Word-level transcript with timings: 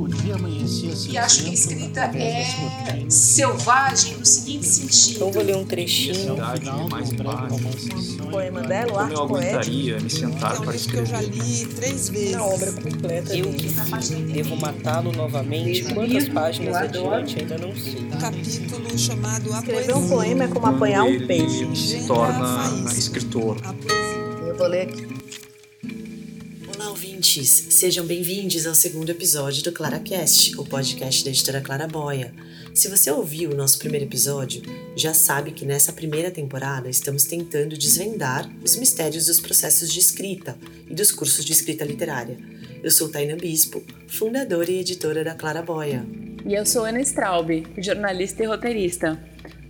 O 0.00 0.08
dia 0.08 0.34
amanhecia 0.34 1.12
E 1.12 1.18
acho 1.18 1.44
que 1.44 1.50
a 1.50 1.52
escrita 1.52 2.00
é 2.16 3.04
selvagem 3.10 4.16
no 4.16 4.24
seguinte 4.24 4.66
sentido. 4.66 5.16
Então 5.16 5.30
vou 5.30 5.42
ler 5.42 5.56
um 5.56 5.64
trechinho. 5.66 6.36
O 8.22 8.30
poema 8.30 8.62
dela, 8.62 8.92
o 8.92 8.96
Como 8.96 9.12
eu 9.12 9.20
arte 9.20 9.34
aguentaria 9.34 10.00
me 10.00 10.08
sentar 10.08 10.56
para 10.56 10.68
um 10.68 10.72
livro 10.72 10.88
que 10.90 10.96
eu 10.96 11.04
já 11.06 11.22
escrever? 11.22 11.44
li 11.44 11.66
três 11.66 12.08
vezes. 12.08 12.32
Na 12.32 12.44
obra 12.46 12.72
completa 12.72 13.36
Eu 13.36 13.52
que 13.52 13.68
Devo 14.32 14.56
matá-lo 14.56 15.12
novamente. 15.12 15.92
Quantas 15.92 16.28
páginas 16.30 16.76
adiante 16.76 17.40
ainda 17.40 17.58
não 17.58 17.76
sei. 17.76 18.00
Um 18.00 18.18
capítulo 18.18 18.98
chamado 18.98 19.52
A 19.52 19.58
Escrever 19.58 19.96
um 19.96 20.08
poema 20.08 20.44
é 20.44 20.48
como 20.48 20.66
apanhar 20.66 21.04
um 21.04 21.08
ele 21.08 21.26
peixe. 21.26 21.76
se 21.76 22.06
torna 22.06 22.70
escritor. 22.86 23.58
Eu 24.46 24.56
vou 24.56 24.66
ler 24.66 24.88
aqui. 24.88 25.20
Ouvintes! 27.20 27.66
Sejam 27.68 28.06
bem-vindos 28.06 28.66
ao 28.66 28.74
segundo 28.74 29.10
episódio 29.10 29.62
do 29.62 29.72
ClaraCast, 29.72 30.58
o 30.58 30.64
podcast 30.64 31.22
da 31.22 31.28
editora 31.28 31.60
Clara 31.60 31.86
Boia. 31.86 32.32
Se 32.74 32.88
você 32.88 33.10
ouviu 33.10 33.50
o 33.50 33.54
nosso 33.54 33.78
primeiro 33.78 34.06
episódio, 34.06 34.62
já 34.96 35.12
sabe 35.12 35.50
que 35.50 35.66
nessa 35.66 35.92
primeira 35.92 36.30
temporada 36.30 36.88
estamos 36.88 37.24
tentando 37.24 37.76
desvendar 37.76 38.50
os 38.64 38.74
mistérios 38.74 39.26
dos 39.26 39.38
processos 39.38 39.92
de 39.92 39.98
escrita 39.98 40.56
e 40.88 40.94
dos 40.94 41.12
cursos 41.12 41.44
de 41.44 41.52
escrita 41.52 41.84
literária. 41.84 42.38
Eu 42.82 42.90
sou 42.90 43.10
Taina 43.10 43.36
Bispo, 43.36 43.82
fundadora 44.08 44.70
e 44.70 44.80
editora 44.80 45.22
da 45.22 45.34
Clara 45.34 45.60
Boia. 45.60 46.06
E 46.46 46.54
eu 46.54 46.64
sou 46.64 46.86
Ana 46.86 47.02
Straub, 47.02 47.50
jornalista 47.76 48.42
e 48.42 48.46
roteirista. 48.46 49.22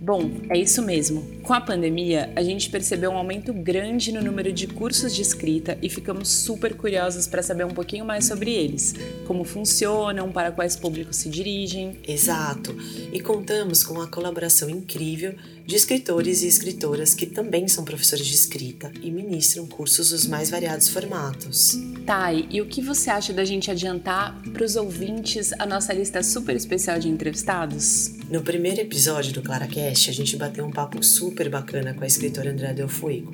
Bom, 0.03 0.31
é 0.49 0.57
isso 0.57 0.81
mesmo. 0.81 1.21
Com 1.43 1.53
a 1.53 1.61
pandemia, 1.61 2.33
a 2.35 2.41
gente 2.41 2.71
percebeu 2.71 3.11
um 3.11 3.17
aumento 3.17 3.53
grande 3.53 4.11
no 4.11 4.19
número 4.19 4.51
de 4.51 4.65
cursos 4.65 5.13
de 5.13 5.21
escrita 5.21 5.77
e 5.79 5.91
ficamos 5.91 6.27
super 6.27 6.73
curiosos 6.73 7.27
para 7.27 7.43
saber 7.43 7.65
um 7.65 7.69
pouquinho 7.69 8.03
mais 8.03 8.25
sobre 8.25 8.51
eles, 8.51 8.95
como 9.27 9.43
funcionam, 9.43 10.31
para 10.31 10.51
quais 10.51 10.75
públicos 10.75 11.17
se 11.17 11.29
dirigem. 11.29 11.99
Exato! 12.07 12.75
E 13.13 13.19
contamos 13.19 13.83
com 13.83 14.01
a 14.01 14.07
colaboração 14.07 14.71
incrível 14.71 15.35
de 15.65 15.75
escritores 15.75 16.41
e 16.41 16.47
escritoras 16.47 17.13
que 17.13 17.25
também 17.25 17.67
são 17.67 17.83
professores 17.83 18.25
de 18.25 18.33
escrita 18.33 18.91
e 19.01 19.11
ministram 19.11 19.65
cursos 19.65 20.09
dos 20.09 20.25
mais 20.25 20.49
variados 20.49 20.89
formatos. 20.89 21.77
Thay, 22.05 22.47
e 22.49 22.61
o 22.61 22.65
que 22.65 22.81
você 22.81 23.09
acha 23.09 23.31
da 23.31 23.45
gente 23.45 23.69
adiantar 23.69 24.41
para 24.51 24.63
os 24.63 24.75
ouvintes 24.75 25.53
a 25.53 25.65
nossa 25.65 25.93
lista 25.93 26.21
super 26.23 26.55
especial 26.55 26.99
de 26.99 27.07
entrevistados? 27.07 28.13
No 28.29 28.41
primeiro 28.41 28.81
episódio 28.81 29.33
do 29.33 29.41
ClaraCast, 29.41 30.09
a 30.09 30.13
gente 30.13 30.35
bateu 30.35 30.65
um 30.65 30.71
papo 30.71 31.03
super 31.03 31.49
bacana 31.49 31.93
com 31.93 32.03
a 32.03 32.07
escritora 32.07 32.51
Andrea 32.51 32.73
Del 32.73 32.89
Fuego. 32.89 33.33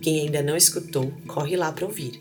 Quem 0.00 0.20
ainda 0.20 0.42
não 0.42 0.56
escutou, 0.56 1.12
corre 1.26 1.56
lá 1.56 1.72
para 1.72 1.86
ouvir. 1.86 2.20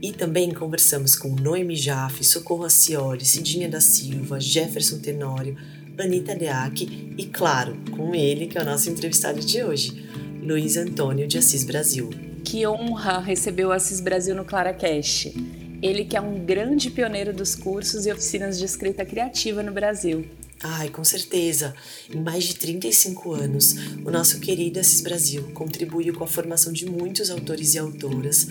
E 0.00 0.12
também 0.12 0.52
conversamos 0.52 1.16
com 1.16 1.34
Noemi 1.34 1.74
Jaffe, 1.74 2.22
Socorro 2.22 2.64
Acioli, 2.64 3.24
Cidinha 3.24 3.68
da 3.68 3.80
Silva, 3.80 4.38
Jefferson 4.38 4.98
Tenório, 5.00 5.56
Anitta 6.02 6.34
Deac 6.34 7.14
e, 7.16 7.24
claro, 7.26 7.76
com 7.90 8.14
ele, 8.14 8.46
que 8.46 8.56
é 8.56 8.62
o 8.62 8.64
nosso 8.64 8.88
entrevistado 8.88 9.40
de 9.40 9.62
hoje, 9.62 10.08
Luiz 10.42 10.76
Antônio 10.76 11.26
de 11.26 11.38
Assis 11.38 11.64
Brasil. 11.64 12.10
Que 12.44 12.66
honra 12.66 13.18
receber 13.18 13.64
o 13.64 13.72
Assis 13.72 14.00
Brasil 14.00 14.34
no 14.34 14.44
ClaraCast. 14.44 15.34
Ele 15.82 16.04
que 16.04 16.16
é 16.16 16.20
um 16.20 16.44
grande 16.44 16.90
pioneiro 16.90 17.32
dos 17.32 17.54
cursos 17.54 18.06
e 18.06 18.12
oficinas 18.12 18.58
de 18.58 18.64
escrita 18.64 19.04
criativa 19.04 19.62
no 19.62 19.72
Brasil. 19.72 20.24
Ai, 20.60 20.88
com 20.88 21.04
certeza. 21.04 21.72
Em 22.12 22.20
mais 22.20 22.44
de 22.44 22.56
35 22.56 23.32
anos, 23.32 23.76
o 24.04 24.10
nosso 24.10 24.40
querido 24.40 24.80
Assis 24.80 25.00
Brasil 25.00 25.50
contribuiu 25.54 26.12
com 26.14 26.24
a 26.24 26.26
formação 26.26 26.72
de 26.72 26.84
muitos 26.84 27.30
autores 27.30 27.74
e 27.74 27.78
autoras 27.78 28.48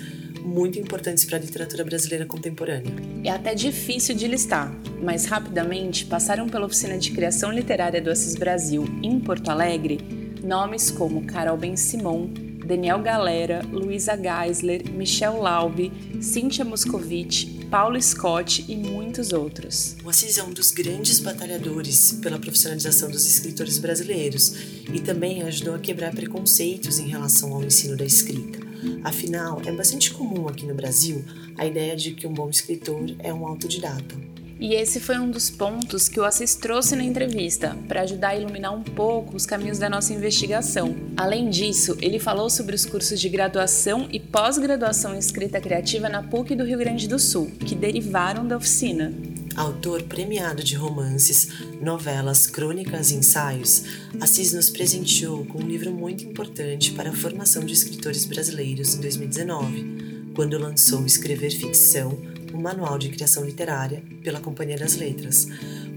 muito 0.47 0.79
importantes 0.79 1.25
para 1.25 1.37
a 1.37 1.41
literatura 1.41 1.83
brasileira 1.83 2.25
contemporânea. 2.25 2.93
É 3.23 3.29
até 3.29 3.53
difícil 3.53 4.15
de 4.15 4.27
listar, 4.27 4.73
mas 5.03 5.25
rapidamente 5.25 6.05
passaram 6.05 6.47
pela 6.47 6.65
oficina 6.65 6.97
de 6.97 7.11
criação 7.11 7.51
literária 7.51 8.01
do 8.01 8.09
Assis 8.09 8.35
Brasil 8.35 8.85
em 9.03 9.19
Porto 9.19 9.49
Alegre 9.49 10.17
nomes 10.47 10.89
como 10.89 11.25
Carol 11.25 11.57
Ben 11.57 11.75
Simon, 11.75 12.29
Daniel 12.65 13.02
Galera, 13.02 13.61
Luísa 13.71 14.15
Geisler, 14.15 14.89
Michel 14.91 15.41
Laube, 15.41 15.91
Cíntia 16.21 16.65
Moscovitch, 16.65 17.47
Paulo 17.69 18.02
Scott 18.02 18.63
e 18.67 18.75
muitos 18.75 19.33
outros. 19.33 19.95
O 20.03 20.09
Assis 20.09 20.37
é 20.37 20.43
um 20.43 20.52
dos 20.52 20.71
grandes 20.71 21.19
batalhadores 21.19 22.13
pela 22.21 22.39
profissionalização 22.39 23.09
dos 23.09 23.25
escritores 23.25 23.77
brasileiros 23.77 24.55
e 24.93 24.99
também 25.02 25.43
ajudou 25.43 25.75
a 25.75 25.80
quebrar 25.80 26.13
preconceitos 26.13 26.99
em 26.99 27.07
relação 27.07 27.53
ao 27.53 27.63
ensino 27.63 27.95
da 27.95 28.05
escrita. 28.05 28.67
Afinal, 29.04 29.61
é 29.65 29.71
bastante 29.71 30.11
comum 30.11 30.48
aqui 30.48 30.65
no 30.65 30.73
Brasil 30.73 31.23
a 31.58 31.65
ideia 31.65 31.95
de 31.95 32.11
que 32.11 32.27
um 32.27 32.33
bom 32.33 32.49
escritor 32.49 33.05
é 33.20 33.33
um 33.33 33.48
autodidata. 33.48 34.15
E 34.60 34.73
esse 34.73 34.99
foi 34.99 35.20
um 35.20 35.30
dos 35.30 35.52
pontos 35.52 36.10
que 36.10 36.20
o 36.20 36.26
Assis 36.26 36.55
trouxe 36.55 36.95
na 36.95 37.04
entrevista, 37.04 37.77
para 37.87 38.02
ajudar 38.02 38.30
a 38.30 38.36
iluminar 38.36 38.73
um 38.73 38.82
pouco 38.82 39.36
os 39.36 39.45
caminhos 39.45 39.77
da 39.77 39.87
nossa 39.87 40.14
investigação. 40.14 40.95
Além 41.16 41.48
disso, 41.49 41.95
ele 42.02 42.17
falou 42.17 42.49
sobre 42.49 42.76
os 42.76 42.83
cursos 42.83 43.20
de 43.20 43.30
graduação 43.30 44.08
e 44.11 44.20
pós-graduação 44.20 45.14
em 45.14 45.20
escrita 45.20 45.61
criativa 45.61 46.10
na 46.10 46.23
PUC 46.23 46.55
do 46.55 46.64
Rio 46.64 46.80
Grande 46.80 47.08
do 47.08 47.20
Sul, 47.20 47.52
que 47.67 47.76
derivaram 47.76 48.48
da 48.48 48.58
oficina. 48.58 49.14
Autor 49.57 50.03
premiado 50.03 50.63
de 50.63 50.75
romances, 50.75 51.47
novelas, 51.81 52.45
crônicas 52.45 53.09
e 53.09 53.15
ensaios, 53.15 53.85
Assis 54.21 54.53
nos 54.53 54.69
presenteou 54.69 55.43
com 55.45 55.57
um 55.57 55.67
livro 55.67 55.91
muito 55.91 56.23
importante 56.23 56.91
para 56.91 57.09
a 57.09 57.15
formação 57.15 57.65
de 57.65 57.73
escritores 57.73 58.23
brasileiros 58.25 58.93
em 58.93 59.01
2019, 59.01 60.31
quando 60.35 60.59
lançou 60.59 61.03
Escrever 61.07 61.49
Ficção, 61.49 62.21
um 62.53 62.61
manual 62.61 62.99
de 62.99 63.09
criação 63.09 63.43
literária 63.43 64.03
pela 64.23 64.39
Companhia 64.39 64.77
das 64.77 64.95
Letras. 64.95 65.47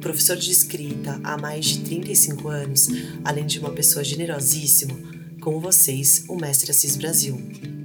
Professor 0.00 0.38
de 0.38 0.50
escrita 0.50 1.20
há 1.22 1.36
mais 1.36 1.66
de 1.66 1.80
35 1.80 2.48
anos, 2.48 2.88
além 3.22 3.44
de 3.44 3.58
uma 3.58 3.72
pessoa 3.72 4.02
generosíssima, 4.02 4.98
com 5.38 5.60
vocês, 5.60 6.24
o 6.28 6.34
Mestre 6.34 6.70
Assis 6.70 6.96
Brasil. 6.96 7.79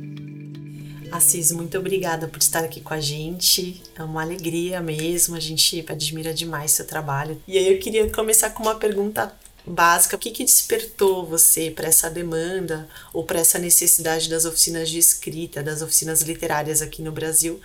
Assis, 1.16 1.54
muito 1.54 1.78
obrigada 1.78 2.28
por 2.28 2.40
estar 2.40 2.66
aqui 2.66 2.82
com 2.82 2.94
a 2.94 3.00
gente. 3.00 3.82
É 3.98 4.04
uma 4.04 4.22
alegria 4.22 4.82
mesmo, 4.82 5.34
a 5.34 5.40
gente 5.40 5.86
admira 5.88 6.34
demais 6.34 6.72
seu 6.72 6.86
trabalho. 6.86 7.42
E 7.48 7.58
aí 7.58 7.74
eu 7.74 7.80
queria 7.80 8.12
começar 8.12 8.50
com 8.50 8.64
uma 8.64 8.76
pergunta 8.76 9.32
básica. 9.66 10.18
O 10.18 10.20
que, 10.20 10.30
que 10.30 10.44
despertou 10.44 11.26
você 11.26 11.72
para 11.72 11.88
essa 11.88 12.10
demanda 12.10 12.86
ou 13.14 13.24
para 13.24 13.40
essa 13.40 13.58
necessidade 13.58 14.30
das 14.30 14.44
oficinas 14.44 14.90
de 14.90 15.00
escrita, 15.00 15.64
das 15.64 15.82
oficinas 15.82 16.22
literárias 16.22 16.82
aqui 16.82 17.02
no 17.02 17.14
Brasil? 17.14 17.62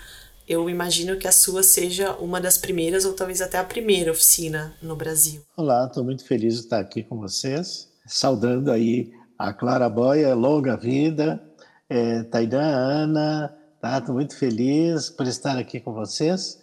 Eu 0.46 0.70
imagino 0.70 1.16
que 1.16 1.26
a 1.26 1.32
sua 1.32 1.64
seja 1.64 2.12
uma 2.18 2.40
das 2.40 2.56
primeiras 2.56 3.04
ou 3.04 3.14
talvez 3.14 3.42
até 3.42 3.58
a 3.58 3.64
primeira 3.64 4.12
oficina 4.12 4.72
no 4.80 4.94
Brasil. 4.94 5.42
Olá, 5.56 5.86
estou 5.86 6.04
muito 6.04 6.24
feliz 6.24 6.54
de 6.54 6.60
estar 6.60 6.78
aqui 6.78 7.02
com 7.02 7.18
vocês, 7.18 7.88
saudando 8.06 8.70
aí 8.70 9.10
a 9.36 9.52
Clara 9.52 9.88
Boia, 9.88 10.34
longa 10.34 10.76
vida, 10.76 11.42
é, 11.90 12.22
Taidan, 12.22 12.62
Ana, 12.62 13.54
tá? 13.80 13.98
Estou 13.98 14.14
muito 14.14 14.36
feliz 14.36 15.10
por 15.10 15.26
estar 15.26 15.58
aqui 15.58 15.80
com 15.80 15.92
vocês. 15.92 16.60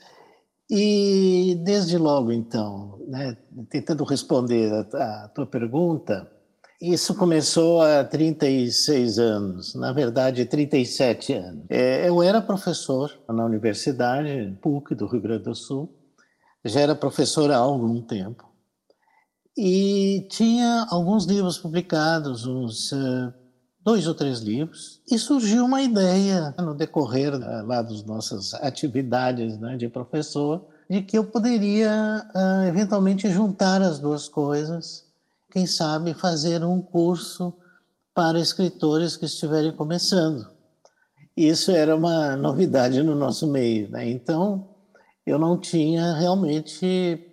E 0.69 1.61
desde 1.63 1.97
logo, 1.97 2.31
então, 2.31 2.97
né, 3.07 3.37
tentando 3.69 4.03
responder 4.03 4.71
a, 4.93 5.25
a 5.25 5.27
tua 5.29 5.45
pergunta, 5.45 6.29
isso 6.81 7.15
começou 7.15 7.81
há 7.81 8.03
36 8.03 9.17
anos, 9.17 9.75
na 9.75 9.91
verdade, 9.91 10.45
37 10.45 11.33
anos. 11.33 11.65
É, 11.69 12.07
eu 12.07 12.21
era 12.21 12.41
professor 12.41 13.11
na 13.27 13.45
Universidade 13.45 14.57
PUC 14.61 14.93
do 14.93 15.07
Rio 15.07 15.21
Grande 15.21 15.43
do 15.43 15.55
Sul, 15.55 15.93
já 16.63 16.81
era 16.81 16.95
professor 16.95 17.49
há 17.51 17.57
algum 17.57 18.01
tempo, 18.01 18.45
e 19.57 20.27
tinha 20.29 20.85
alguns 20.89 21.25
livros 21.25 21.57
publicados, 21.57 22.45
uns 22.45 22.91
uh, 22.91 23.33
dois 23.87 24.05
ou 24.05 24.13
três 24.13 24.39
livros, 24.39 24.99
e 25.09 25.17
surgiu 25.17 25.63
uma 25.63 25.81
ideia 25.81 26.53
no 26.59 26.75
decorrer 26.75 27.33
uh, 27.33 27.65
lá 27.65 27.81
das 27.81 28.03
nossas 28.03 28.53
atividades 28.55 29.57
né, 29.57 29.77
de 29.77 29.87
professor, 29.87 30.65
de 30.89 31.01
que 31.01 31.17
eu 31.17 31.23
poderia 31.23 32.21
uh, 32.35 32.67
eventualmente 32.67 33.29
juntar 33.29 33.81
as 33.81 33.97
duas 33.97 34.27
coisas 34.27 35.05
quem 35.49 35.65
sabe 35.65 36.13
fazer 36.13 36.65
um 36.65 36.81
curso 36.81 37.53
para 38.13 38.37
escritores 38.41 39.15
que 39.15 39.23
estiverem 39.23 39.71
começando. 39.71 40.45
Isso 41.35 41.71
era 41.71 41.95
uma 41.95 42.35
novidade 42.35 43.01
no 43.01 43.15
nosso 43.15 43.47
meio, 43.47 43.89
né? 43.89 44.09
Então, 44.09 44.67
eu 45.25 45.39
não 45.39 45.57
tinha 45.57 46.13
realmente, 46.15 47.25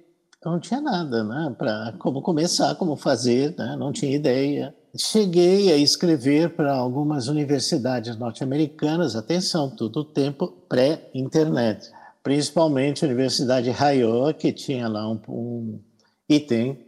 não 0.45 0.61
tinha 0.61 0.81
nada, 0.81 1.25
né? 1.25 1.53
Para 1.59 1.95
como 1.99 2.23
começar, 2.23 2.77
como 2.77 2.95
fazer, 2.95 3.57
né? 3.59 3.75
Não 3.77 3.91
tinha 3.91 4.15
ideia. 4.15 4.73
Cheguei 4.97 5.73
a 5.73 5.77
escrever 5.77 6.51
para 6.51 6.73
algumas 6.73 7.27
universidades 7.27 8.17
norte-americanas, 8.17 9.17
atenção, 9.17 9.69
todo 9.69 10.01
o 10.01 10.05
tempo 10.05 10.47
pré-internet, 10.69 11.91
principalmente 12.23 13.05
a 13.05 13.09
Universidade 13.09 13.71
Iowa, 13.71 14.33
que 14.33 14.53
tinha 14.53 14.87
lá 14.87 15.11
um, 15.11 15.21
um 15.29 15.81
e 16.29 16.39
tem 16.39 16.79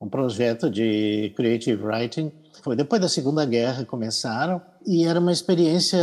um 0.00 0.08
projeto 0.08 0.70
de 0.70 1.30
creative 1.36 1.84
writing. 1.84 2.32
Foi 2.62 2.74
depois 2.74 3.02
da 3.02 3.08
Segunda 3.08 3.44
Guerra 3.44 3.84
começaram 3.84 4.60
e 4.86 5.04
era 5.04 5.20
uma 5.20 5.32
experiência 5.32 6.00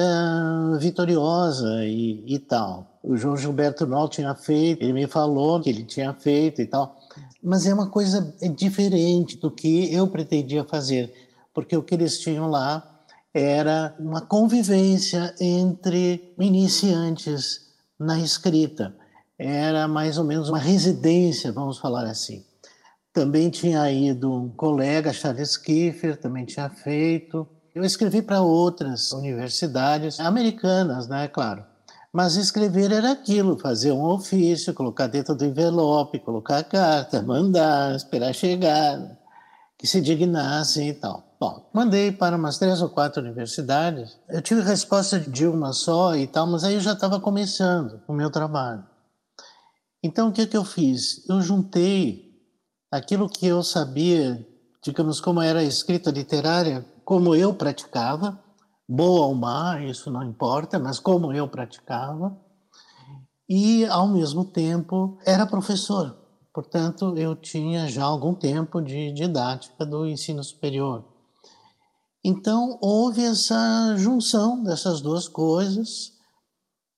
vitoriosa 0.79 1.83
e, 1.83 2.23
e 2.27 2.37
tal. 2.37 2.99
O 3.01 3.17
João 3.17 3.35
Gilberto 3.35 3.87
Noll 3.87 4.07
tinha 4.07 4.35
feito, 4.35 4.83
ele 4.83 4.93
me 4.93 5.07
falou 5.07 5.59
que 5.59 5.69
ele 5.69 5.83
tinha 5.83 6.13
feito 6.13 6.61
e 6.61 6.67
tal, 6.67 6.95
mas 7.41 7.65
é 7.65 7.73
uma 7.73 7.89
coisa 7.89 8.35
diferente 8.55 9.35
do 9.37 9.49
que 9.49 9.91
eu 9.91 10.07
pretendia 10.07 10.63
fazer, 10.63 11.11
porque 11.53 11.75
o 11.75 11.83
que 11.83 11.95
eles 11.95 12.19
tinham 12.19 12.49
lá 12.49 12.99
era 13.33 13.95
uma 13.99 14.21
convivência 14.21 15.33
entre 15.39 16.33
iniciantes 16.39 17.69
na 17.99 18.19
escrita. 18.19 18.95
Era 19.37 19.87
mais 19.87 20.17
ou 20.17 20.23
menos 20.23 20.49
uma 20.49 20.59
residência, 20.59 21.51
vamos 21.51 21.77
falar 21.77 22.05
assim. 22.05 22.43
Também 23.13 23.49
tinha 23.49 23.89
ido 23.91 24.31
um 24.31 24.49
colega, 24.49 25.13
Charles 25.13 25.57
Kiefer, 25.57 26.17
também 26.17 26.45
tinha 26.45 26.69
feito. 26.69 27.47
Eu 27.73 27.83
escrevi 27.83 28.21
para 28.21 28.41
outras 28.41 29.11
universidades 29.11 30.19
americanas, 30.19 31.07
né, 31.07 31.27
claro. 31.27 31.63
Mas 32.11 32.35
escrever 32.35 32.91
era 32.91 33.11
aquilo, 33.11 33.57
fazer 33.59 33.91
um 33.91 34.03
ofício, 34.03 34.73
colocar 34.73 35.07
dentro 35.07 35.35
do 35.35 35.45
envelope, 35.45 36.19
colocar 36.19 36.57
a 36.57 36.63
carta, 36.63 37.21
mandar, 37.21 37.95
esperar 37.95 38.33
chegar, 38.33 39.17
que 39.77 39.85
se 39.85 40.01
dignassem 40.01 40.89
e 40.89 40.93
tal. 40.93 41.28
Bom, 41.39 41.69
mandei 41.73 42.11
para 42.11 42.35
umas 42.35 42.57
três 42.57 42.81
ou 42.81 42.89
quatro 42.89 43.21
universidades. 43.21 44.19
Eu 44.27 44.41
tive 44.41 44.59
resposta 44.59 45.17
de 45.17 45.47
uma 45.47 45.71
só 45.71 46.13
e 46.13 46.27
tal, 46.27 46.45
mas 46.45 46.65
aí 46.65 46.73
eu 46.73 46.81
já 46.81 46.91
estava 46.91 47.17
começando 47.17 48.01
o 48.09 48.13
meu 48.13 48.29
trabalho. 48.29 48.83
Então, 50.03 50.27
o 50.27 50.31
que, 50.33 50.45
que 50.45 50.57
eu 50.57 50.65
fiz? 50.65 51.25
Eu 51.29 51.41
juntei 51.41 52.29
aquilo 52.91 53.29
que 53.29 53.47
eu 53.47 53.63
sabia, 53.63 54.45
digamos, 54.83 55.21
como 55.21 55.41
era 55.41 55.59
a 55.59 55.63
escrita 55.63 56.11
literária, 56.11 56.85
como 57.05 57.33
eu 57.33 57.53
praticava, 57.53 58.37
boa 58.87 59.27
ou 59.27 59.33
má, 59.33 59.81
isso 59.81 60.11
não 60.11 60.23
importa, 60.23 60.77
mas 60.77 60.99
como 60.99 61.31
eu 61.31 61.47
praticava, 61.47 62.37
e 63.47 63.85
ao 63.85 64.09
mesmo 64.09 64.43
tempo 64.43 65.17
era 65.25 65.45
professor. 65.45 66.17
Portanto, 66.53 67.17
eu 67.17 67.33
tinha 67.33 67.87
já 67.87 68.03
algum 68.03 68.35
tempo 68.35 68.81
de 68.81 69.13
didática 69.13 69.85
do 69.85 70.05
ensino 70.05 70.43
superior. 70.43 71.08
Então, 72.23 72.77
houve 72.81 73.23
essa 73.23 73.95
junção 73.97 74.61
dessas 74.63 75.01
duas 75.01 75.27
coisas, 75.27 76.13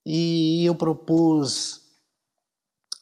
e 0.05 0.65
eu 0.65 0.73
propus 0.73 1.81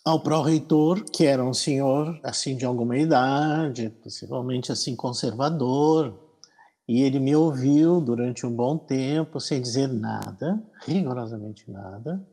ao 0.04 0.22
pró-reitor, 0.22 1.04
que 1.06 1.26
era 1.26 1.44
um 1.44 1.54
senhor 1.54 2.20
assim 2.24 2.58
de 2.58 2.66
alguma 2.66 2.98
idade, 2.98 3.90
possivelmente 3.90 4.72
assim 4.72 4.96
conservador, 4.96 6.18
e 6.88 7.02
ele 7.02 7.20
me 7.20 7.36
ouviu 7.36 8.02
durante 8.02 8.46
um 8.46 8.56
bom 8.56 8.78
tempo 8.78 9.40
sem 9.40 9.62
dizer 9.62 9.88
nada, 9.88 10.62
rigorosamente 10.82 11.70
nada. 11.70 12.26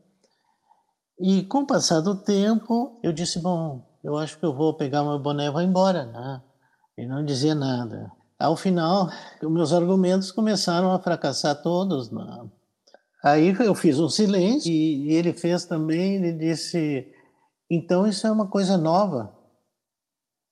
E 1.19 1.43
com 1.43 1.59
o 1.59 1.67
passar 1.67 2.01
do 2.01 2.15
tempo, 2.15 2.99
eu 3.03 3.13
disse: 3.13 3.39
Bom, 3.39 3.87
eu 4.03 4.17
acho 4.17 4.37
que 4.39 4.45
eu 4.45 4.55
vou 4.55 4.73
pegar 4.73 5.03
meu 5.03 5.19
boné 5.19 5.45
e 5.45 5.51
vou 5.51 5.61
embora, 5.61 6.05
né? 6.05 6.41
E 6.97 7.05
não 7.05 7.23
dizia 7.23 7.53
nada. 7.53 8.11
Ao 8.39 8.55
final, 8.55 9.09
meus 9.41 9.73
argumentos 9.73 10.31
começaram 10.31 10.91
a 10.91 10.99
fracassar 10.99 11.61
todos. 11.61 12.11
Né? 12.11 12.49
Aí 13.23 13.55
eu 13.59 13.73
fiz 13.73 13.99
um 13.99 14.09
silêncio 14.09 14.71
e 14.71 15.11
ele 15.13 15.33
fez 15.33 15.65
também. 15.65 16.15
Ele 16.15 16.33
disse: 16.33 17.11
então 17.69 18.07
isso 18.07 18.25
é 18.25 18.31
uma 18.31 18.47
coisa 18.47 18.77
nova. 18.77 19.35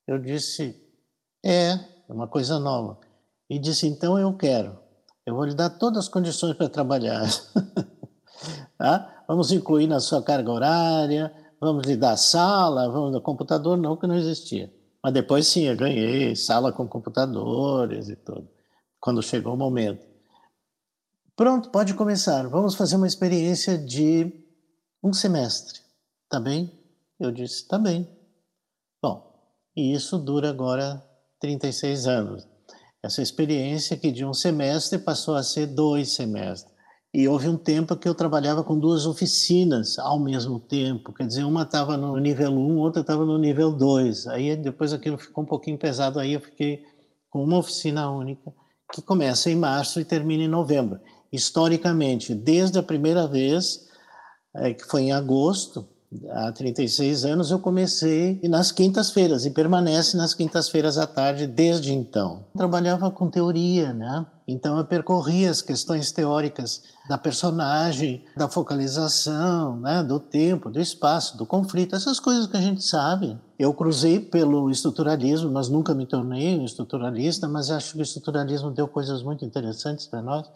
Eu 0.07 0.19
disse, 0.19 0.75
é, 1.43 1.71
é 1.71 2.13
uma 2.13 2.27
coisa 2.27 2.59
nova. 2.59 2.99
E 3.49 3.57
disse, 3.57 3.88
então 3.88 4.19
eu 4.19 4.35
quero. 4.35 4.77
Eu 5.25 5.35
vou 5.35 5.45
lhe 5.45 5.55
dar 5.55 5.69
todas 5.69 6.05
as 6.05 6.09
condições 6.09 6.55
para 6.55 6.69
trabalhar. 6.69 7.21
tá? 8.77 9.23
Vamos 9.27 9.51
incluir 9.51 9.88
na 9.88 9.99
sua 9.99 10.21
carga 10.21 10.51
horária, 10.51 11.33
vamos 11.59 11.88
lhe 11.88 11.95
dar 11.95 12.17
sala, 12.17 12.91
vamos 12.91 13.13
dar 13.13 13.21
computador, 13.21 13.77
não, 13.77 13.97
que 13.97 14.05
não 14.05 14.15
existia. 14.15 14.71
Mas 15.05 15.13
depois 15.13 15.45
sim, 15.45 15.65
eu 15.65 15.77
ganhei 15.77 16.35
sala 16.35 16.73
com 16.73 16.87
computadores 16.87 18.09
e 18.09 18.15
tudo, 18.15 18.49
quando 18.99 19.21
chegou 19.21 19.53
o 19.53 19.55
momento. 19.55 20.03
Pronto, 21.35 21.69
pode 21.69 21.93
começar. 21.93 22.47
Vamos 22.47 22.73
fazer 22.73 22.95
uma 22.95 23.05
experiência 23.05 23.77
de 23.77 24.33
um 25.03 25.13
semestre, 25.13 25.79
tá 26.27 26.39
bem? 26.39 26.71
Eu 27.19 27.31
disse, 27.31 27.67
tá 27.67 27.77
bem. 27.77 28.09
Bom, 28.99 29.31
e 29.75 29.93
isso 29.93 30.17
dura 30.17 30.49
agora 30.49 31.07
36 31.39 32.07
anos. 32.07 32.47
Essa 33.03 33.21
experiência 33.21 33.95
que 33.95 34.11
de 34.11 34.25
um 34.25 34.33
semestre 34.33 34.97
passou 34.97 35.35
a 35.35 35.43
ser 35.43 35.67
dois 35.67 36.13
semestres. 36.13 36.75
E 37.17 37.29
houve 37.29 37.47
um 37.47 37.56
tempo 37.56 37.95
que 37.95 38.09
eu 38.09 38.13
trabalhava 38.13 38.62
com 38.62 38.77
duas 38.77 39.06
oficinas 39.06 39.97
ao 39.97 40.19
mesmo 40.19 40.59
tempo. 40.59 41.13
Quer 41.13 41.25
dizer, 41.25 41.45
uma 41.45 41.62
estava 41.62 41.95
no 41.95 42.17
nível 42.17 42.51
1, 42.51 42.77
outra 42.77 43.00
estava 43.00 43.23
no 43.23 43.38
nível 43.38 43.71
2. 43.71 44.27
Aí 44.27 44.53
depois 44.57 44.91
aquilo 44.91 45.17
ficou 45.17 45.45
um 45.45 45.47
pouquinho 45.47 45.77
pesado, 45.77 46.19
aí 46.19 46.33
eu 46.33 46.41
fiquei 46.41 46.83
com 47.29 47.41
uma 47.41 47.57
oficina 47.57 48.12
única, 48.12 48.53
que 48.91 49.01
começa 49.01 49.50
em 49.50 49.56
março 49.56 50.01
e 50.01 50.03
termina 50.03 50.44
em 50.44 50.50
novembro. 50.50 51.00
Historicamente, 51.31 52.35
desde 52.35 52.79
a 52.79 52.83
primeira 52.83 53.25
vez, 53.25 53.88
é, 54.53 54.73
que 54.73 54.83
foi 54.83 55.03
em 55.03 55.13
agosto, 55.13 55.88
há 56.29 56.51
36 56.51 57.25
anos, 57.25 57.51
eu 57.51 57.59
comecei 57.59 58.39
nas 58.43 58.71
quintas-feiras 58.71 59.45
e 59.45 59.49
permanece 59.49 60.15
nas 60.15 60.33
quintas-feiras 60.33 60.97
à 60.97 61.07
tarde 61.07 61.47
desde 61.47 61.93
então. 61.93 62.45
Trabalhava 62.55 63.09
com 63.11 63.29
teoria, 63.29 63.93
né? 63.93 64.25
Então 64.47 64.77
eu 64.77 64.85
percorria 64.85 65.49
as 65.49 65.61
questões 65.61 66.11
teóricas 66.11 66.83
da 67.09 67.17
personagem, 67.17 68.23
da 68.37 68.47
focalização, 68.47 69.77
né, 69.77 70.03
do 70.03 70.19
tempo, 70.19 70.69
do 70.69 70.79
espaço, 70.79 71.35
do 71.35 71.47
conflito, 71.47 71.95
essas 71.95 72.19
coisas 72.19 72.45
que 72.45 72.55
a 72.55 72.61
gente 72.61 72.83
sabe. 72.83 73.37
Eu 73.57 73.73
cruzei 73.73 74.19
pelo 74.19 74.69
estruturalismo, 74.69 75.51
mas 75.51 75.67
nunca 75.67 75.95
me 75.95 76.05
tornei 76.05 76.59
um 76.59 76.65
estruturalista, 76.65 77.47
mas 77.47 77.71
acho 77.71 77.93
que 77.93 77.99
o 77.99 78.03
estruturalismo 78.03 78.69
deu 78.69 78.87
coisas 78.87 79.23
muito 79.23 79.43
interessantes 79.43 80.05
para 80.05 80.21
nós 80.21 80.47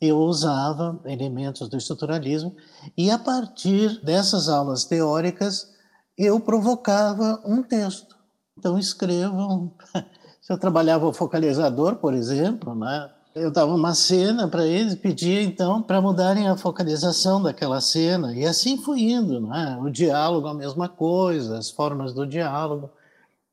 eu 0.00 0.18
usava 0.18 1.00
elementos 1.04 1.68
do 1.68 1.76
estruturalismo 1.76 2.54
e 2.96 3.10
a 3.10 3.18
partir 3.18 4.00
dessas 4.04 4.48
aulas 4.48 4.84
teóricas 4.84 5.72
eu 6.16 6.38
provocava 6.40 7.40
um 7.44 7.62
texto. 7.62 8.16
Então 8.56 8.78
escrevam. 8.78 9.72
Se 10.40 10.52
eu 10.52 10.58
trabalhava 10.58 11.06
o 11.06 11.12
focalizador, 11.12 11.96
por 11.96 12.14
exemplo, 12.14 12.74
né? 12.74 13.10
eu 13.34 13.50
dava 13.50 13.72
uma 13.72 13.94
cena 13.94 14.48
para 14.48 14.66
eles, 14.66 14.94
pedia 14.94 15.42
então 15.42 15.82
para 15.82 16.00
mudarem 16.00 16.48
a 16.48 16.56
focalização 16.56 17.42
daquela 17.42 17.80
cena 17.80 18.34
e 18.34 18.44
assim 18.44 18.76
fui 18.76 19.00
indo, 19.12 19.40
né? 19.40 19.78
O 19.80 19.90
diálogo 19.90 20.48
a 20.48 20.54
mesma 20.54 20.88
coisa, 20.88 21.58
as 21.58 21.70
formas 21.70 22.12
do 22.12 22.26
diálogo. 22.26 22.90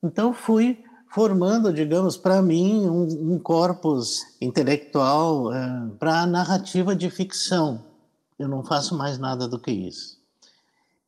Então 0.04 0.34
fui 0.34 0.84
formando, 1.16 1.72
digamos, 1.72 2.18
para 2.18 2.42
mim, 2.42 2.86
um, 2.90 3.36
um, 3.36 3.40
corpus 3.40 4.20
intelectual 4.42 5.54
é, 5.54 5.88
para 5.98 6.20
a 6.20 6.26
narrativa 6.26 6.94
de 6.94 7.10
ficção. 7.10 7.86
Eu 8.38 8.50
não 8.50 8.66
faço 8.66 8.98
mais 8.98 9.18
nada 9.18 9.48
do 9.48 9.58
que 9.58 9.72
isso. 9.72 10.18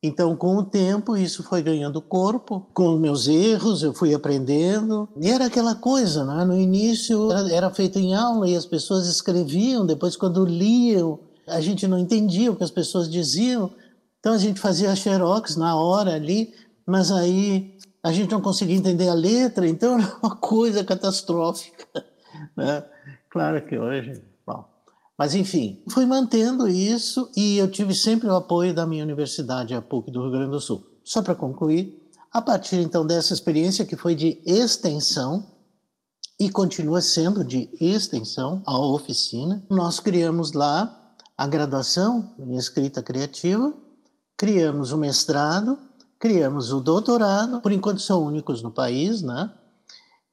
Então, 0.02 0.34
com 0.34 0.56
o 0.56 0.64
tempo, 0.64 1.14
isso 1.14 1.42
foi 1.42 1.60
ganhando 1.60 2.00
corpo. 2.00 2.66
Com 2.72 2.94
os 2.94 2.98
meus 2.98 3.28
erros, 3.28 3.82
eu 3.82 3.92
fui 3.92 4.14
aprendendo. 4.14 5.06
E 5.14 5.28
era 5.28 5.44
aquela 5.44 5.74
coisa, 5.74 6.24
né? 6.24 6.42
no 6.42 6.58
início 6.58 7.30
era, 7.30 7.52
era 7.52 7.70
feito 7.70 7.98
em 7.98 8.14
aula 8.14 8.48
e 8.48 8.56
as 8.56 8.64
pessoas 8.64 9.06
escreviam, 9.06 9.84
depois, 9.84 10.16
quando 10.16 10.46
liam, 10.46 11.18
a 11.46 11.60
gente 11.60 11.86
não 11.86 11.98
entendia 11.98 12.50
o 12.50 12.56
que 12.56 12.64
as 12.64 12.70
pessoas 12.70 13.10
diziam. 13.10 13.70
Então, 14.20 14.32
a 14.32 14.38
gente 14.38 14.58
fazia 14.58 14.96
xerox 14.96 15.54
na 15.56 15.76
hora 15.76 16.14
ali, 16.14 16.54
mas 16.86 17.12
aí 17.12 17.76
a 18.02 18.12
gente 18.12 18.30
não 18.30 18.40
conseguia 18.40 18.76
entender 18.76 19.08
a 19.08 19.14
letra, 19.14 19.66
então 19.66 19.98
era 19.98 20.16
uma 20.22 20.34
coisa 20.36 20.84
catastrófica. 20.84 21.86
Né? 22.56 22.84
Claro 23.30 23.64
que 23.66 23.78
hoje. 23.78 24.22
Bom. 24.46 24.64
Mas, 25.16 25.34
enfim, 25.34 25.82
fui 25.88 26.06
mantendo 26.06 26.68
isso 26.68 27.30
e 27.36 27.58
eu 27.58 27.70
tive 27.70 27.94
sempre 27.94 28.28
o 28.28 28.36
apoio 28.36 28.72
da 28.72 28.86
minha 28.86 29.04
universidade, 29.04 29.74
a 29.74 29.82
PUC 29.82 30.10
do 30.10 30.22
Rio 30.22 30.30
Grande 30.30 30.50
do 30.50 30.60
Sul. 30.60 30.84
Só 31.02 31.22
para 31.22 31.34
concluir, 31.34 32.00
a 32.32 32.40
partir 32.40 32.76
então 32.76 33.06
dessa 33.06 33.34
experiência 33.34 33.84
que 33.84 33.96
foi 33.96 34.14
de 34.14 34.40
extensão, 34.46 35.44
e 36.38 36.48
continua 36.48 37.00
sendo 37.00 37.42
de 37.42 37.68
extensão 37.80 38.62
a 38.64 38.78
oficina, 38.78 39.64
nós 39.68 39.98
criamos 39.98 40.52
lá 40.52 40.94
a 41.36 41.46
graduação 41.46 42.32
em 42.38 42.54
escrita 42.56 43.02
criativa, 43.02 43.74
criamos 44.36 44.92
o 44.92 44.98
mestrado 44.98 45.78
criamos 46.18 46.72
o 46.72 46.80
doutorado, 46.80 47.60
por 47.60 47.72
enquanto 47.72 48.00
são 48.00 48.24
únicos 48.24 48.62
no 48.62 48.70
país, 48.70 49.22
né? 49.22 49.50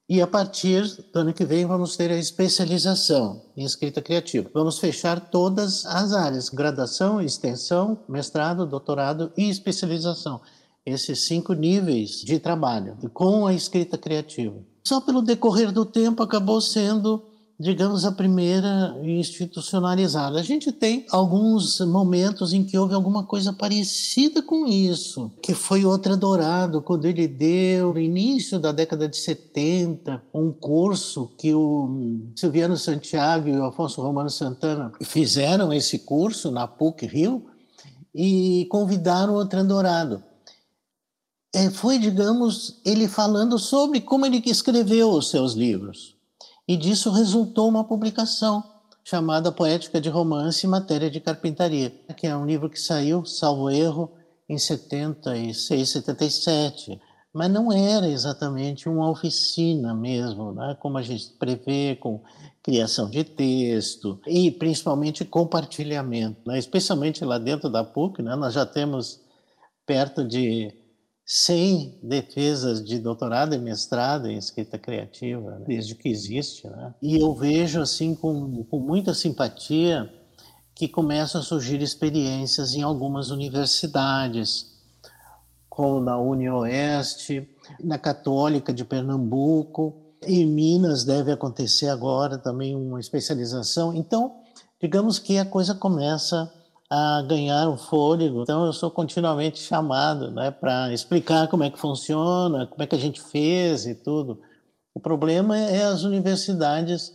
E 0.07 0.21
a 0.21 0.27
partir 0.27 0.83
do 1.11 1.19
ano 1.19 1.33
que 1.33 1.43
vem 1.43 1.65
vamos 1.65 1.97
ter 1.97 2.11
a 2.11 2.17
especialização 2.17 3.41
em 3.57 3.63
escrita 3.63 4.03
criativa. 4.03 4.49
Vamos 4.53 4.77
fechar 4.77 5.19
todas 5.19 5.83
as 5.85 6.13
áreas: 6.13 6.49
graduação, 6.49 7.19
extensão, 7.19 7.99
mestrado, 8.07 8.67
doutorado 8.67 9.31
e 9.35 9.49
especialização. 9.49 10.41
Esses 10.85 11.25
cinco 11.25 11.53
níveis 11.53 12.21
de 12.21 12.37
trabalho 12.37 12.95
com 13.11 13.47
a 13.47 13.53
escrita 13.53 13.97
criativa. 13.97 14.55
Só 14.83 15.01
pelo 15.01 15.23
decorrer 15.23 15.71
do 15.71 15.83
tempo 15.83 16.21
acabou 16.21 16.61
sendo 16.61 17.25
digamos, 17.57 18.03
a 18.03 18.11
primeira 18.11 18.95
institucionalizada. 19.01 20.39
A 20.39 20.43
gente 20.43 20.71
tem 20.71 21.05
alguns 21.09 21.79
momentos 21.79 22.53
em 22.53 22.63
que 22.63 22.77
houve 22.77 22.93
alguma 22.93 23.23
coisa 23.23 23.53
parecida 23.53 24.41
com 24.41 24.67
isso, 24.67 25.31
que 25.41 25.53
foi 25.53 25.85
Outra 25.85 26.17
Dourado, 26.17 26.81
quando 26.81 27.05
ele 27.05 27.27
deu, 27.27 27.93
no 27.93 27.99
início 27.99 28.59
da 28.59 28.73
década 28.73 29.07
de 29.07 29.15
70, 29.15 30.21
um 30.33 30.51
curso 30.51 31.31
que 31.37 31.53
o 31.53 32.29
Silviano 32.35 32.75
Santiago 32.75 33.47
e 33.47 33.57
o 33.57 33.65
Afonso 33.65 34.01
Romano 34.01 34.29
Santana 34.29 34.91
fizeram 35.01 35.71
esse 35.71 35.99
curso 35.99 36.51
na 36.51 36.67
PUC 36.67 37.05
Rio 37.05 37.45
e 38.13 38.67
convidaram 38.69 39.35
o 39.35 39.45
Dourado. 39.45 40.21
É, 41.53 41.69
foi, 41.69 41.97
digamos, 41.97 42.81
ele 42.85 43.07
falando 43.07 43.57
sobre 43.57 44.01
como 44.01 44.25
ele 44.25 44.43
escreveu 44.45 45.11
os 45.11 45.29
seus 45.29 45.53
livros 45.53 46.14
e 46.67 46.75
disso 46.75 47.11
resultou 47.11 47.67
uma 47.67 47.83
publicação 47.83 48.63
chamada 49.03 49.51
Poética 49.51 50.01
de 50.01 50.09
Romance 50.09 50.65
e 50.65 50.69
Matéria 50.69 51.11
de 51.11 51.19
Carpintaria, 51.19 51.91
que 52.17 52.25
é 52.25 52.35
um 52.35 52.45
livro 52.45 52.69
que 52.69 52.79
saiu, 52.79 53.23
salvo 53.23 53.69
erro, 53.69 54.11
em 54.49 54.57
76, 54.57 55.89
77, 55.89 56.99
mas 57.33 57.51
não 57.51 57.71
era 57.71 58.07
exatamente 58.07 58.87
uma 58.87 59.09
oficina 59.09 59.93
mesmo, 59.93 60.53
né? 60.53 60.75
como 60.79 60.97
a 60.97 61.01
gente 61.01 61.33
prevê, 61.33 61.95
com 61.95 62.21
criação 62.63 63.09
de 63.09 63.23
texto 63.23 64.19
e 64.25 64.49
principalmente 64.49 65.25
compartilhamento, 65.25 66.41
né? 66.47 66.57
especialmente 66.57 67.23
lá 67.23 67.37
dentro 67.37 67.69
da 67.69 67.83
PUC, 67.83 68.21
né? 68.21 68.35
nós 68.35 68.53
já 68.53 68.65
temos 68.65 69.19
perto 69.85 70.23
de 70.23 70.73
100 71.25 71.99
defesas 72.03 72.85
de 72.85 72.99
doutorado 72.99 73.55
e 73.55 73.57
mestrado 73.57 74.27
em 74.27 74.37
escrita 74.37 74.77
criativa, 74.77 75.59
desde 75.65 75.95
que 75.95 76.07
existe. 76.07 76.67
Né? 76.67 76.93
E 77.01 77.19
eu 77.19 77.33
vejo 77.33 77.81
assim 77.81 78.13
com, 78.13 78.63
com 78.65 78.79
muita 78.79 79.13
simpatia 79.13 80.11
que 80.75 80.87
começam 80.87 81.41
a 81.41 81.43
surgir 81.43 81.81
experiências 81.81 82.75
em 82.75 82.83
algumas 82.83 83.31
universidades, 83.31 84.75
como 85.69 85.99
na 85.99 86.17
UniOeste, 86.17 87.49
na 87.83 87.97
Católica 87.97 88.71
de 88.73 88.85
Pernambuco, 88.85 90.05
em 90.21 90.45
Minas 90.45 91.03
deve 91.03 91.31
acontecer 91.31 91.87
agora 91.87 92.37
também 92.37 92.75
uma 92.75 92.99
especialização. 92.99 93.93
Então, 93.93 94.37
digamos 94.81 95.19
que 95.19 95.37
a 95.37 95.45
coisa 95.45 95.73
começa 95.75 96.51
a 96.97 97.21
ganhar 97.23 97.67
um 97.67 97.75
fôlego. 97.75 98.43
Então 98.43 98.65
eu 98.65 98.71
sou 98.71 98.89
continuamente 98.89 99.59
chamado, 99.59 100.31
né, 100.31 100.49
para 100.49 100.93
explicar 100.93 101.49
como 101.49 101.65
é 101.65 101.69
que 101.69 101.77
funciona, 101.77 102.67
como 102.67 102.81
é 102.81 102.87
que 102.87 102.95
a 102.95 102.99
gente 102.99 103.21
fez 103.21 103.85
e 103.85 103.95
tudo. 103.95 104.39
O 104.93 104.99
problema 104.99 105.57
é 105.57 105.83
as 105.83 106.03
universidades 106.03 107.13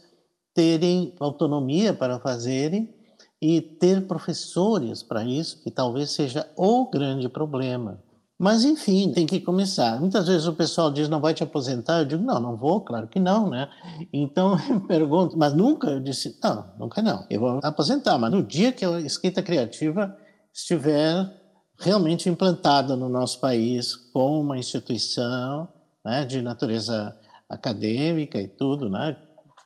terem 0.55 1.15
autonomia 1.19 1.95
para 1.95 2.21
fazerem 2.21 2.95
e 3.41 3.63
ter 3.63 4.07
professores 4.07 5.03
para 5.03 5.25
isso, 5.25 5.63
que 5.63 5.71
talvez 5.71 6.11
seja 6.11 6.47
o 6.57 6.91
grande 6.91 7.27
problema. 7.27 8.03
Mas, 8.43 8.65
enfim, 8.65 9.13
tem 9.13 9.27
que 9.27 9.39
começar. 9.39 10.01
Muitas 10.01 10.27
vezes 10.27 10.47
o 10.47 10.55
pessoal 10.55 10.91
diz, 10.91 11.11
não 11.11 11.21
vai 11.21 11.35
te 11.35 11.43
aposentar. 11.43 11.99
Eu 11.99 12.05
digo, 12.07 12.25
não, 12.25 12.41
não 12.41 12.57
vou, 12.57 12.81
claro 12.81 13.07
que 13.07 13.21
não, 13.21 13.51
né? 13.51 13.69
Então, 14.11 14.57
eu 14.67 14.81
pergunto, 14.81 15.37
mas 15.37 15.53
nunca? 15.53 15.91
Eu 15.91 16.01
disse, 16.01 16.39
não, 16.43 16.73
nunca 16.79 17.03
não. 17.03 17.27
Eu 17.29 17.39
vou 17.39 17.61
aposentar, 17.63 18.17
mas 18.17 18.31
no 18.31 18.43
dia 18.43 18.73
que 18.73 18.83
a 18.83 18.99
escrita 18.99 19.43
criativa 19.43 20.17
estiver 20.55 21.31
realmente 21.79 22.31
implantada 22.31 22.97
no 22.97 23.11
nosso 23.11 23.39
país 23.41 23.95
como 23.95 24.41
uma 24.41 24.57
instituição 24.57 25.69
né, 26.03 26.25
de 26.25 26.41
natureza 26.41 27.15
acadêmica 27.47 28.41
e 28.41 28.49
tudo, 28.49 28.89
né? 28.89 29.19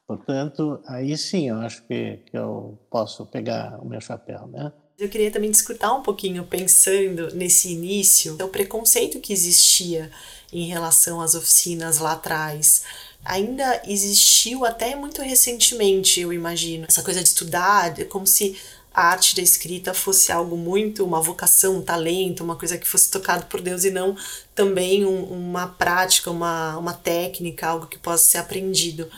Portanto, 0.05 0.83
aí 0.89 1.17
sim 1.17 1.49
eu 1.49 1.59
acho 1.59 1.87
que, 1.87 2.17
que 2.27 2.37
eu 2.37 2.77
posso 2.91 3.25
pegar 3.27 3.79
o 3.81 3.87
meu 3.87 4.01
chapéu, 4.01 4.49
né? 4.49 4.73
Eu 4.97 5.09
queria 5.09 5.31
também 5.31 5.51
discutir 5.51 5.87
um 5.87 6.03
pouquinho, 6.03 6.45
pensando 6.45 7.35
nesse 7.35 7.73
início, 7.73 8.37
o 8.41 8.49
preconceito 8.49 9.19
que 9.19 9.33
existia 9.33 10.09
em 10.53 10.69
relação 10.69 11.21
às 11.21 11.35
oficinas 11.35 11.99
lá 11.99 12.13
atrás. 12.13 12.83
Ainda 13.25 13.83
existiu 13.89 14.65
até 14.65 14.95
muito 14.95 15.21
recentemente, 15.21 16.21
eu 16.21 16.33
imagino. 16.33 16.87
Essa 16.89 17.03
coisa 17.03 17.21
de 17.21 17.29
estudar, 17.29 17.93
como 18.05 18.25
se 18.25 18.57
a 18.95 19.09
arte 19.09 19.35
da 19.35 19.43
escrita 19.43 19.93
fosse 19.93 20.31
algo 20.31 20.57
muito, 20.57 21.05
uma 21.05 21.21
vocação, 21.21 21.79
um 21.79 21.83
talento, 21.83 22.45
uma 22.45 22.55
coisa 22.55 22.79
que 22.79 22.87
fosse 22.87 23.11
tocado 23.11 23.47
por 23.47 23.61
Deus 23.61 23.83
e 23.83 23.91
não 23.91 24.17
também 24.55 25.05
um, 25.05 25.25
uma 25.25 25.67
prática, 25.67 26.31
uma, 26.31 26.79
uma 26.79 26.93
técnica, 26.93 27.67
algo 27.67 27.89
que 27.89 27.99
possa 27.99 28.23
ser 28.23 28.39
aprendido. 28.39 29.11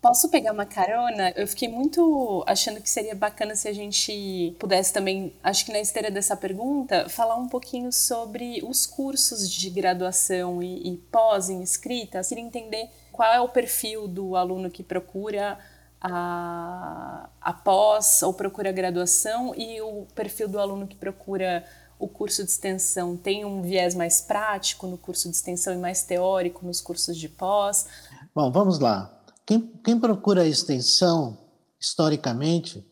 Posso 0.00 0.28
pegar 0.28 0.52
uma 0.52 0.64
carona? 0.64 1.30
Eu 1.30 1.46
fiquei 1.48 1.68
muito 1.68 2.44
achando 2.46 2.80
que 2.80 2.88
seria 2.88 3.14
bacana 3.14 3.56
se 3.56 3.66
a 3.66 3.72
gente 3.72 4.54
pudesse 4.58 4.92
também, 4.92 5.32
acho 5.42 5.66
que 5.66 5.72
na 5.72 5.80
esteira 5.80 6.10
dessa 6.10 6.36
pergunta, 6.36 7.08
falar 7.08 7.36
um 7.36 7.48
pouquinho 7.48 7.92
sobre 7.92 8.62
os 8.64 8.86
cursos 8.86 9.50
de 9.50 9.68
graduação 9.70 10.62
e, 10.62 10.92
e 10.92 10.96
pós 10.96 11.50
em 11.50 11.62
escrita. 11.62 12.22
Queria 12.22 12.44
entender 12.44 12.88
qual 13.10 13.32
é 13.32 13.40
o 13.40 13.48
perfil 13.48 14.06
do 14.06 14.36
aluno 14.36 14.70
que 14.70 14.84
procura 14.84 15.58
a, 16.00 17.28
a 17.40 17.52
pós 17.52 18.22
ou 18.22 18.32
procura 18.32 18.68
a 18.68 18.72
graduação 18.72 19.52
e 19.56 19.80
o 19.80 20.06
perfil 20.14 20.48
do 20.48 20.60
aluno 20.60 20.86
que 20.86 20.96
procura 20.96 21.64
o 21.98 22.06
curso 22.06 22.44
de 22.44 22.50
extensão 22.50 23.16
tem 23.16 23.44
um 23.44 23.60
viés 23.60 23.94
mais 23.94 24.20
prático 24.20 24.86
no 24.86 24.96
curso 24.96 25.28
de 25.28 25.34
extensão 25.34 25.74
e 25.74 25.76
mais 25.76 26.04
teórico 26.04 26.64
nos 26.64 26.80
cursos 26.80 27.16
de 27.16 27.28
pós? 27.28 27.88
Bom, 28.32 28.52
vamos 28.52 28.78
lá. 28.78 29.17
Quem, 29.48 29.60
quem 29.82 29.98
procura 29.98 30.42
a 30.42 30.46
extensão, 30.46 31.38
historicamente, 31.80 32.86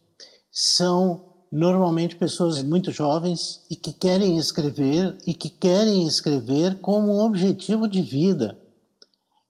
são 0.51 1.35
normalmente 1.53 2.17
pessoas 2.17 2.63
muito 2.63 2.91
jovens 2.91 3.61
e 3.71 3.77
que 3.77 3.93
querem 3.93 4.39
escrever 4.39 5.19
e 5.27 5.35
que 5.35 5.51
querem 5.51 6.07
escrever 6.07 6.81
como 6.81 7.13
um 7.13 7.21
objetivo 7.21 7.87
de 7.87 8.01
vida 8.01 8.59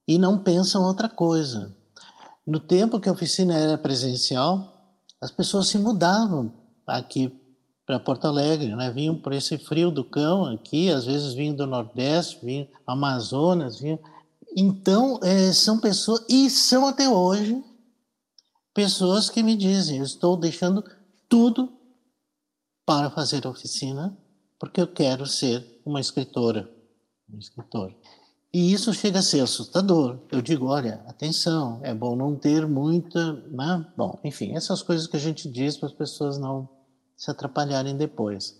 e 0.08 0.18
não 0.18 0.42
pensam 0.42 0.82
outra 0.82 1.08
coisa. 1.08 1.72
No 2.44 2.58
tempo 2.58 2.98
que 2.98 3.08
a 3.08 3.12
oficina 3.12 3.54
era 3.54 3.78
presencial, 3.78 4.92
as 5.20 5.30
pessoas 5.30 5.68
se 5.68 5.78
mudavam 5.78 6.52
aqui 6.84 7.32
para 7.86 8.00
Porto 8.00 8.26
Alegre, 8.26 8.74
né? 8.74 8.90
vinham 8.90 9.14
por 9.14 9.32
esse 9.32 9.56
frio 9.58 9.92
do 9.92 10.02
cão 10.02 10.44
aqui, 10.46 10.90
às 10.90 11.04
vezes 11.04 11.34
vinham 11.34 11.54
do 11.54 11.68
Nordeste, 11.68 12.44
vinham 12.44 12.66
Amazonas, 12.84 13.78
vinham 13.78 14.00
então, 14.58 15.20
é, 15.22 15.52
são 15.52 15.78
pessoas, 15.78 16.24
e 16.30 16.48
são 16.48 16.86
até 16.86 17.06
hoje, 17.06 17.62
pessoas 18.72 19.28
que 19.28 19.42
me 19.42 19.54
dizem: 19.54 19.98
eu 19.98 20.04
estou 20.04 20.34
deixando 20.34 20.82
tudo 21.28 21.70
para 22.86 23.10
fazer 23.10 23.46
oficina, 23.46 24.16
porque 24.58 24.80
eu 24.80 24.88
quero 24.88 25.26
ser 25.26 25.82
uma 25.84 26.00
escritora. 26.00 26.70
Um 27.30 27.38
escritor. 27.38 27.94
E 28.50 28.72
isso 28.72 28.94
chega 28.94 29.18
a 29.18 29.22
ser 29.22 29.40
assustador. 29.40 30.20
Eu 30.32 30.40
digo: 30.40 30.68
olha, 30.68 31.04
atenção, 31.06 31.80
é 31.82 31.92
bom 31.92 32.16
não 32.16 32.34
ter 32.34 32.66
muita. 32.66 33.34
Né? 33.50 33.86
Bom, 33.94 34.18
enfim, 34.24 34.56
essas 34.56 34.80
coisas 34.80 35.06
que 35.06 35.18
a 35.18 35.20
gente 35.20 35.50
diz 35.50 35.76
para 35.76 35.88
as 35.88 35.94
pessoas 35.94 36.38
não 36.38 36.66
se 37.14 37.30
atrapalharem 37.30 37.94
depois. 37.94 38.58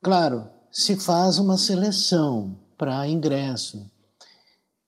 Claro, 0.00 0.48
se 0.70 0.94
faz 0.94 1.38
uma 1.38 1.58
seleção 1.58 2.56
para 2.78 3.08
ingresso 3.08 3.90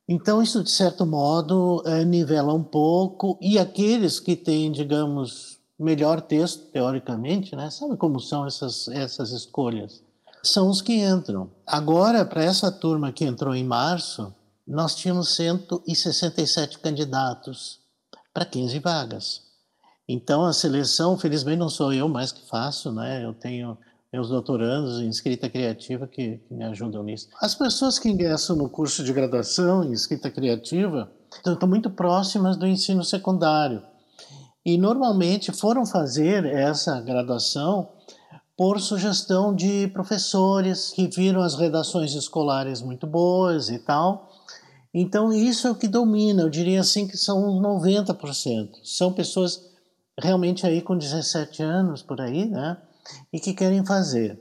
então, 0.09 0.41
isso, 0.41 0.63
de 0.63 0.71
certo 0.71 1.05
modo, 1.05 1.83
é, 1.85 2.05
nivela 2.05 2.55
um 2.55 2.63
pouco, 2.63 3.37
e 3.41 3.59
aqueles 3.59 4.21
que 4.21 4.37
têm, 4.37 4.71
digamos, 4.71 5.59
melhor 5.79 6.21
texto, 6.21 6.71
teoricamente, 6.71 7.57
né, 7.57 7.71
sabe 7.71 7.97
como 7.97 8.21
são 8.21 8.47
essas, 8.47 8.87
essas 8.89 9.33
escolhas? 9.33 10.03
São 10.45 10.71
os 10.71 10.81
que 10.81 10.95
entram. 10.95 11.51
Agora, 11.67 12.25
para 12.25 12.45
essa 12.45 12.71
turma 12.71 13.11
que 13.11 13.25
entrou 13.25 13.55
em 13.55 13.65
março, 13.65 14.33
nós 14.67 14.95
tínhamos 14.95 15.35
167 15.35 16.79
candidatos 16.79 17.81
para 18.33 18.45
15 18.45 18.79
vagas. 18.79 19.43
Então, 20.09 20.45
a 20.45 20.53
seleção, 20.53 21.19
felizmente, 21.19 21.59
não 21.59 21.69
sou 21.69 21.93
eu 21.93 22.09
mais 22.09 22.31
que 22.31 22.49
faço, 22.49 22.93
né? 22.93 23.25
Eu 23.25 23.35
tenho 23.35 23.77
meus 24.13 24.29
doutorandos 24.29 25.01
em 25.01 25.09
escrita 25.09 25.49
criativa 25.49 26.07
que, 26.07 26.39
que, 26.39 26.55
me 26.55 26.65
ajudam 26.65 27.03
nisso. 27.03 27.29
As 27.41 27.55
pessoas 27.55 27.99
que 27.99 28.09
ingressam 28.09 28.57
no 28.57 28.69
curso 28.69 29.05
de 29.05 29.13
graduação 29.13 29.85
em 29.85 29.93
escrita 29.93 30.31
criativa 30.31 31.11
estão 31.45 31.69
muito 31.69 31.91
próximas 31.91 32.57
do 32.57 32.67
ensino 32.67 33.05
secundário 33.05 33.83
e 34.65 34.77
normalmente 34.77 35.53
foram 35.53 35.87
fazer 35.87 36.45
essa 36.45 37.01
graduação 37.01 37.89
por 38.57 38.81
sugestão 38.81 39.55
de 39.55 39.87
professores 39.89 40.91
que 40.91 41.07
viram 41.07 41.43
as 41.43 41.55
redações 41.55 42.15
escolares 42.15 42.81
muito 42.81 43.07
boas 43.07 43.69
e 43.69 43.79
tal. 43.79 44.31
Então, 44.95 45.31
isso 45.31 45.69
é 45.69 45.71
o 45.71 45.75
que 45.75 45.87
domina, 45.87 46.43
eu 46.43 46.49
diria 46.49 46.81
assim 46.81 47.07
que 47.07 47.19
são 47.19 47.61
90%. 47.61 48.71
São 48.83 49.13
pessoas 49.13 49.61
realmente 50.19 50.67
aí 50.67 50.81
com 50.81 50.97
17 50.97 51.63
anos 51.63 52.03
por 52.03 52.21
aí, 52.21 52.47
né? 52.47 52.79
E 53.33 53.41
que 53.41 53.55
querem 53.55 53.85
fazer. 53.85 54.39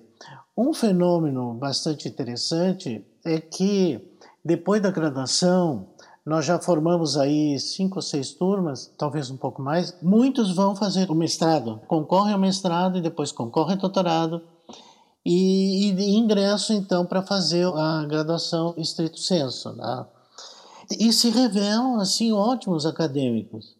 Um 0.58 0.74
fenômeno 0.74 1.54
bastante 1.54 2.08
interessante 2.08 3.06
é 3.26 3.40
que, 3.40 4.00
depois 4.44 4.82
da 4.82 4.92
graduação, 4.92 5.88
Nós 6.26 6.44
já 6.44 6.58
formamos 6.60 7.18
aí 7.18 7.60
cinco 7.60 7.98
ou 7.98 8.02
seis 8.02 8.32
turmas, 8.32 8.92
talvez 8.98 9.30
um 9.30 9.38
pouco 9.38 9.62
mais. 9.62 9.96
Muitos 10.02 10.56
vão 10.56 10.76
fazer 10.76 11.12
o 11.12 11.16
mestrado, 11.16 11.80
concorrem 11.88 12.34
ao 12.34 12.40
mestrado 12.40 12.98
e 12.98 13.02
depois 13.02 13.32
concorrem 13.32 13.76
ao 13.76 13.82
doutorado 13.82 14.42
e, 15.24 15.92
e 15.92 16.16
ingresso 16.16 16.74
então 16.74 17.06
para 17.06 17.22
fazer 17.22 17.68
a 17.68 18.04
graduação 18.06 18.74
estrito 18.76 19.20
senso. 19.20 19.74
Né? 19.74 20.06
E 21.00 21.14
se 21.14 21.30
revelam 21.30 22.00
assim 22.00 22.32
ótimos 22.32 22.88
acadêmicos. 22.88 23.76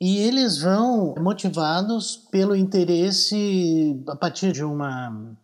E 0.00 0.18
eles 0.18 0.58
vão 0.58 1.14
motivados 1.18 2.16
pelo 2.30 2.54
interesse 2.54 4.00
a 4.08 4.14
partir 4.14 4.52
de 4.52 4.62
uma 4.62 5.36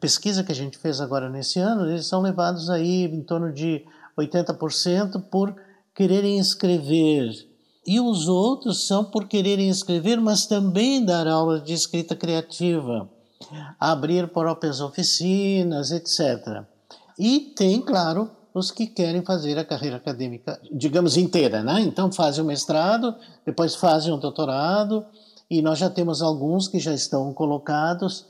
pesquisa 0.00 0.44
que 0.44 0.52
a 0.52 0.54
gente 0.54 0.78
fez 0.78 1.00
agora 1.00 1.28
nesse 1.28 1.58
ano, 1.58 1.88
eles 1.90 2.06
são 2.06 2.20
levados 2.20 2.70
aí 2.70 3.04
em 3.04 3.22
torno 3.22 3.52
de 3.52 3.84
80% 4.16 5.22
por 5.30 5.54
quererem 5.94 6.38
escrever. 6.38 7.32
E 7.86 7.98
os 7.98 8.28
outros 8.28 8.86
são 8.86 9.04
por 9.04 9.26
quererem 9.26 9.68
escrever, 9.68 10.20
mas 10.20 10.46
também 10.46 11.04
dar 11.04 11.26
aulas 11.26 11.64
de 11.64 11.72
escrita 11.72 12.14
criativa 12.14 13.08
abrir 13.78 14.28
próprias 14.28 14.80
oficinas, 14.80 15.90
etc. 15.90 16.64
E 17.18 17.52
tem, 17.56 17.80
claro, 17.80 18.30
os 18.54 18.70
que 18.70 18.86
querem 18.86 19.22
fazer 19.22 19.58
a 19.58 19.64
carreira 19.64 19.96
acadêmica, 19.96 20.60
digamos, 20.72 21.16
inteira, 21.16 21.62
né? 21.62 21.80
Então 21.80 22.10
fazem 22.10 22.42
o 22.42 22.46
mestrado, 22.46 23.14
depois 23.44 23.74
fazem 23.74 24.12
o 24.12 24.16
doutorado, 24.16 25.04
e 25.50 25.62
nós 25.62 25.78
já 25.78 25.90
temos 25.90 26.22
alguns 26.22 26.68
que 26.68 26.78
já 26.78 26.92
estão 26.92 27.32
colocados 27.32 28.26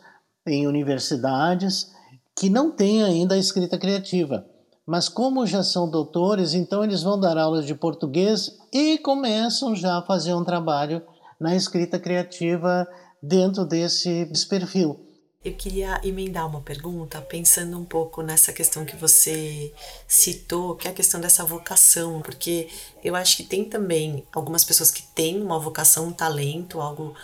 em 0.46 0.66
universidades 0.66 1.90
que 2.36 2.48
não 2.48 2.70
têm 2.70 3.02
ainda 3.02 3.34
a 3.34 3.38
escrita 3.38 3.76
criativa. 3.76 4.46
Mas 4.86 5.08
como 5.08 5.46
já 5.46 5.62
são 5.62 5.88
doutores, 5.88 6.54
então 6.54 6.82
eles 6.82 7.02
vão 7.02 7.20
dar 7.20 7.36
aulas 7.36 7.66
de 7.66 7.74
português 7.74 8.58
e 8.72 8.98
começam 8.98 9.76
já 9.76 9.98
a 9.98 10.02
fazer 10.02 10.34
um 10.34 10.44
trabalho 10.44 11.02
na 11.38 11.54
escrita 11.54 11.98
criativa 11.98 12.88
dentro 13.22 13.64
desse 13.64 14.26
perfil. 14.48 15.09
Eu 15.42 15.54
queria 15.54 15.98
emendar 16.04 16.46
uma 16.46 16.60
pergunta, 16.60 17.18
pensando 17.22 17.78
um 17.78 17.84
pouco 17.84 18.20
nessa 18.20 18.52
questão 18.52 18.84
que 18.84 18.94
você 18.94 19.72
citou, 20.06 20.76
que 20.76 20.86
é 20.86 20.90
a 20.90 20.94
questão 20.94 21.18
dessa 21.18 21.42
vocação, 21.42 22.20
porque 22.20 22.68
eu 23.02 23.16
acho 23.16 23.38
que 23.38 23.44
tem 23.44 23.64
também 23.64 24.22
algumas 24.32 24.66
pessoas 24.66 24.90
que 24.90 25.02
têm 25.02 25.40
uma 25.40 25.58
vocação, 25.58 26.08
um 26.08 26.12
talento, 26.12 26.78
algo 26.78 27.16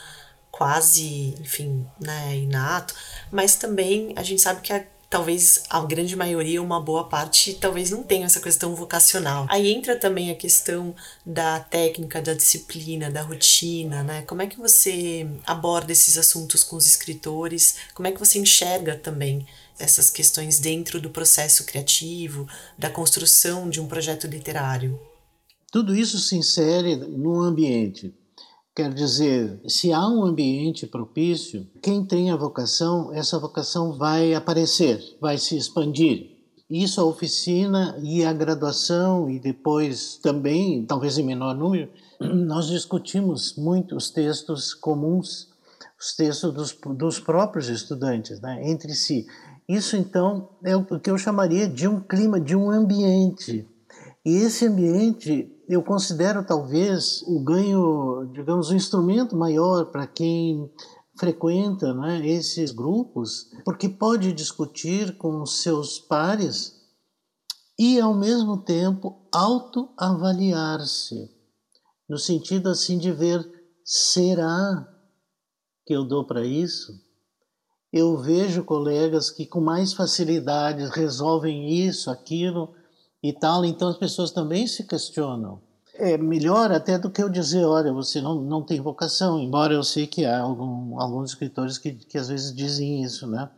quase, 0.50 1.34
enfim, 1.40 1.86
né, 2.00 2.34
inato, 2.38 2.94
mas 3.30 3.56
também 3.56 4.14
a 4.16 4.22
gente 4.22 4.40
sabe 4.40 4.62
que 4.62 4.72
a 4.72 4.82
talvez 5.08 5.62
a 5.70 5.80
grande 5.84 6.16
maioria, 6.16 6.62
uma 6.62 6.80
boa 6.80 7.04
parte, 7.04 7.54
talvez 7.54 7.90
não 7.90 8.02
tenha 8.02 8.26
essa 8.26 8.40
questão 8.40 8.74
vocacional. 8.74 9.46
Aí 9.48 9.72
entra 9.72 9.96
também 9.96 10.30
a 10.30 10.34
questão 10.34 10.94
da 11.24 11.60
técnica, 11.60 12.20
da 12.20 12.34
disciplina, 12.34 13.10
da 13.10 13.22
rotina, 13.22 14.02
né? 14.02 14.22
Como 14.22 14.42
é 14.42 14.46
que 14.46 14.58
você 14.58 15.28
aborda 15.46 15.92
esses 15.92 16.18
assuntos 16.18 16.64
com 16.64 16.76
os 16.76 16.86
escritores? 16.86 17.76
Como 17.94 18.08
é 18.08 18.12
que 18.12 18.20
você 18.20 18.38
enxerga 18.38 18.96
também 18.96 19.46
essas 19.78 20.10
questões 20.10 20.58
dentro 20.58 21.00
do 21.00 21.10
processo 21.10 21.64
criativo, 21.64 22.48
da 22.78 22.90
construção 22.90 23.68
de 23.68 23.80
um 23.80 23.86
projeto 23.86 24.26
literário? 24.26 24.98
Tudo 25.70 25.94
isso 25.94 26.18
se 26.18 26.36
insere 26.36 26.96
no 26.96 27.42
ambiente 27.42 28.14
Quer 28.76 28.92
dizer, 28.92 29.58
se 29.66 29.90
há 29.90 30.06
um 30.06 30.22
ambiente 30.22 30.86
propício, 30.86 31.66
quem 31.80 32.04
tem 32.04 32.30
a 32.30 32.36
vocação, 32.36 33.10
essa 33.10 33.38
vocação 33.38 33.96
vai 33.96 34.34
aparecer, 34.34 35.16
vai 35.18 35.38
se 35.38 35.56
expandir. 35.56 36.36
Isso 36.68 37.00
a 37.00 37.04
oficina 37.04 37.98
e 38.02 38.22
a 38.22 38.34
graduação 38.34 39.30
e 39.30 39.40
depois 39.40 40.18
também, 40.18 40.84
talvez 40.84 41.16
em 41.16 41.24
menor 41.24 41.54
número, 41.54 41.88
nós 42.20 42.66
discutimos 42.66 43.56
muito 43.56 43.96
os 43.96 44.10
textos 44.10 44.74
comuns, 44.74 45.48
os 45.98 46.14
textos 46.14 46.52
dos, 46.52 46.78
dos 46.98 47.18
próprios 47.18 47.70
estudantes, 47.70 48.42
né, 48.42 48.60
entre 48.70 48.92
si. 48.92 49.26
Isso 49.66 49.96
então 49.96 50.50
é 50.62 50.76
o 50.76 50.84
que 50.84 51.10
eu 51.10 51.16
chamaria 51.16 51.66
de 51.66 51.88
um 51.88 51.98
clima, 51.98 52.38
de 52.38 52.54
um 52.54 52.70
ambiente. 52.70 53.66
E 54.22 54.36
esse 54.36 54.66
ambiente 54.66 55.55
eu 55.68 55.82
considero 55.82 56.44
talvez 56.44 57.22
o 57.22 57.40
ganho, 57.40 58.30
digamos, 58.32 58.70
um 58.70 58.76
instrumento 58.76 59.36
maior 59.36 59.86
para 59.86 60.06
quem 60.06 60.70
frequenta 61.18 61.92
né, 61.92 62.24
esses 62.26 62.70
grupos, 62.70 63.50
porque 63.64 63.88
pode 63.88 64.32
discutir 64.32 65.16
com 65.16 65.44
seus 65.44 65.98
pares 65.98 66.76
e, 67.78 68.00
ao 68.00 68.14
mesmo 68.14 68.58
tempo, 68.58 69.26
autoavaliar-se, 69.32 71.30
no 72.08 72.18
sentido 72.18 72.68
assim 72.68 72.96
de 72.96 73.10
ver: 73.10 73.44
será 73.84 74.86
que 75.84 75.94
eu 75.94 76.04
dou 76.04 76.24
para 76.24 76.44
isso? 76.44 76.92
Eu 77.92 78.16
vejo 78.18 78.64
colegas 78.64 79.30
que 79.30 79.46
com 79.46 79.60
mais 79.60 79.92
facilidade 79.92 80.84
resolvem 80.90 81.70
isso, 81.86 82.10
aquilo 82.10 82.75
e 83.28 83.32
tal, 83.32 83.64
então 83.64 83.88
as 83.88 83.96
pessoas 83.96 84.30
também 84.30 84.66
se 84.66 84.84
questionam. 84.84 85.60
É 85.94 86.18
melhor 86.18 86.70
até 86.70 86.98
do 86.98 87.10
que 87.10 87.22
eu 87.22 87.28
dizer, 87.28 87.64
olha, 87.64 87.92
você 87.92 88.20
não, 88.20 88.40
não 88.42 88.62
tem 88.62 88.80
vocação, 88.80 89.40
embora 89.40 89.72
eu 89.72 89.82
sei 89.82 90.06
que 90.06 90.24
há 90.24 90.40
algum, 90.40 91.00
alguns 91.00 91.30
escritores 91.30 91.78
que, 91.78 91.92
que 91.92 92.18
às 92.18 92.28
vezes 92.28 92.54
dizem 92.54 93.02
isso, 93.02 93.26
né? 93.26 93.48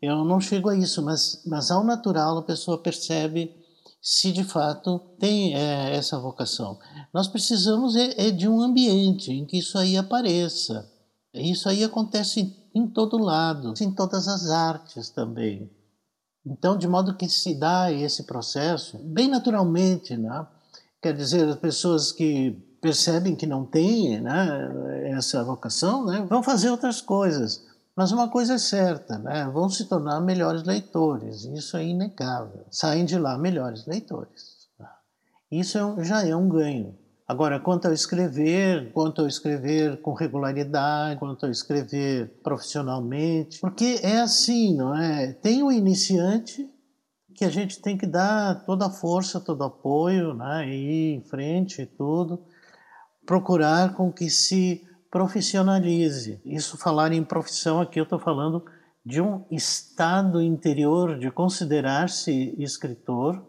Eu 0.00 0.24
não 0.24 0.40
chego 0.40 0.68
a 0.68 0.76
isso, 0.76 1.02
mas, 1.02 1.42
mas 1.46 1.70
ao 1.70 1.82
natural 1.82 2.38
a 2.38 2.42
pessoa 2.42 2.78
percebe 2.78 3.54
se 4.00 4.32
de 4.32 4.44
fato 4.44 5.00
tem 5.18 5.54
é, 5.54 5.96
essa 5.96 6.18
vocação. 6.18 6.78
Nós 7.12 7.26
precisamos 7.26 7.96
é, 7.96 8.28
é, 8.28 8.30
de 8.30 8.48
um 8.48 8.60
ambiente 8.60 9.32
em 9.32 9.44
que 9.44 9.58
isso 9.58 9.76
aí 9.76 9.96
apareça. 9.96 10.88
Isso 11.34 11.68
aí 11.68 11.82
acontece 11.82 12.40
em, 12.40 12.82
em 12.82 12.86
todo 12.86 13.18
lado, 13.18 13.74
em 13.80 13.92
todas 13.92 14.28
as 14.28 14.50
artes 14.50 15.10
também. 15.10 15.70
Então, 16.50 16.76
de 16.76 16.88
modo 16.88 17.16
que 17.16 17.28
se 17.28 17.54
dá 17.54 17.92
esse 17.92 18.24
processo 18.24 18.98
bem 18.98 19.28
naturalmente, 19.28 20.16
né? 20.16 20.46
Quer 21.00 21.14
dizer, 21.14 21.48
as 21.48 21.56
pessoas 21.56 22.10
que 22.10 22.56
percebem 22.80 23.36
que 23.36 23.46
não 23.46 23.64
têm 23.64 24.20
né, 24.20 25.10
essa 25.16 25.42
vocação, 25.44 26.04
né, 26.04 26.24
vão 26.28 26.42
fazer 26.42 26.70
outras 26.70 27.00
coisas. 27.00 27.64
Mas 27.94 28.12
uma 28.12 28.28
coisa 28.28 28.54
é 28.54 28.58
certa, 28.58 29.18
né, 29.18 29.48
vão 29.52 29.68
se 29.68 29.84
tornar 29.86 30.20
melhores 30.20 30.62
leitores, 30.62 31.44
isso 31.44 31.76
é 31.76 31.84
inegável. 31.84 32.64
Saem 32.70 33.04
de 33.04 33.18
lá 33.18 33.36
melhores 33.36 33.86
leitores. 33.86 34.58
Isso 35.50 35.78
é 35.78 36.04
já 36.04 36.26
é 36.26 36.36
um 36.36 36.48
ganho. 36.48 36.94
Agora, 37.28 37.60
quanto 37.60 37.86
ao 37.86 37.92
escrever, 37.92 38.90
quanto 38.90 39.20
ao 39.20 39.28
escrever 39.28 40.00
com 40.00 40.14
regularidade, 40.14 41.20
quanto 41.20 41.44
ao 41.44 41.52
escrever 41.52 42.30
profissionalmente, 42.42 43.60
porque 43.60 44.00
é 44.02 44.18
assim, 44.18 44.74
não 44.74 44.96
é? 44.96 45.34
Tem 45.34 45.62
o 45.62 45.70
iniciante 45.70 46.66
que 47.34 47.44
a 47.44 47.50
gente 47.50 47.82
tem 47.82 47.98
que 47.98 48.06
dar 48.06 48.64
toda 48.64 48.86
a 48.86 48.90
força, 48.90 49.38
todo 49.38 49.60
o 49.60 49.64
apoio, 49.64 50.32
né? 50.32 50.66
ir 50.70 51.16
em 51.16 51.20
frente 51.20 51.82
e 51.82 51.86
tudo, 51.86 52.42
procurar 53.26 53.94
com 53.94 54.10
que 54.10 54.30
se 54.30 54.82
profissionalize. 55.10 56.40
Isso 56.46 56.78
falar 56.78 57.12
em 57.12 57.22
profissão 57.22 57.78
aqui 57.78 58.00
eu 58.00 58.04
estou 58.04 58.18
falando 58.18 58.64
de 59.04 59.20
um 59.20 59.44
estado 59.50 60.40
interior 60.40 61.18
de 61.18 61.30
considerar-se 61.30 62.54
escritor, 62.58 63.46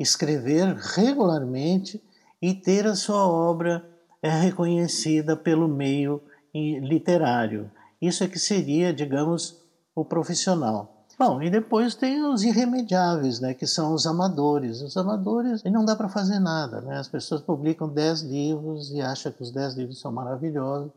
escrever 0.00 0.74
regularmente 0.74 2.02
e 2.40 2.54
ter 2.54 2.86
a 2.86 2.94
sua 2.94 3.26
obra 3.26 3.84
é, 4.22 4.28
reconhecida 4.28 5.36
pelo 5.36 5.68
meio 5.68 6.22
literário. 6.54 7.70
Isso 8.00 8.24
é 8.24 8.28
que 8.28 8.38
seria, 8.38 8.92
digamos, 8.92 9.60
o 9.94 10.04
profissional. 10.04 11.00
Bom, 11.18 11.42
e 11.42 11.50
depois 11.50 11.94
tem 11.94 12.22
os 12.24 12.42
irremediáveis, 12.42 13.40
né, 13.40 13.52
que 13.52 13.66
são 13.66 13.92
os 13.92 14.06
amadores. 14.06 14.80
Os 14.80 14.96
amadores, 14.96 15.62
e 15.66 15.70
não 15.70 15.84
dá 15.84 15.94
para 15.94 16.08
fazer 16.08 16.38
nada, 16.38 16.80
né? 16.80 16.98
As 16.98 17.08
pessoas 17.08 17.42
publicam 17.42 17.86
10 17.86 18.22
livros 18.22 18.90
e 18.90 19.02
acham 19.02 19.30
que 19.30 19.42
os 19.42 19.50
10 19.50 19.74
livros 19.74 20.00
são 20.00 20.10
maravilhosos, 20.10 20.90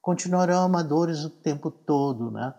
continuarão 0.00 0.62
amadores 0.62 1.24
o 1.24 1.30
tempo 1.30 1.72
todo, 1.72 2.30
né? 2.30 2.54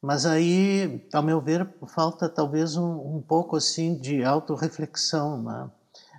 Mas 0.00 0.24
aí, 0.24 1.06
ao 1.12 1.22
meu 1.22 1.38
ver, 1.38 1.68
falta 1.86 2.30
talvez 2.30 2.76
um, 2.76 3.16
um 3.16 3.20
pouco 3.20 3.56
assim 3.56 3.94
de 3.94 4.24
autorreflexão, 4.24 5.42
né? 5.42 5.70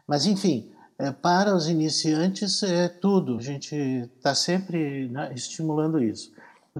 Mas 0.07 0.27
enfim, 0.27 0.71
é, 0.97 1.11
para 1.11 1.55
os 1.55 1.67
iniciantes 1.67 2.63
é 2.63 2.87
tudo, 2.87 3.37
a 3.37 3.41
gente 3.41 3.75
está 3.75 4.33
sempre 4.33 5.09
né, 5.09 5.31
estimulando 5.33 6.01
isso. 6.01 6.31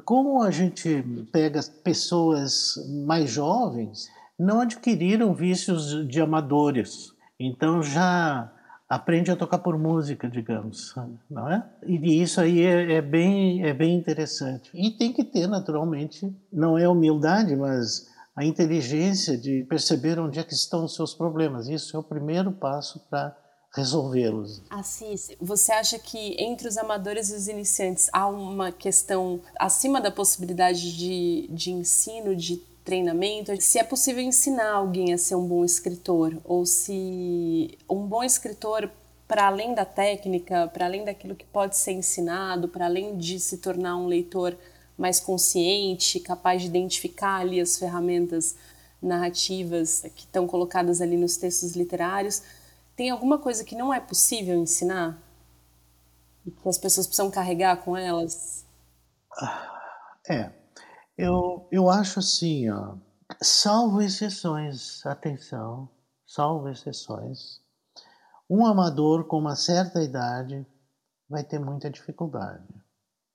Como 0.04 0.41
a 0.41 0.51
gente 0.51 1.04
pega 1.32 1.62
pessoas 1.84 2.75
mais 3.06 3.30
jovens, 3.30 4.10
não 4.38 4.62
adquiriram 4.62 5.34
vícios 5.34 6.08
de 6.08 6.19
amadores, 6.19 7.13
então 7.39 7.82
já 7.82 8.51
aprende 8.89 9.32
a 9.32 9.36
tocar 9.36 9.60
por 9.60 9.78
música, 9.78 10.30
digamos, 10.30 10.93
não 11.30 11.49
é? 11.49 11.65
E 11.86 12.21
isso 12.21 12.39
aí 12.39 12.62
é, 12.62 12.93
é, 12.93 13.01
bem 13.01 13.65
é 13.65 13.73
bem 13.73 13.95
interessante. 13.95 14.69
E 14.73 14.91
tem 14.91 15.12
que 15.12 15.23
ter 15.23 15.47
naturalmente, 15.47 16.34
não 16.51 16.78
é 16.78 16.88
humildade, 16.88 17.56
mas 17.56 18.10
a 18.36 18.43
inteligência 18.43 19.38
de 19.38 19.63
perceber 19.63 20.19
onde 20.19 20.39
é 20.39 20.43
que 20.43 20.54
estão 20.54 20.86
os 20.86 20.93
seus 20.93 21.13
problemas. 21.13 21.69
Isso 21.69 21.95
é 21.95 21.99
o 21.99 22.04
primeiro 22.04 22.51
passo 22.51 22.99
para 23.10 23.36
resolvê-los. 23.76 24.62
Assis, 24.70 25.32
você 25.40 25.74
acha 25.74 26.00
que 26.00 26.42
entre 26.42 26.68
os 26.68 26.78
amadores 26.78 27.30
e 27.30 27.36
os 27.36 27.48
iniciantes 27.50 28.10
há 28.14 28.26
uma 28.26 28.72
questão 28.72 29.42
acima 29.60 30.00
da 30.00 30.10
possibilidade 30.10 30.96
de, 30.96 31.48
de 31.50 31.72
ensino, 31.72 32.34
de 32.34 32.58
treinamento? 32.86 33.52
Se 33.62 33.78
é 33.78 33.84
possível 33.84 34.24
ensinar 34.24 34.72
alguém 34.72 35.14
a 35.14 35.18
ser 35.18 35.36
um 35.36 35.46
bom 35.46 35.66
escritor, 35.66 36.38
ou 36.46 36.66
se 36.66 37.78
um 37.90 38.08
bom 38.08 38.24
escritor, 38.24 38.90
para 39.28 39.48
além 39.48 39.74
da 39.74 39.84
técnica, 39.84 40.70
para 40.74 40.86
além 40.86 41.04
daquilo 41.04 41.36
que 41.36 41.46
pode 41.46 41.76
ser 41.76 41.92
ensinado, 41.92 42.70
para 42.70 42.86
além 42.86 43.18
de 43.18 43.40
se 43.40 43.58
tornar 43.58 43.98
um 43.98 44.08
leitor 44.08 44.56
mais 44.98 45.20
consciente, 45.20 46.22
capaz 46.22 46.62
de 46.62 46.68
identificar 46.70 47.42
ali 47.42 47.60
as 47.60 47.78
ferramentas 47.78 48.56
narrativas 49.02 50.02
que 50.16 50.22
estão 50.22 50.48
colocadas 50.48 51.02
ali 51.02 51.18
nos 51.18 51.36
textos 51.36 51.74
literários, 51.74 52.42
tem 52.95 53.10
alguma 53.10 53.38
coisa 53.38 53.63
que 53.63 53.75
não 53.75 53.93
é 53.93 53.99
possível 53.99 54.55
ensinar? 54.55 55.21
E 56.45 56.51
que 56.51 56.69
as 56.69 56.77
pessoas 56.77 57.08
precisam 57.08 57.31
carregar 57.31 57.77
com 57.77 57.97
elas? 57.97 58.65
É, 60.29 60.51
eu, 61.17 61.67
eu 61.71 61.89
acho 61.89 62.19
assim, 62.19 62.69
ó, 62.69 62.95
salvo 63.41 64.01
exceções, 64.01 65.05
atenção, 65.05 65.89
salvo 66.25 66.69
exceções, 66.69 67.62
um 68.49 68.65
amador 68.65 69.25
com 69.25 69.38
uma 69.38 69.55
certa 69.55 70.01
idade 70.01 70.65
vai 71.29 71.43
ter 71.43 71.60
muita 71.60 71.89
dificuldade, 71.89 72.67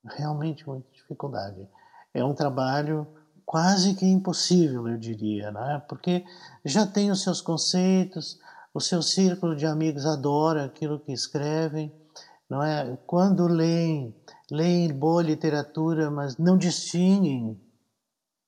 realmente 0.05 0.67
muita 0.67 0.89
dificuldade. 0.93 1.69
É 2.15 2.25
um 2.25 2.35
trabalho 2.35 3.07
quase 3.45 3.95
que 3.95 4.07
impossível, 4.07 4.87
eu 4.87 4.97
diria, 4.97 5.51
né? 5.51 5.83
porque 5.89 6.25
já 6.65 6.87
tem 6.87 7.11
os 7.11 7.23
seus 7.23 7.41
conceitos, 7.41 8.39
o 8.73 8.81
seu 8.81 9.03
círculo 9.03 9.57
de 9.57 9.67
amigos 9.67 10.07
adora 10.07 10.65
aquilo 10.65 11.01
que 11.01 11.13
escrevem, 11.13 11.93
não 12.49 12.63
é? 12.63 12.97
Quando 13.07 13.47
leem, 13.47 14.15
leem 14.51 14.93
boa 14.93 15.23
literatura, 15.23 16.11
mas 16.11 16.37
não 16.37 16.57
distinguem 16.57 17.61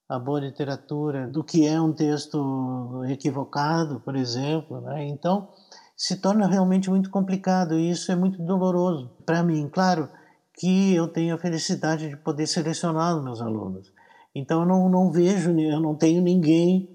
a 0.08 0.18
boa 0.18 0.40
literatura 0.40 1.26
do 1.26 1.42
que 1.42 1.66
é 1.66 1.80
um 1.80 1.92
texto 1.92 3.02
equivocado, 3.08 4.00
por 4.00 4.14
exemplo, 4.14 4.80
né? 4.80 5.06
Então, 5.08 5.48
se 5.96 6.16
torna 6.16 6.46
realmente 6.46 6.90
muito 6.90 7.10
complicado 7.10 7.78
e 7.78 7.90
isso 7.90 8.10
é 8.10 8.16
muito 8.16 8.42
doloroso 8.42 9.10
para 9.24 9.42
mim, 9.42 9.68
claro, 9.68 10.08
que 10.54 10.94
eu 10.94 11.08
tenho 11.08 11.34
a 11.34 11.38
felicidade 11.38 12.08
de 12.08 12.16
poder 12.16 12.46
selecionar 12.46 13.16
os 13.16 13.24
meus 13.24 13.40
alunos. 13.40 13.92
Então 14.34 14.62
eu 14.62 14.66
não, 14.66 14.88
não 14.88 15.10
vejo, 15.10 15.50
eu 15.58 15.80
não 15.80 15.94
tenho 15.94 16.22
ninguém 16.22 16.91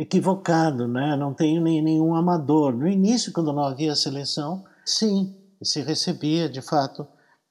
equivocado, 0.00 0.88
né? 0.88 1.14
não 1.14 1.34
tenho 1.34 1.60
nem, 1.60 1.82
nenhum 1.82 2.14
amador. 2.14 2.72
No 2.74 2.88
início, 2.88 3.32
quando 3.32 3.52
não 3.52 3.64
havia 3.64 3.94
seleção, 3.94 4.64
sim, 4.84 5.36
se 5.62 5.82
recebia 5.82 6.48
de 6.48 6.62
fato 6.62 7.06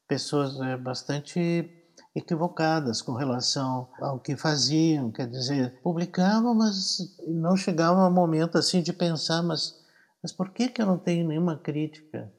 pessoas 0.07 0.59
é, 0.59 0.75
bastante 0.75 1.71
equivocadas 2.15 3.03
com 3.03 3.13
relação 3.13 3.88
ao 4.01 4.19
que 4.19 4.35
faziam, 4.35 5.12
quer 5.12 5.27
dizer, 5.27 5.79
publicavam, 5.83 6.55
mas 6.55 6.97
não 7.27 7.55
chegava 7.55 8.07
um 8.07 8.12
momento 8.12 8.57
assim 8.57 8.81
de 8.81 8.91
pensar, 8.91 9.43
mas, 9.43 9.79
mas 10.21 10.31
por 10.31 10.49
que, 10.49 10.69
que 10.69 10.81
eu 10.81 10.88
não 10.88 10.97
tenho 10.97 11.27
nenhuma 11.27 11.55
crítica 11.55 12.33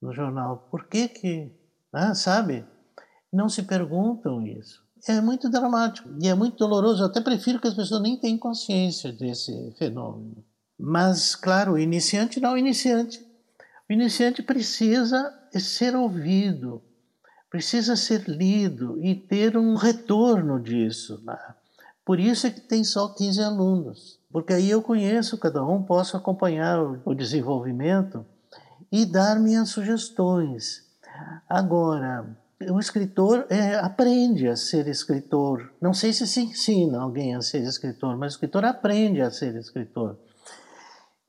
no 0.00 0.14
jornal? 0.14 0.68
Por 0.70 0.86
que 0.86 1.08
que, 1.08 1.52
ah, 1.92 2.14
sabe? 2.14 2.64
Não 3.32 3.48
se 3.48 3.64
perguntam 3.64 4.46
isso 4.46 4.82
é 5.08 5.20
muito 5.20 5.48
dramático 5.48 6.08
e 6.20 6.28
é 6.28 6.34
muito 6.34 6.56
doloroso. 6.56 7.02
Eu 7.02 7.06
até 7.06 7.20
prefiro 7.20 7.60
que 7.60 7.66
as 7.66 7.74
pessoas 7.74 8.02
nem 8.02 8.16
tenham 8.16 8.38
consciência 8.38 9.12
desse 9.12 9.72
fenômeno. 9.78 10.44
Mas, 10.78 11.34
claro, 11.34 11.72
o 11.72 11.78
iniciante 11.78 12.40
não, 12.40 12.54
o 12.54 12.58
iniciante. 12.58 13.24
O 13.88 13.92
iniciante 13.92 14.42
precisa 14.42 15.32
ser 15.52 15.94
ouvido, 15.94 16.82
precisa 17.50 17.96
ser 17.96 18.28
lido 18.28 18.98
e 19.02 19.14
ter 19.14 19.56
um 19.56 19.74
retorno 19.74 20.60
disso. 20.60 21.20
Né? 21.24 21.38
Por 22.04 22.18
isso 22.18 22.46
é 22.46 22.50
que 22.50 22.60
tem 22.60 22.82
só 22.84 23.08
15 23.08 23.42
alunos, 23.42 24.18
porque 24.30 24.52
aí 24.52 24.70
eu 24.70 24.82
conheço 24.82 25.38
cada 25.38 25.64
um, 25.64 25.82
posso 25.82 26.16
acompanhar 26.16 26.80
o 27.04 27.14
desenvolvimento 27.14 28.24
e 28.90 29.04
dar 29.04 29.38
minhas 29.38 29.68
sugestões. 29.70 30.86
Agora, 31.48 32.36
o 32.70 32.78
escritor 32.78 33.46
é, 33.48 33.74
aprende 33.76 34.48
a 34.48 34.56
ser 34.56 34.86
escritor. 34.88 35.72
Não 35.80 35.92
sei 35.92 36.12
se 36.12 36.26
se 36.26 36.40
ensina 36.40 37.00
alguém 37.00 37.34
a 37.34 37.40
ser 37.40 37.62
escritor, 37.62 38.16
mas 38.16 38.32
o 38.32 38.36
escritor 38.36 38.64
aprende 38.64 39.20
a 39.20 39.30
ser 39.30 39.54
escritor. 39.56 40.18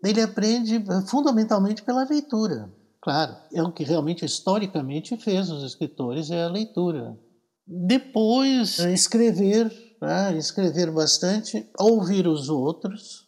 Ele 0.04 0.22
aprende 0.22 0.76
eh, 0.76 1.02
fundamentalmente 1.08 1.82
pela 1.82 2.04
leitura. 2.04 2.70
Claro, 3.02 3.36
é 3.54 3.64
o 3.64 3.72
que 3.72 3.84
realmente 3.84 4.26
historicamente 4.26 5.18
fez 5.18 5.50
os 5.50 5.64
escritores 5.64 6.30
é 6.30 6.44
a 6.44 6.50
leitura. 6.50 7.18
Depois, 7.66 8.80
escrever, 8.80 9.72
né? 10.02 10.38
escrever 10.38 10.92
bastante, 10.92 11.70
ouvir 11.80 12.28
os 12.28 12.50
outros, 12.50 13.28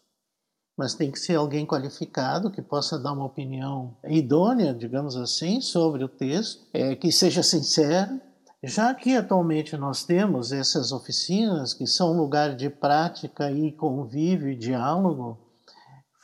mas 0.77 0.93
tem 0.93 1.09
que 1.11 1.19
ser 1.19 1.35
alguém 1.35 1.65
qualificado 1.65 2.51
que 2.51 2.61
possa 2.61 2.99
dar 2.99 3.13
uma 3.13 3.25
opinião 3.25 3.95
idônea, 4.05 4.73
digamos 4.73 5.15
assim, 5.15 5.61
sobre 5.61 6.03
o 6.03 6.09
texto, 6.09 6.65
é, 6.73 6.95
que 6.95 7.11
seja 7.11 7.41
sincero. 7.41 8.19
Já 8.63 8.93
que 8.93 9.15
atualmente 9.15 9.77
nós 9.77 10.03
temos 10.03 10.51
essas 10.51 10.91
oficinas 10.91 11.73
que 11.73 11.85
são 11.85 12.13
lugar 12.13 12.55
de 12.55 12.69
prática 12.69 13.51
e 13.51 13.71
convívio 13.71 14.49
e 14.49 14.55
diálogo, 14.55 15.39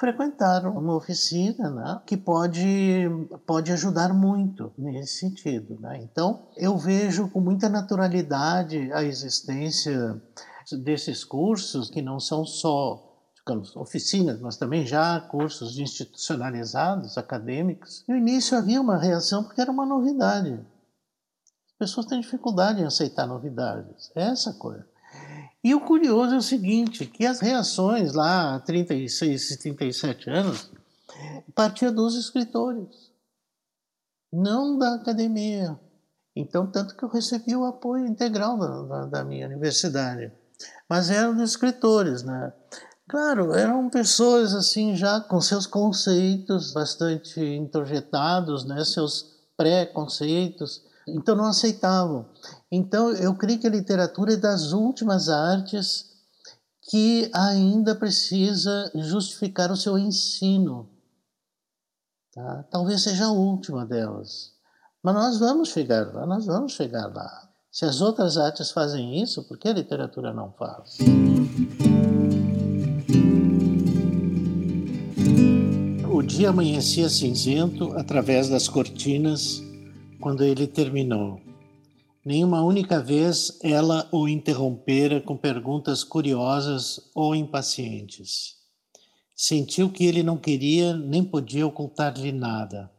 frequentar 0.02 0.66
uma 0.66 0.96
oficina 0.96 1.70
né, 1.70 2.02
que 2.08 2.18
pode, 2.18 3.08
pode 3.46 3.72
ajudar 3.72 4.12
muito 4.12 4.74
nesse 4.76 5.20
sentido. 5.20 5.80
Né? 5.80 6.00
Então, 6.02 6.48
eu 6.58 6.76
vejo 6.76 7.30
com 7.30 7.40
muita 7.40 7.70
naturalidade 7.70 8.92
a 8.92 9.04
existência 9.04 10.20
desses 10.84 11.24
cursos 11.24 11.92
que 11.92 12.02
não 12.02 12.20
são 12.20 12.44
só 12.44 13.11
oficinas, 13.76 14.40
mas 14.40 14.58
também 14.58 14.86
já 14.86 15.20
cursos 15.20 15.78
institucionalizados, 15.78 17.18
acadêmicos. 17.18 18.04
No 18.08 18.16
início 18.16 18.58
havia 18.58 18.82
uma 18.82 18.98
reação 18.98 19.44
porque 19.44 19.62
era 19.62 19.72
uma 19.72 19.86
novidade. 19.86 20.60
As 21.68 21.74
pessoas 21.78 22.06
têm 22.06 22.22
dificuldade 22.22 22.82
em 22.82 22.86
aceitar 22.86 23.28
novidades. 23.28 24.12
É 24.16 24.24
essa 24.24 24.54
coisa. 24.54 24.86
E 25.64 25.76
o 25.76 25.82
curioso 25.82 26.34
é 26.34 26.38
o 26.38 26.42
seguinte, 26.42 27.06
que 27.06 27.26
as 27.26 27.40
reações 27.40 28.14
lá 28.14 28.56
há 28.56 28.60
36 28.60 29.52
e 29.52 29.58
37 29.58 30.30
anos 30.30 30.72
partiam 31.54 31.94
dos 31.94 32.16
escritores, 32.16 33.12
não 34.32 34.78
da 34.78 34.96
academia. 34.96 35.80
Então, 36.36 36.66
tanto 36.66 36.96
que 36.96 37.04
eu 37.04 37.10
recebi 37.10 37.56
o 37.56 37.66
apoio 37.66 38.08
integral 38.08 38.58
da, 38.58 38.82
da, 38.82 39.06
da 39.06 39.24
minha 39.24 39.46
universidade. 39.46 40.32
Mas 40.90 41.10
eram 41.10 41.36
dos 41.36 41.52
escritores, 41.52 42.24
né? 42.24 42.54
Claro, 43.12 43.54
eram 43.54 43.90
pessoas 43.90 44.54
assim 44.54 44.96
já 44.96 45.20
com 45.20 45.42
seus 45.42 45.68
conceitos 45.68 46.72
bastante 46.72 47.42
introjetados, 47.42 48.64
né, 48.64 48.86
seus 48.86 49.34
pré-conceitos, 49.58 50.82
então 51.06 51.36
não 51.36 51.44
aceitavam. 51.44 52.26
Então 52.72 53.12
eu 53.12 53.36
creio 53.36 53.60
que 53.60 53.68
a 53.68 53.70
literatura 53.70 54.36
é 54.36 54.38
das 54.38 54.72
últimas 54.72 55.28
artes 55.28 56.06
que 56.90 57.30
ainda 57.34 57.94
precisa 57.94 58.90
justificar 58.96 59.70
o 59.72 59.78
seu 59.78 59.98
ensino. 59.98 60.90
Tá? 62.34 62.64
Talvez 62.72 63.04
seja 63.04 63.26
a 63.26 63.32
última 63.34 63.86
delas. 63.86 64.54
Mas 65.04 65.16
nós 65.16 65.38
vamos 65.38 65.68
chegar 65.68 66.14
lá, 66.14 66.26
nós 66.26 66.46
vamos 66.46 66.72
chegar 66.72 67.14
lá. 67.14 67.50
Se 67.70 67.84
as 67.84 68.00
outras 68.00 68.38
artes 68.38 68.72
fazem 68.72 69.22
isso, 69.22 69.44
por 69.44 69.58
que 69.58 69.68
a 69.68 69.74
literatura 69.74 70.34
não 70.34 70.54
faz? 70.54 70.98
O 76.22 76.24
dia 76.24 76.52
amanhecia 76.52 77.10
cinzento 77.10 77.94
através 77.94 78.48
das 78.48 78.68
cortinas 78.68 79.60
quando 80.20 80.44
ele 80.44 80.68
terminou. 80.68 81.42
Nenhuma 82.24 82.64
única 82.64 83.02
vez 83.02 83.58
ela 83.64 84.08
o 84.12 84.28
interrompera 84.28 85.20
com 85.20 85.36
perguntas 85.36 86.04
curiosas 86.04 87.10
ou 87.16 87.34
impacientes. 87.34 88.58
Sentiu 89.36 89.90
que 89.90 90.06
ele 90.06 90.22
não 90.22 90.38
queria 90.38 90.96
nem 90.96 91.24
podia 91.24 91.66
ocultar-lhe 91.66 92.32
nada. 92.32 92.92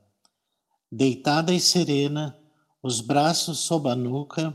Deitada 0.90 1.54
e 1.54 1.60
serena, 1.60 2.36
os 2.82 3.00
braços 3.00 3.60
sob 3.60 3.88
a 3.88 3.94
nuca, 3.94 4.52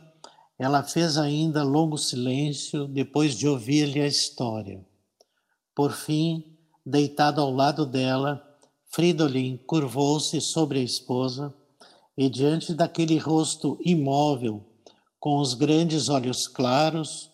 ela 0.60 0.84
fez 0.84 1.18
ainda 1.18 1.64
longo 1.64 1.98
silêncio 1.98 2.86
depois 2.86 3.34
de 3.34 3.48
ouvir-lhe 3.48 4.02
a 4.02 4.08
história. 4.08 4.86
Por 5.74 5.94
fim, 5.94 6.44
deitado 6.86 7.40
ao 7.40 7.50
lado 7.50 7.86
dela, 7.86 8.44
Fridolin 8.90 9.58
curvou-se 9.58 10.40
sobre 10.42 10.80
a 10.80 10.84
esposa 10.84 11.54
e, 12.18 12.30
diante 12.30 12.74
daquele 12.74 13.18
rosto 13.18 13.78
imóvel, 13.84 14.66
com 15.20 15.38
os 15.40 15.54
grandes 15.54 16.10
olhos 16.10 16.48
claros, 16.48 17.32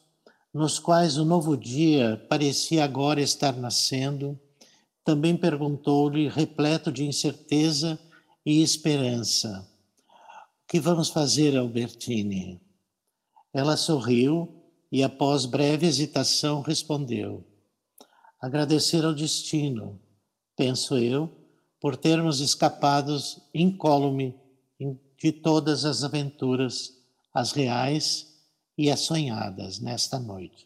nos 0.54 0.78
quais 0.80 1.18
o 1.18 1.26
novo 1.26 1.58
dia 1.58 2.24
parecia 2.30 2.84
agora 2.84 3.22
estar 3.22 3.56
nascendo, 3.56 4.40
também 5.04 5.36
perguntou-lhe, 5.36 6.28
repleto 6.28 6.92
de 6.92 7.06
incerteza 7.06 8.00
e 8.46 8.62
esperança: 8.62 9.68
O 10.64 10.68
que 10.68 10.80
vamos 10.80 11.10
fazer, 11.10 11.58
Albertine? 11.58 12.62
Ela 13.54 13.78
sorriu 13.78 14.64
e, 14.92 15.04
após 15.04 15.46
breve 15.46 15.88
hesitação, 15.88 16.62
respondeu: 16.62 17.44
Agradecer 18.42 19.04
ao 19.04 19.14
destino, 19.14 20.00
penso 20.56 20.98
eu, 20.98 21.43
por 21.84 21.98
termos 21.98 22.40
escapados 22.40 23.42
incólume 23.54 24.34
de 25.18 25.34
todas 25.34 25.84
as 25.84 26.02
aventuras, 26.02 26.98
as 27.34 27.52
reais 27.52 28.42
e 28.78 28.90
as 28.90 29.02
sonhadas, 29.02 29.82
nesta 29.82 30.18
noite. 30.18 30.66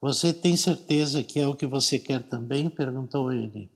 Você 0.00 0.34
tem 0.34 0.56
certeza 0.56 1.22
que 1.22 1.38
é 1.38 1.46
o 1.46 1.54
que 1.54 1.64
você 1.64 1.96
quer 1.96 2.24
também? 2.24 2.68
perguntou 2.68 3.32
ele. 3.32 3.70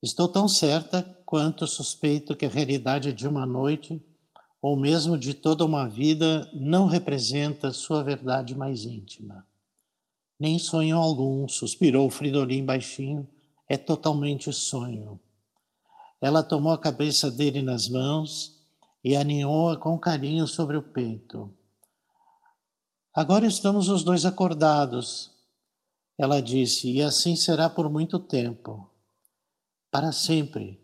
Estou 0.00 0.28
tão 0.28 0.46
certa 0.46 1.02
quanto 1.26 1.66
suspeito 1.66 2.36
que 2.36 2.46
a 2.46 2.48
realidade 2.48 3.12
de 3.12 3.26
uma 3.26 3.44
noite, 3.44 4.00
ou 4.62 4.76
mesmo 4.76 5.18
de 5.18 5.34
toda 5.34 5.64
uma 5.64 5.88
vida, 5.88 6.48
não 6.54 6.86
representa 6.86 7.72
sua 7.72 8.04
verdade 8.04 8.54
mais 8.54 8.84
íntima. 8.84 9.44
Nem 10.38 10.56
sonho 10.56 10.96
algum, 10.96 11.48
suspirou 11.48 12.08
Fridolin 12.10 12.64
baixinho, 12.64 13.28
é 13.74 13.76
totalmente 13.76 14.52
sonho. 14.52 15.20
Ela 16.20 16.42
tomou 16.42 16.72
a 16.72 16.78
cabeça 16.78 17.30
dele 17.30 17.60
nas 17.60 17.88
mãos 17.88 18.56
e 19.02 19.16
aninhou-a 19.16 19.76
com 19.76 19.98
carinho 19.98 20.46
sobre 20.46 20.76
o 20.76 20.82
peito. 20.82 21.52
Agora 23.12 23.46
estamos 23.46 23.88
os 23.88 24.02
dois 24.02 24.24
acordados, 24.24 25.30
ela 26.16 26.40
disse, 26.40 26.90
e 26.90 27.02
assim 27.02 27.34
será 27.36 27.68
por 27.68 27.90
muito 27.90 28.18
tempo. 28.18 28.88
Para 29.90 30.12
sempre, 30.12 30.80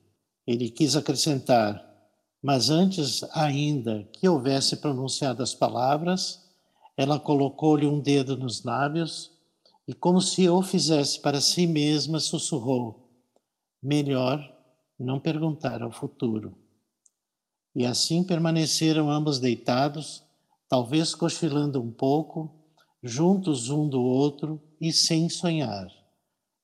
ele 0.46 0.68
quis 0.68 0.96
acrescentar, 0.96 1.84
mas 2.42 2.70
antes 2.70 3.22
ainda 3.32 4.02
que 4.12 4.28
houvesse 4.28 4.76
pronunciado 4.76 5.42
as 5.42 5.54
palavras, 5.54 6.44
ela 6.96 7.18
colocou-lhe 7.18 7.86
um 7.86 8.00
dedo 8.00 8.36
nos 8.36 8.64
lábios 8.64 9.30
e, 9.90 9.92
como 9.92 10.20
se 10.20 10.48
o 10.48 10.62
fizesse 10.62 11.20
para 11.20 11.40
si 11.40 11.66
mesma, 11.66 12.20
sussurrou: 12.20 13.10
Melhor 13.82 14.40
não 14.96 15.18
perguntar 15.18 15.82
ao 15.82 15.90
futuro. 15.90 16.56
E 17.74 17.84
assim 17.84 18.22
permaneceram 18.22 19.10
ambos 19.10 19.40
deitados 19.40 20.22
talvez 20.68 21.12
cochilando 21.12 21.82
um 21.82 21.90
pouco, 21.90 22.54
juntos 23.02 23.68
um 23.68 23.88
do 23.88 24.00
outro 24.00 24.62
e 24.80 24.92
sem 24.92 25.28
sonhar, 25.28 25.88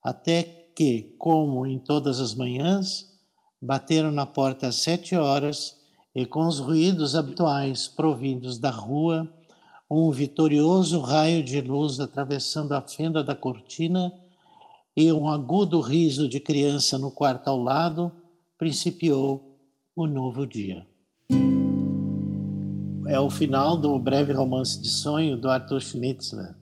até 0.01 0.45
que, 0.77 1.17
como 1.19 1.67
em 1.67 1.81
todas 1.81 2.21
as 2.21 2.33
manhãs, 2.33 3.13
bateram 3.61 4.13
na 4.13 4.25
porta 4.25 4.69
às 4.69 4.77
sete 4.77 5.17
horas 5.17 5.77
e, 6.15 6.25
com 6.25 6.47
os 6.47 6.61
ruídos 6.61 7.17
habituais 7.17 7.89
provindos 7.89 8.57
da 8.61 8.71
rua, 8.71 9.29
um 9.91 10.11
vitorioso 10.11 11.01
raio 11.01 11.43
de 11.43 11.61
luz 11.61 12.01
atravessando 12.01 12.73
a 12.73 12.83
fenda 12.83 13.23
da 13.23 13.35
cortina 13.35 14.13
e 14.97 15.13
um 15.13 15.29
agudo 15.29 15.81
riso 15.81 16.29
de 16.29 16.41
criança 16.41 16.99
no 16.99 17.11
quarto 17.11 17.49
ao 17.49 17.63
lado, 17.63 18.11
principiou 18.59 19.59
o 19.95 20.07
novo 20.07 20.47
dia 20.47 20.87
é 23.09 23.19
o 23.21 23.31
final 23.31 23.77
do 23.77 23.99
breve 23.99 24.33
romance 24.33 24.81
de 24.81 24.89
sonho 24.89 25.37
do 25.37 25.49
Arthur 25.49 25.81
Schnitzler. 25.81 26.55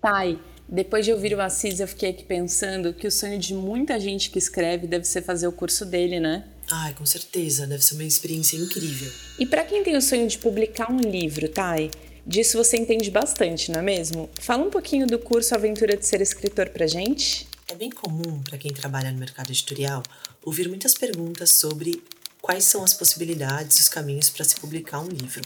Pai, 0.00 0.38
depois 0.68 1.04
de 1.04 1.12
ouvir 1.12 1.34
o 1.34 1.40
Assis, 1.40 1.80
eu 1.80 1.88
fiquei 1.88 2.10
aqui 2.10 2.24
pensando 2.24 2.92
que 2.92 3.06
o 3.06 3.10
sonho 3.10 3.38
de 3.38 3.54
muita 3.54 3.98
gente 3.98 4.30
que 4.30 4.38
escreve 4.38 4.86
deve 4.86 5.04
ser 5.04 5.22
fazer 5.22 5.46
o 5.46 5.52
curso 5.52 5.86
dele, 5.86 6.20
né? 6.20 6.48
Ai, 6.70 6.94
com 6.94 7.06
certeza, 7.06 7.66
deve 7.66 7.82
ser 7.84 7.94
uma 7.94 8.04
experiência 8.04 8.56
incrível. 8.56 9.10
E 9.38 9.46
para 9.46 9.64
quem 9.64 9.82
tem 9.82 9.96
o 9.96 10.02
sonho 10.02 10.26
de 10.26 10.38
publicar 10.38 10.90
um 10.90 10.98
livro, 10.98 11.48
Thay, 11.48 11.90
disso 12.26 12.56
você 12.56 12.76
entende 12.76 13.10
bastante, 13.10 13.70
não 13.70 13.80
é 13.80 13.82
mesmo? 13.82 14.30
Fala 14.40 14.64
um 14.64 14.70
pouquinho 14.70 15.06
do 15.06 15.18
curso 15.18 15.54
Aventura 15.54 15.96
de 15.96 16.06
Ser 16.06 16.20
Escritor 16.20 16.68
pra 16.70 16.86
gente. 16.86 17.46
É 17.68 17.74
bem 17.74 17.90
comum 17.90 18.42
para 18.42 18.58
quem 18.58 18.72
trabalha 18.72 19.10
no 19.10 19.18
mercado 19.18 19.50
editorial 19.50 20.02
ouvir 20.44 20.68
muitas 20.68 20.94
perguntas 20.94 21.50
sobre 21.50 22.02
quais 22.44 22.64
são 22.64 22.84
as 22.84 22.92
possibilidades 22.92 23.78
e 23.78 23.80
os 23.80 23.88
caminhos 23.88 24.28
para 24.28 24.44
se 24.44 24.56
publicar 24.56 25.00
um 25.00 25.08
livro. 25.08 25.42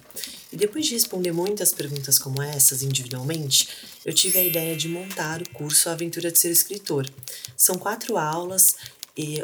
E 0.52 0.56
depois 0.56 0.84
de 0.84 0.94
responder 0.94 1.30
muitas 1.30 1.72
perguntas 1.72 2.18
como 2.18 2.42
essas 2.42 2.82
individualmente, 2.82 3.68
eu 4.04 4.12
tive 4.12 4.38
a 4.38 4.44
ideia 4.44 4.76
de 4.76 4.88
montar 4.88 5.40
o 5.40 5.48
curso 5.50 5.88
Aventura 5.88 6.32
de 6.32 6.40
Ser 6.40 6.50
Escritor. 6.50 7.08
São 7.56 7.76
quatro 7.76 8.18
aulas 8.18 8.74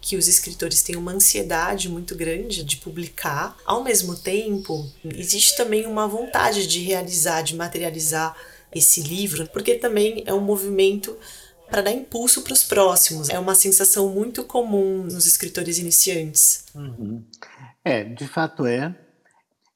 que 0.06 0.16
os 0.16 0.28
escritores 0.28 0.82
têm 0.82 0.94
uma 0.94 1.10
ansiedade 1.10 1.88
muito 1.88 2.14
grande 2.14 2.62
de 2.62 2.76
publicar. 2.76 3.56
Ao 3.66 3.82
mesmo 3.82 4.14
tempo, 4.14 4.88
existe 5.04 5.56
também 5.56 5.84
uma 5.84 6.06
vontade 6.06 6.64
de 6.68 6.78
realizar, 6.78 7.42
de 7.42 7.56
materializar 7.56 8.36
esse 8.72 9.00
livro, 9.02 9.48
porque 9.48 9.74
também 9.74 10.22
é 10.24 10.32
um 10.32 10.40
movimento 10.40 11.18
para 11.68 11.82
dar 11.82 11.90
impulso 11.90 12.42
para 12.42 12.52
os 12.52 12.62
próximos. 12.62 13.28
É 13.30 13.36
uma 13.36 13.56
sensação 13.56 14.08
muito 14.08 14.44
comum 14.44 15.02
nos 15.02 15.26
escritores 15.26 15.76
iniciantes. 15.76 16.66
Uhum. 16.72 17.24
É, 17.84 18.04
de 18.04 18.28
fato 18.28 18.64
é. 18.64 18.94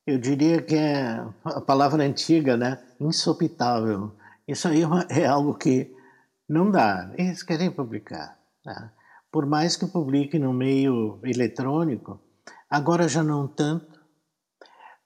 Eu 0.07 0.17
diria 0.17 0.63
que 0.63 0.77
é 0.77 1.25
a 1.45 1.61
palavra 1.61 2.05
antiga, 2.05 2.57
né? 2.57 2.79
Insopitável. 3.01 4.15
Isso 4.47 4.69
aí 4.69 4.83
é, 5.11 5.23
é 5.23 5.27
algo 5.27 5.55
que 5.55 5.93
não 6.49 6.71
dá. 6.71 7.13
Eles 7.19 7.43
querem 7.43 7.69
publicar. 7.69 8.39
Né? 8.65 8.91
Por 9.31 9.47
mais 9.47 9.77
que 9.77 9.87
publique 9.87 10.39
no 10.39 10.53
meio 10.53 11.21
eletrônico, 11.25 12.21
agora 12.69 13.09
já 13.09 13.23
não 13.23 13.47
tanto, 13.47 14.01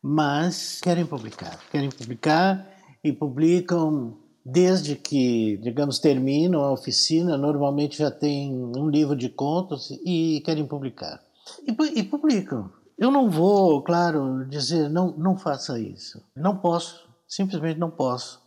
mas 0.03 0.81
querem 0.81 1.07
publicar, 1.07 1.59
querem 1.71 1.91
publicar 1.91 2.67
e 3.03 3.13
publicam 3.13 4.19
desde 4.45 4.95
que, 4.97 5.57
digamos, 5.59 5.99
terminam 5.99 6.63
a 6.63 6.73
oficina, 6.73 7.39
normalmente 7.39 7.99
já 7.99 8.11
tem 8.11 8.53
um 8.53 8.89
livro 8.89 9.17
de 9.17 9.29
contos 9.31 9.91
e 10.05 10.43
querem 10.45 10.67
publicar. 10.67 11.23
E, 11.67 12.01
e 12.01 12.03
publicam. 12.03 12.71
Eu 12.99 13.11
não 13.11 13.31
vou, 13.31 13.83
claro, 13.83 14.47
dizer 14.49 14.89
não, 14.91 15.17
não 15.17 15.37
faça 15.37 15.79
isso. 15.79 16.23
Não 16.37 16.59
posso, 16.59 17.09
simplesmente 17.27 17.79
não 17.79 17.91
posso. 17.91 18.43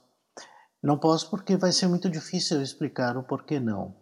Não 0.81 0.97
posso 0.97 1.29
porque 1.29 1.57
vai 1.57 1.71
ser 1.71 1.87
muito 1.87 2.09
difícil 2.09 2.61
explicar 2.61 3.17
o 3.17 3.23
porquê 3.23 3.59
não. 3.59 3.95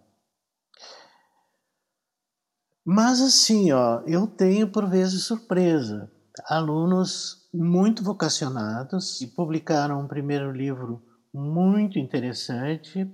Mas 2.86 3.20
assim, 3.20 3.72
ó, 3.72 4.02
eu 4.06 4.28
tenho 4.28 4.72
por 4.72 4.88
vezes 4.88 5.24
surpresa. 5.24 6.12
Alunos 6.48 7.50
muito 7.52 8.04
vocacionados 8.04 9.20
e 9.22 9.28
publicaram 9.28 10.02
um 10.02 10.08
primeiro 10.08 10.52
livro 10.52 11.02
muito 11.34 11.98
interessante, 11.98 13.10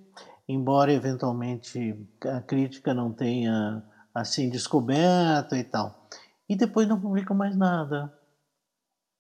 embora 0.45 0.91
eventualmente 0.91 1.95
a 2.25 2.41
crítica 2.41 2.93
não 2.93 3.13
tenha 3.13 3.81
assim 4.13 4.49
descoberto 4.49 5.55
e 5.55 5.63
tal. 5.63 6.09
E 6.49 6.55
depois 6.57 6.85
não 6.85 6.99
publicam 6.99 7.37
mais 7.37 7.55
nada. 7.55 8.11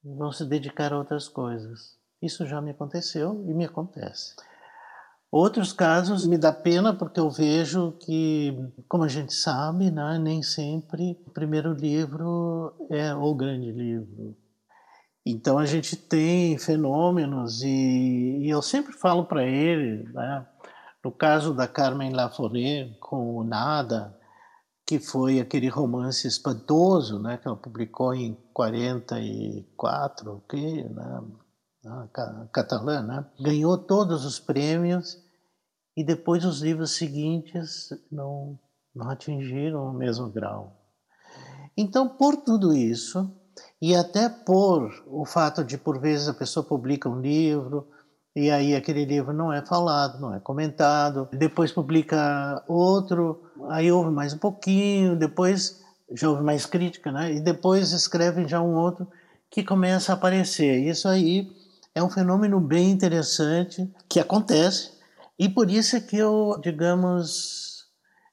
Vão 0.03 0.33
se 0.33 0.45
dedicar 0.45 0.91
a 0.91 0.97
outras 0.97 1.29
coisas. 1.29 1.97
Isso 2.21 2.45
já 2.45 2.59
me 2.59 2.71
aconteceu 2.71 3.41
e 3.47 3.53
me 3.53 3.63
acontece. 3.63 4.35
Outros 5.31 5.71
casos 5.71 6.25
me 6.25 6.37
dá 6.37 6.51
pena 6.51 6.93
porque 6.93 7.17
eu 7.17 7.29
vejo 7.29 7.93
que, 8.01 8.53
como 8.89 9.05
a 9.05 9.07
gente 9.07 9.33
sabe, 9.33 9.89
né, 9.89 10.19
nem 10.19 10.43
sempre 10.43 11.17
o 11.25 11.31
primeiro 11.31 11.71
livro 11.71 12.73
é 12.89 13.15
o 13.15 13.33
grande 13.33 13.71
livro. 13.71 14.35
Então 15.25 15.57
a 15.57 15.65
gente 15.65 15.95
tem 15.95 16.57
fenômenos 16.57 17.61
e, 17.61 18.39
e 18.41 18.49
eu 18.49 18.61
sempre 18.61 18.91
falo 18.91 19.23
para 19.23 19.45
ele, 19.45 20.03
né, 20.11 20.45
no 21.01 21.13
caso 21.13 21.53
da 21.53 21.65
Carmen 21.65 22.11
Laforet 22.11 22.93
com 22.99 23.37
o 23.37 23.43
Nada, 23.45 24.13
que 24.85 24.99
foi 24.99 25.39
aquele 25.39 25.69
romance 25.69 26.27
espantoso, 26.27 27.21
né, 27.21 27.37
que 27.37 27.47
ela 27.47 27.55
publicou 27.55 28.13
em 28.13 28.37
44, 28.53 30.43
que, 30.49 30.83
né, 30.83 31.21
catalã, 32.51 33.01
né, 33.01 33.25
ganhou 33.39 33.77
todos 33.77 34.25
os 34.25 34.39
prêmios 34.39 35.21
e 35.95 36.03
depois 36.03 36.45
os 36.45 36.61
livros 36.61 36.91
seguintes 36.91 37.89
não, 38.11 38.57
não 38.95 39.09
atingiram 39.09 39.87
o 39.87 39.93
mesmo 39.93 40.29
grau. 40.29 40.77
Então, 41.75 42.07
por 42.07 42.37
tudo 42.37 42.73
isso, 42.73 43.31
e 43.81 43.95
até 43.95 44.29
por 44.29 44.91
o 45.07 45.25
fato 45.25 45.63
de, 45.63 45.77
por 45.77 45.99
vezes, 45.99 46.27
a 46.27 46.33
pessoa 46.33 46.63
publica 46.63 47.09
um 47.09 47.19
livro, 47.19 47.87
e 48.35 48.49
aí 48.49 48.75
aquele 48.75 49.03
livro 49.03 49.33
não 49.33 49.51
é 49.51 49.65
falado, 49.65 50.19
não 50.19 50.33
é 50.33 50.39
comentado, 50.39 51.27
depois 51.33 51.71
publica 51.71 52.63
outro, 52.67 53.43
aí 53.69 53.91
houve 53.91 54.11
mais 54.11 54.33
um 54.33 54.37
pouquinho, 54.37 55.17
depois 55.17 55.81
já 56.13 56.29
houve 56.29 56.43
mais 56.43 56.65
crítica, 56.65 57.11
né? 57.11 57.33
E 57.33 57.39
depois 57.39 57.91
escreve 57.91 58.47
já 58.47 58.61
um 58.61 58.75
outro 58.75 59.07
que 59.49 59.63
começa 59.63 60.11
a 60.11 60.15
aparecer. 60.15 60.79
Isso 60.85 61.07
aí 61.07 61.49
é 61.93 62.03
um 62.03 62.09
fenômeno 62.09 62.59
bem 62.59 62.89
interessante 62.91 63.91
que 64.09 64.19
acontece 64.19 64.99
e 65.37 65.49
por 65.49 65.69
isso 65.69 65.95
é 65.95 65.99
que 65.99 66.17
eu, 66.17 66.59
digamos, 66.61 67.87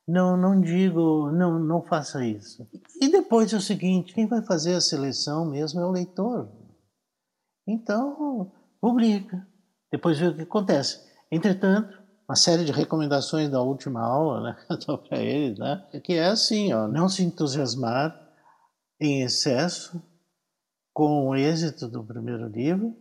não, 0.07 0.37
não 0.37 0.61
digo, 0.61 1.31
não, 1.33 1.59
não 1.59 1.83
faça 1.83 2.25
isso. 2.25 2.69
E 3.01 3.09
depois 3.09 3.53
é 3.53 3.57
o 3.57 3.61
seguinte, 3.61 4.13
quem 4.13 4.27
vai 4.27 4.43
fazer 4.43 4.75
a 4.75 4.81
seleção 4.81 5.47
mesmo 5.47 5.81
é 5.81 5.87
o 5.87 5.91
leitor. 5.91 6.51
Então, 7.67 8.53
publica 8.81 9.47
depois 9.91 10.19
ver 10.19 10.29
o 10.29 10.37
que 10.37 10.43
acontece. 10.43 11.01
Entretanto, 11.31 11.99
uma 12.29 12.37
série 12.37 12.65
de 12.65 12.73
recomendações 12.73 13.51
da 13.51 13.63
última 13.63 14.03
aula, 14.03 14.43
né, 14.43 14.57
que 14.79 14.91
eu 14.91 14.99
para 14.99 15.19
eles, 15.19 15.59
né, 15.59 15.89
que 16.05 16.13
é 16.13 16.27
assim, 16.27 16.73
ó, 16.73 16.87
não 16.87 17.09
se 17.09 17.23
entusiasmar 17.23 18.15
em 19.01 19.23
excesso 19.23 20.03
com 20.93 21.29
o 21.29 21.35
êxito 21.35 21.89
do 21.89 22.05
primeiro 22.05 22.49
livro 22.49 22.95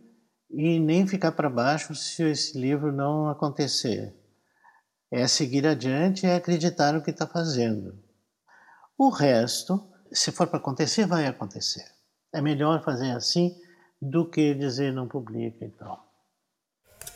e 0.50 0.78
nem 0.78 1.06
ficar 1.06 1.32
para 1.32 1.50
baixo 1.50 1.94
se 1.94 2.22
esse 2.22 2.58
livro 2.58 2.92
não 2.92 3.28
acontecer. 3.28 4.14
É 5.10 5.26
seguir 5.26 5.66
adiante 5.66 6.24
e 6.24 6.28
é 6.28 6.36
acreditar 6.36 6.92
no 6.92 7.02
que 7.02 7.10
está 7.10 7.26
fazendo. 7.26 7.98
O 8.96 9.10
resto, 9.10 9.90
se 10.12 10.30
for 10.32 10.46
para 10.46 10.58
acontecer, 10.58 11.06
vai 11.06 11.26
acontecer. 11.26 11.84
É 12.34 12.40
melhor 12.40 12.84
fazer 12.84 13.10
assim 13.12 13.54
do 14.00 14.28
que 14.28 14.54
dizer 14.54 14.92
não 14.92 15.08
publica 15.08 15.64
e 15.64 15.70
tal 15.70 16.08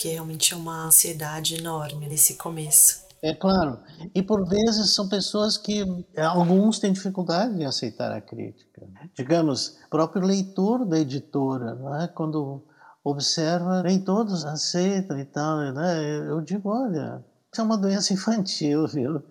porque 0.03 0.09
realmente 0.09 0.53
é 0.53 0.57
uma 0.57 0.87
ansiedade 0.87 1.55
enorme 1.55 2.09
nesse 2.09 2.35
começo. 2.35 3.03
É 3.23 3.33
claro. 3.33 3.79
E 4.13 4.21
por 4.21 4.49
vezes 4.49 4.91
são 4.91 5.09
pessoas 5.09 5.57
que 5.57 5.85
alguns 6.17 6.81
têm 6.81 6.93
dificuldade 6.93 7.57
de 7.57 7.65
aceitar 7.65 8.11
a 8.11 8.21
crítica. 8.21 8.83
Digamos, 9.15 9.79
o 9.87 9.91
próprio 9.91 10.25
leitor 10.25 10.85
da 10.85 10.99
editora, 10.99 11.77
não 11.77 12.03
é? 12.03 12.09
quando 12.09 12.65
observa, 13.05 13.83
nem 13.83 14.01
todos 14.01 14.45
aceitam 14.45 15.19
e 15.19 15.25
tal, 15.25 15.59
né? 15.73 16.29
Eu 16.29 16.41
digo, 16.41 16.69
olha, 16.69 17.25
isso 17.53 17.61
é 17.61 17.65
uma 17.65 17.79
doença 17.79 18.13
infantil, 18.13 18.87
viu? 18.89 19.23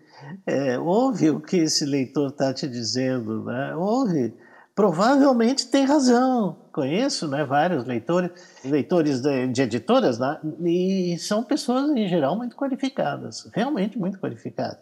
É, 0.46 0.78
ouve 0.78 1.30
o 1.30 1.40
que 1.40 1.58
esse 1.58 1.86
leitor 1.86 2.30
está 2.30 2.54
te 2.54 2.68
dizendo, 2.68 3.44
né? 3.44 3.76
Ouve 3.76 4.34
provavelmente 4.76 5.68
tem 5.68 5.86
razão. 5.86 6.58
Conheço 6.72 7.28
né, 7.28 7.44
vários 7.44 7.86
leitores, 7.86 8.32
leitores 8.64 9.22
de, 9.22 9.48
de, 9.48 9.62
editoras, 9.62 10.18
né, 10.18 10.40
e 10.66 11.18
são 11.20 11.44
pessoas, 11.44 11.90
em 11.92 12.08
geral, 12.08 12.38
muito 12.38 12.56
qualificadas, 12.56 13.50
realmente 13.54 14.00
muito 14.00 14.20
qualificadas. 14.20 14.80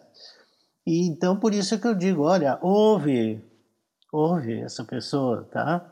E 0.86 1.06
então, 1.08 1.38
por 1.38 1.52
isso 1.52 1.74
é 1.74 1.78
que 1.78 1.86
eu 1.86 1.94
digo, 1.94 2.22
olha, 2.22 2.58
ouve, 2.62 3.44
ouve 4.12 4.60
essa 4.60 4.84
pessoa, 4.84 5.48
tá? 5.52 5.89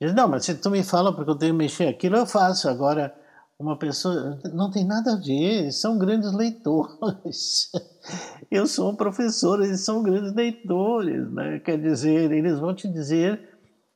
Diz, 0.00 0.14
não, 0.14 0.28
mas 0.28 0.44
se 0.44 0.54
tu 0.54 0.70
me 0.70 0.82
fala 0.82 1.14
porque 1.14 1.30
eu 1.30 1.36
tenho 1.36 1.52
que 1.52 1.58
mexer 1.58 1.88
aquilo, 1.88 2.16
eu 2.16 2.26
faço. 2.26 2.68
Agora, 2.68 3.14
uma 3.58 3.76
pessoa, 3.76 4.40
não 4.54 4.70
tem 4.70 4.86
nada 4.86 5.12
a 5.12 5.16
ver, 5.16 5.70
são 5.70 5.98
grandes 5.98 6.32
leitores. 6.32 7.70
Eu 8.50 8.66
sou 8.66 8.90
um 8.90 8.96
professor, 8.96 9.62
eles 9.62 9.82
são 9.82 10.02
grandes 10.02 10.34
leitores, 10.34 11.30
né? 11.30 11.60
quer 11.60 11.78
dizer, 11.78 12.32
eles 12.32 12.58
vão 12.58 12.74
te 12.74 12.88
dizer 12.88 13.38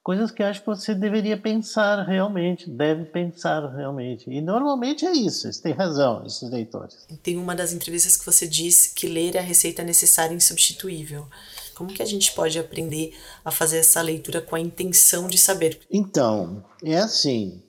coisas 0.04 0.30
que 0.30 0.42
acho 0.42 0.60
que 0.60 0.66
você 0.66 0.94
deveria 0.94 1.36
pensar 1.36 2.04
realmente, 2.04 2.70
deve 2.70 3.06
pensar 3.06 3.66
realmente. 3.74 4.30
E 4.30 4.42
normalmente 4.42 5.06
é 5.06 5.12
isso, 5.12 5.46
eles 5.46 5.58
têm 5.58 5.72
razão, 5.72 6.24
esses 6.26 6.48
leitores. 6.50 7.06
Tem 7.22 7.38
uma 7.38 7.56
das 7.56 7.72
entrevistas 7.72 8.16
que 8.16 8.26
você 8.26 8.46
disse 8.46 8.94
que 8.94 9.08
ler 9.08 9.34
é 9.34 9.38
a 9.38 9.42
receita 9.42 9.82
necessária 9.82 10.34
e 10.34 10.36
insubstituível. 10.36 11.26
Como 11.74 11.92
que 11.92 12.02
a 12.02 12.06
gente 12.06 12.32
pode 12.32 12.58
aprender 12.58 13.16
a 13.44 13.50
fazer 13.50 13.78
essa 13.78 14.00
leitura 14.00 14.40
com 14.40 14.56
a 14.56 14.60
intenção 14.60 15.26
de 15.26 15.36
saber? 15.36 15.80
Então, 15.90 16.64
é 16.82 16.96
assim, 16.96 17.62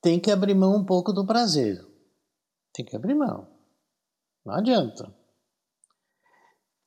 tem 0.00 0.18
que 0.18 0.30
abrir 0.30 0.54
mão 0.54 0.76
um 0.76 0.84
pouco 0.84 1.12
do 1.12 1.26
prazer. 1.26 1.84
Tem 2.72 2.84
que 2.84 2.96
abrir 2.96 3.14
mão. 3.14 3.46
Não 4.44 4.54
adianta 4.54 5.12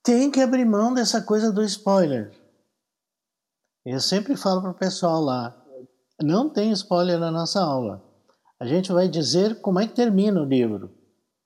tem 0.07 0.31
que 0.31 0.39
abrir 0.39 0.63
mão 0.63 0.93
dessa 0.93 1.21
coisa 1.21 1.51
do 1.51 1.61
spoiler. 1.63 2.31
Eu 3.85 3.99
sempre 3.99 4.37
falo 4.37 4.61
para 4.61 4.71
o 4.71 4.73
pessoal 4.73 5.19
lá, 5.21 5.53
não 6.23 6.49
tem 6.49 6.71
spoiler 6.71 7.19
na 7.19 7.29
nossa 7.29 7.59
aula. 7.59 8.01
A 8.57 8.65
gente 8.65 8.89
vai 8.89 9.09
dizer 9.09 9.59
como 9.59 9.81
é 9.81 9.85
que 9.85 9.93
termina 9.93 10.41
o 10.41 10.45
livro. 10.45 10.91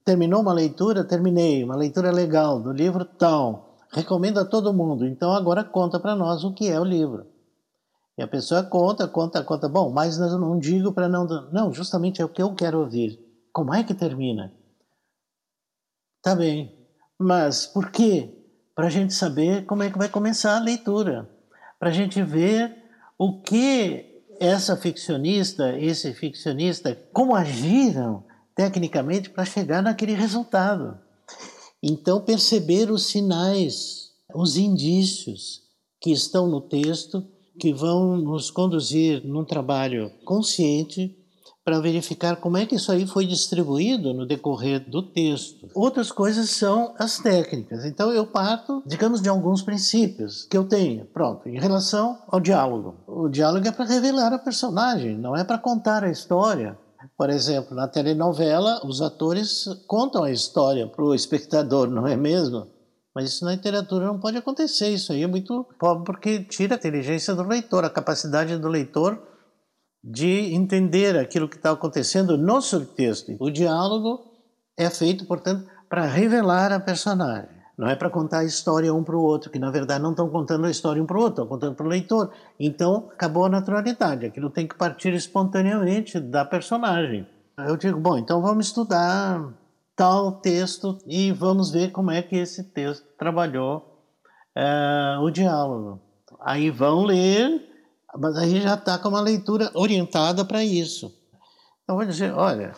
Terminou 0.06 0.42
uma 0.42 0.54
leitura? 0.54 1.04
Terminei. 1.04 1.64
Uma 1.64 1.76
leitura 1.76 2.12
legal 2.12 2.60
do 2.60 2.72
livro 2.72 3.04
tal. 3.04 3.71
Recomendo 3.92 4.40
a 4.40 4.46
todo 4.46 4.74
mundo. 4.74 5.06
Então 5.06 5.34
agora 5.34 5.64
conta 5.64 6.00
para 6.00 6.16
nós 6.16 6.44
o 6.44 6.54
que 6.54 6.68
é 6.68 6.80
o 6.80 6.84
livro. 6.84 7.28
E 8.18 8.24
a 8.24 8.28
pessoa 8.28 8.64
conta, 8.64 9.08
conta, 9.08 9.44
conta. 9.44 9.68
Bom, 9.68 9.92
mas 9.92 10.18
eu 10.18 10.38
não 10.38 10.58
digo 10.58 10.92
para 10.92 11.10
não. 11.10 11.26
Não, 11.52 11.74
justamente 11.74 12.22
é 12.22 12.26
o 12.26 12.30
que 12.30 12.42
eu 12.42 12.54
quero 12.54 12.80
ouvir. 12.80 13.20
Como 13.52 13.74
é 13.74 13.84
que 13.84 13.94
termina? 13.94 14.54
Tá 16.22 16.36
bem. 16.36 16.78
Mas 17.18 17.66
por 17.66 17.92
quê? 17.92 18.38
para 18.76 18.88
a 18.88 18.90
gente 18.90 19.14
saber 19.14 19.66
como 19.66 19.84
é 19.84 19.92
que 19.92 19.98
vai 19.98 20.10
começar 20.10 20.56
a 20.56 20.60
leitura, 20.60 21.30
para 21.80 21.90
a 21.90 21.94
gente 21.94 22.22
ver 22.24 22.76
o 23.18 23.40
que 23.42 24.24
essa 24.40 24.76
ficcionista, 24.76 25.78
esse 25.78 26.14
ficcionista, 26.14 26.98
como 27.14 27.36
agiram 27.36 28.24
tecnicamente 28.56 29.30
para 29.30 29.46
chegar 29.46 29.84
naquele 29.84 30.14
resultado. 30.14 30.98
Então, 31.84 32.22
perceber 32.22 32.92
os 32.92 33.08
sinais, 33.08 34.12
os 34.34 34.58
indícios 34.58 35.62
que 36.00 36.12
estão 36.12 36.48
no 36.48 36.62
texto, 36.62 37.26
que 37.60 37.74
vão 37.74 38.18
nos 38.18 38.50
conduzir 38.50 39.26
num 39.26 39.46
trabalho 39.46 40.12
consciente 40.26 41.18
para 41.64 41.80
verificar 41.80 42.38
como 42.38 42.58
é 42.58 42.66
que 42.66 42.76
isso 42.76 42.92
aí 42.92 43.06
foi 43.06 43.26
distribuído 43.26 44.14
no 44.14 44.26
decorrer 44.26 44.90
do 44.90 45.04
texto. 45.04 45.68
Outras 45.76 46.12
coisas 46.12 46.50
são 46.50 46.94
as 46.98 47.20
técnicas. 47.20 47.86
Então 47.86 48.12
eu 48.12 48.26
parto, 48.26 48.82
digamos, 48.86 49.22
de 49.22 49.30
alguns 49.30 49.62
princípios 49.62 50.46
que 50.50 50.58
eu 50.58 50.64
tenho. 50.64 51.06
Pronto, 51.06 51.48
em 51.48 51.60
relação 51.60 52.18
ao 52.28 52.40
diálogo. 52.40 52.96
O 53.08 53.30
diálogo 53.30 53.68
é 53.68 53.72
para 53.72 53.86
revelar 53.86 54.34
a 54.34 54.40
personagem, 54.40 55.18
não 55.18 55.36
é 55.36 55.44
para 55.44 55.60
contar 55.60 56.04
a 56.04 56.10
história. 56.10 56.78
Por 57.22 57.30
exemplo, 57.30 57.76
na 57.76 57.88
telenovela, 57.88 58.84
os 58.84 59.00
atores 59.00 59.66
contam 59.86 60.24
a 60.24 60.32
história 60.32 60.88
para 60.88 61.06
o 61.06 61.14
espectador, 61.14 61.88
não 61.88 62.08
é 62.08 62.18
mesmo? 62.18 62.66
Mas 63.14 63.30
isso 63.30 63.46
na 63.46 63.52
literatura 63.52 64.08
não 64.08 64.20
pode 64.20 64.38
acontecer. 64.38 64.90
Isso 64.90 65.14
aí 65.14 65.22
é 65.22 65.28
muito 65.28 65.64
pobre 65.80 66.04
porque 66.04 66.44
tira 66.46 66.74
a 66.74 66.78
inteligência 66.80 67.36
do 67.36 67.44
leitor, 67.44 67.86
a 67.86 67.92
capacidade 67.92 68.58
do 68.58 68.68
leitor 68.68 69.22
de 70.04 70.52
entender 70.56 71.16
aquilo 71.16 71.48
que 71.48 71.58
está 71.58 71.70
acontecendo 71.70 72.40
no 72.40 72.60
subtexto. 72.60 73.38
O 73.40 73.52
diálogo 73.52 74.26
é 74.76 74.90
feito, 74.90 75.28
portanto, 75.28 75.70
para 75.88 76.08
revelar 76.08 76.72
a 76.72 76.80
personagem. 76.80 77.61
Não 77.82 77.90
é 77.90 77.96
para 77.96 78.12
contar 78.12 78.42
a 78.42 78.44
história 78.44 78.94
um 78.94 79.04
para 79.04 79.18
o 79.18 79.24
outro, 79.24 79.50
que 79.50 79.58
na 79.58 79.72
verdade 79.72 80.04
não 80.04 80.12
estão 80.12 80.30
contando 80.30 80.68
a 80.68 80.70
história 80.70 81.02
um 81.02 81.06
para 81.08 81.18
o 81.18 81.22
outro, 81.22 81.42
estão 81.42 81.48
contando 81.48 81.76
para 81.76 81.84
o 81.88 81.90
leitor. 81.90 82.32
Então, 82.60 83.10
acabou 83.12 83.46
a 83.46 83.50
naturalidade. 83.50 84.24
Aquilo 84.24 84.52
tem 84.52 84.68
que 84.68 84.78
partir 84.78 85.16
espontaneamente 85.16 86.20
da 86.20 86.46
personagem. 86.46 87.28
Eu 87.58 87.76
digo, 87.76 88.00
bom, 88.00 88.20
então 88.20 88.40
vamos 88.40 88.68
estudar 88.68 89.52
tal 89.96 90.34
texto 90.34 91.00
e 91.08 91.32
vamos 91.32 91.72
ver 91.72 91.92
como 91.92 92.12
é 92.12 92.22
que 92.22 92.36
esse 92.36 92.66
texto 92.66 93.04
trabalhou 93.18 94.06
é, 94.56 95.18
o 95.20 95.32
diálogo. 95.32 96.00
Aí 96.40 96.70
vão 96.70 97.04
ler, 97.04 97.68
mas 98.16 98.38
aí 98.38 98.62
já 98.62 98.76
está 98.76 99.00
com 99.00 99.10
uma 99.10 99.22
leitura 99.22 99.72
orientada 99.74 100.46
para 100.46 100.64
isso. 100.64 101.12
Então, 101.84 101.96
vou 101.96 102.06
dizer, 102.06 102.32
olha, 102.32 102.74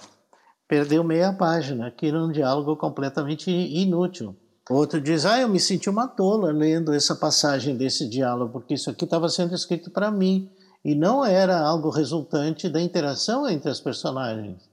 perdeu 0.65 1.03
meia 1.03 1.33
página, 1.33 1.87
aqui 1.87 2.09
num 2.09 2.31
diálogo 2.31 2.77
completamente 2.77 3.51
inútil. 3.51 4.37
Outro 4.69 5.01
diz, 5.01 5.25
ah, 5.25 5.39
eu 5.41 5.49
me 5.49 5.59
senti 5.59 5.89
uma 5.89 6.07
tola 6.07 6.51
lendo 6.51 6.93
essa 6.93 7.15
passagem 7.15 7.75
desse 7.75 8.07
diálogo, 8.07 8.53
porque 8.53 8.75
isso 8.75 8.89
aqui 8.89 9.03
estava 9.03 9.27
sendo 9.27 9.53
escrito 9.53 9.91
para 9.91 10.09
mim, 10.09 10.49
e 10.85 10.95
não 10.95 11.23
era 11.25 11.59
algo 11.59 11.89
resultante 11.89 12.69
da 12.69 12.81
interação 12.81 13.47
entre 13.47 13.69
as 13.69 13.79
personagens. 13.79 14.69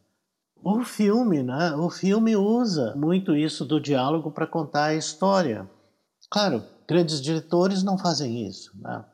O 0.63 0.85
filme, 0.85 1.43
né? 1.43 1.75
O 1.77 1.89
filme 1.89 2.37
usa 2.37 2.95
muito 2.95 3.35
isso 3.35 3.65
do 3.65 3.81
diálogo 3.81 4.31
para 4.31 4.47
contar 4.47 4.87
a 4.87 4.95
história. 4.95 5.69
Claro, 6.31 6.63
grandes 6.87 7.21
diretores 7.21 7.83
não 7.83 7.97
fazem 7.97 8.47
isso, 8.47 8.71
né? 8.81 9.05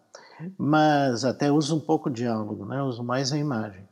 mas 0.58 1.24
até 1.24 1.50
usam 1.50 1.78
um 1.78 1.80
pouco 1.80 2.10
de 2.10 2.22
diálogo, 2.22 2.66
né? 2.66 2.82
usam 2.82 3.04
mais 3.04 3.32
a 3.32 3.38
imagem. 3.38 3.88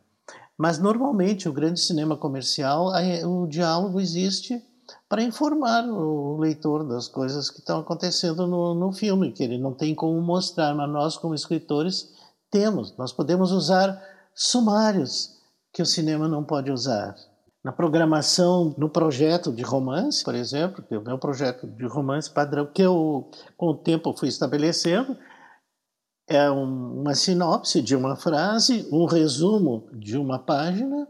Mas 0.58 0.78
normalmente 0.78 1.48
o 1.48 1.52
grande 1.52 1.80
cinema 1.80 2.16
comercial, 2.16 2.92
o 3.26 3.46
diálogo 3.46 4.00
existe 4.00 4.62
para 5.08 5.22
informar 5.22 5.84
o 5.84 6.36
leitor 6.38 6.86
das 6.86 7.08
coisas 7.08 7.50
que 7.50 7.58
estão 7.58 7.80
acontecendo 7.80 8.46
no, 8.46 8.74
no 8.74 8.92
filme, 8.92 9.32
que 9.32 9.42
ele 9.42 9.58
não 9.58 9.72
tem 9.72 9.94
como 9.94 10.20
mostrar, 10.20 10.74
mas 10.74 10.90
nós, 10.90 11.16
como 11.16 11.34
escritores, 11.34 12.12
temos. 12.50 12.96
Nós 12.96 13.12
podemos 13.12 13.52
usar 13.52 14.00
sumários 14.34 15.40
que 15.72 15.82
o 15.82 15.86
cinema 15.86 16.28
não 16.28 16.44
pode 16.44 16.70
usar. 16.70 17.14
Na 17.64 17.72
programação, 17.72 18.74
no 18.76 18.90
projeto 18.90 19.50
de 19.50 19.62
romance, 19.62 20.22
por 20.22 20.34
exemplo, 20.34 20.82
que 20.82 20.94
é 20.94 20.98
o 20.98 21.02
meu 21.02 21.18
projeto 21.18 21.66
de 21.66 21.86
romance 21.86 22.30
padrão, 22.30 22.66
que 22.66 22.82
eu, 22.82 23.30
com 23.56 23.68
o 23.68 23.74
tempo, 23.74 24.12
fui 24.12 24.28
estabelecendo, 24.28 25.16
é 26.28 26.50
um, 26.50 27.00
uma 27.00 27.14
sinopse 27.14 27.80
de 27.80 27.96
uma 27.96 28.16
frase, 28.16 28.88
um 28.92 29.06
resumo 29.06 29.88
de 29.92 30.16
uma 30.16 30.38
página 30.38 31.08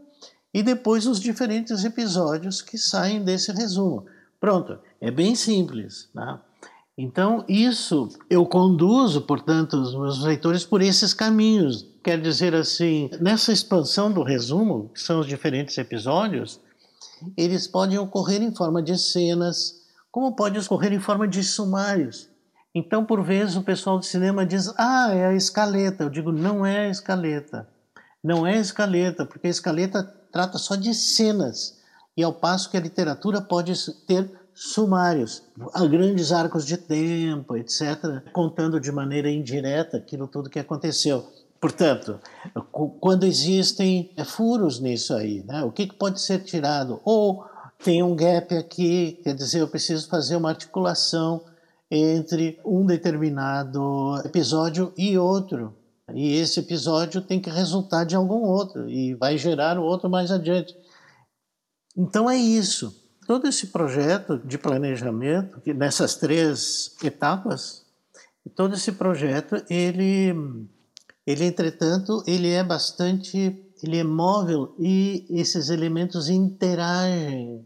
e 0.55 0.63
depois 0.63 1.05
os 1.05 1.19
diferentes 1.19 1.83
episódios 1.83 2.61
que 2.61 2.77
saem 2.77 3.21
desse 3.21 3.51
resumo. 3.51 4.05
Pronto, 4.39 4.79
é 5.01 5.11
bem 5.11 5.35
simples. 5.35 6.07
Né? 6.15 6.39
Então, 6.97 7.43
isso 7.45 8.07
eu 8.29 8.45
conduzo, 8.45 9.23
portanto, 9.23 9.73
os 9.73 9.93
meus 9.93 10.23
leitores 10.23 10.63
por 10.63 10.81
esses 10.81 11.13
caminhos. 11.13 11.85
Quer 12.01 12.21
dizer 12.21 12.55
assim, 12.55 13.09
nessa 13.19 13.51
expansão 13.51 14.09
do 14.09 14.23
resumo, 14.23 14.89
que 14.93 15.01
são 15.01 15.19
os 15.19 15.27
diferentes 15.27 15.77
episódios, 15.77 16.61
eles 17.35 17.67
podem 17.67 17.97
ocorrer 17.97 18.41
em 18.41 18.55
forma 18.55 18.81
de 18.81 18.97
cenas, 18.97 19.81
como 20.09 20.37
pode 20.37 20.57
ocorrer 20.57 20.93
em 20.93 21.01
forma 21.01 21.27
de 21.27 21.43
sumários. 21.43 22.29
Então, 22.73 23.03
por 23.03 23.21
vezes, 23.21 23.57
o 23.57 23.63
pessoal 23.63 23.99
do 23.99 24.05
cinema 24.05 24.45
diz: 24.45 24.73
Ah, 24.77 25.09
é 25.13 25.25
a 25.25 25.35
escaleta. 25.35 26.05
Eu 26.05 26.09
digo: 26.09 26.31
Não 26.31 26.65
é 26.65 26.85
a 26.85 26.89
escaleta. 26.89 27.67
Não 28.23 28.47
é 28.47 28.53
a 28.53 28.61
escaleta, 28.61 29.25
porque 29.25 29.47
a 29.47 29.51
escaleta 29.51 30.14
trata 30.35 30.57
só 30.57 30.75
de 30.75 30.93
cenas, 30.93 31.77
e 32.17 32.21
ao 32.21 32.33
passo 32.33 32.69
que 32.69 32.75
a 32.75 32.81
literatura 32.81 33.39
pode 33.39 33.73
ter 34.05 34.29
sumários, 34.53 35.43
grandes 35.89 36.33
arcos 36.33 36.65
de 36.65 36.75
tempo, 36.75 37.55
etc., 37.55 38.21
contando 38.33 38.77
de 38.77 38.91
maneira 38.91 39.31
indireta 39.31 39.95
aquilo 39.95 40.27
tudo 40.27 40.49
que 40.49 40.59
aconteceu. 40.59 41.25
Portanto, 41.57 42.19
quando 42.99 43.23
existem 43.23 44.11
é, 44.17 44.25
furos 44.25 44.77
nisso 44.81 45.13
aí, 45.13 45.41
né? 45.47 45.63
o 45.63 45.71
que, 45.71 45.87
que 45.87 45.95
pode 45.95 46.19
ser 46.19 46.39
tirado? 46.39 46.99
Ou 47.05 47.45
tem 47.81 48.03
um 48.03 48.13
gap 48.13 48.53
aqui, 48.57 49.21
quer 49.23 49.35
dizer, 49.35 49.61
eu 49.61 49.69
preciso 49.69 50.09
fazer 50.09 50.35
uma 50.35 50.49
articulação 50.49 51.45
entre 51.89 52.59
um 52.65 52.85
determinado 52.85 54.21
episódio 54.25 54.91
e 54.97 55.17
outro. 55.17 55.73
E 56.13 56.35
esse 56.35 56.59
episódio 56.59 57.21
tem 57.21 57.39
que 57.39 57.49
resultar 57.49 58.03
de 58.03 58.15
algum 58.15 58.43
outro 58.43 58.89
e 58.89 59.15
vai 59.15 59.37
gerar 59.37 59.79
o 59.79 59.83
outro 59.83 60.09
mais 60.09 60.31
adiante. 60.31 60.75
Então 61.97 62.29
é 62.29 62.37
isso. 62.37 63.03
Todo 63.25 63.47
esse 63.47 63.67
projeto 63.67 64.37
de 64.37 64.57
planejamento, 64.57 65.59
nessas 65.73 66.15
três 66.15 66.95
etapas, 67.03 67.83
todo 68.55 68.75
esse 68.75 68.91
projeto, 68.91 69.55
ele, 69.67 70.31
ele 71.25 71.45
entretanto, 71.45 72.23
ele 72.27 72.51
é 72.51 72.63
bastante, 72.63 73.73
ele 73.81 73.97
é 73.97 74.03
móvel 74.03 74.75
e 74.77 75.25
esses 75.29 75.69
elementos 75.69 76.29
interagem. 76.29 77.65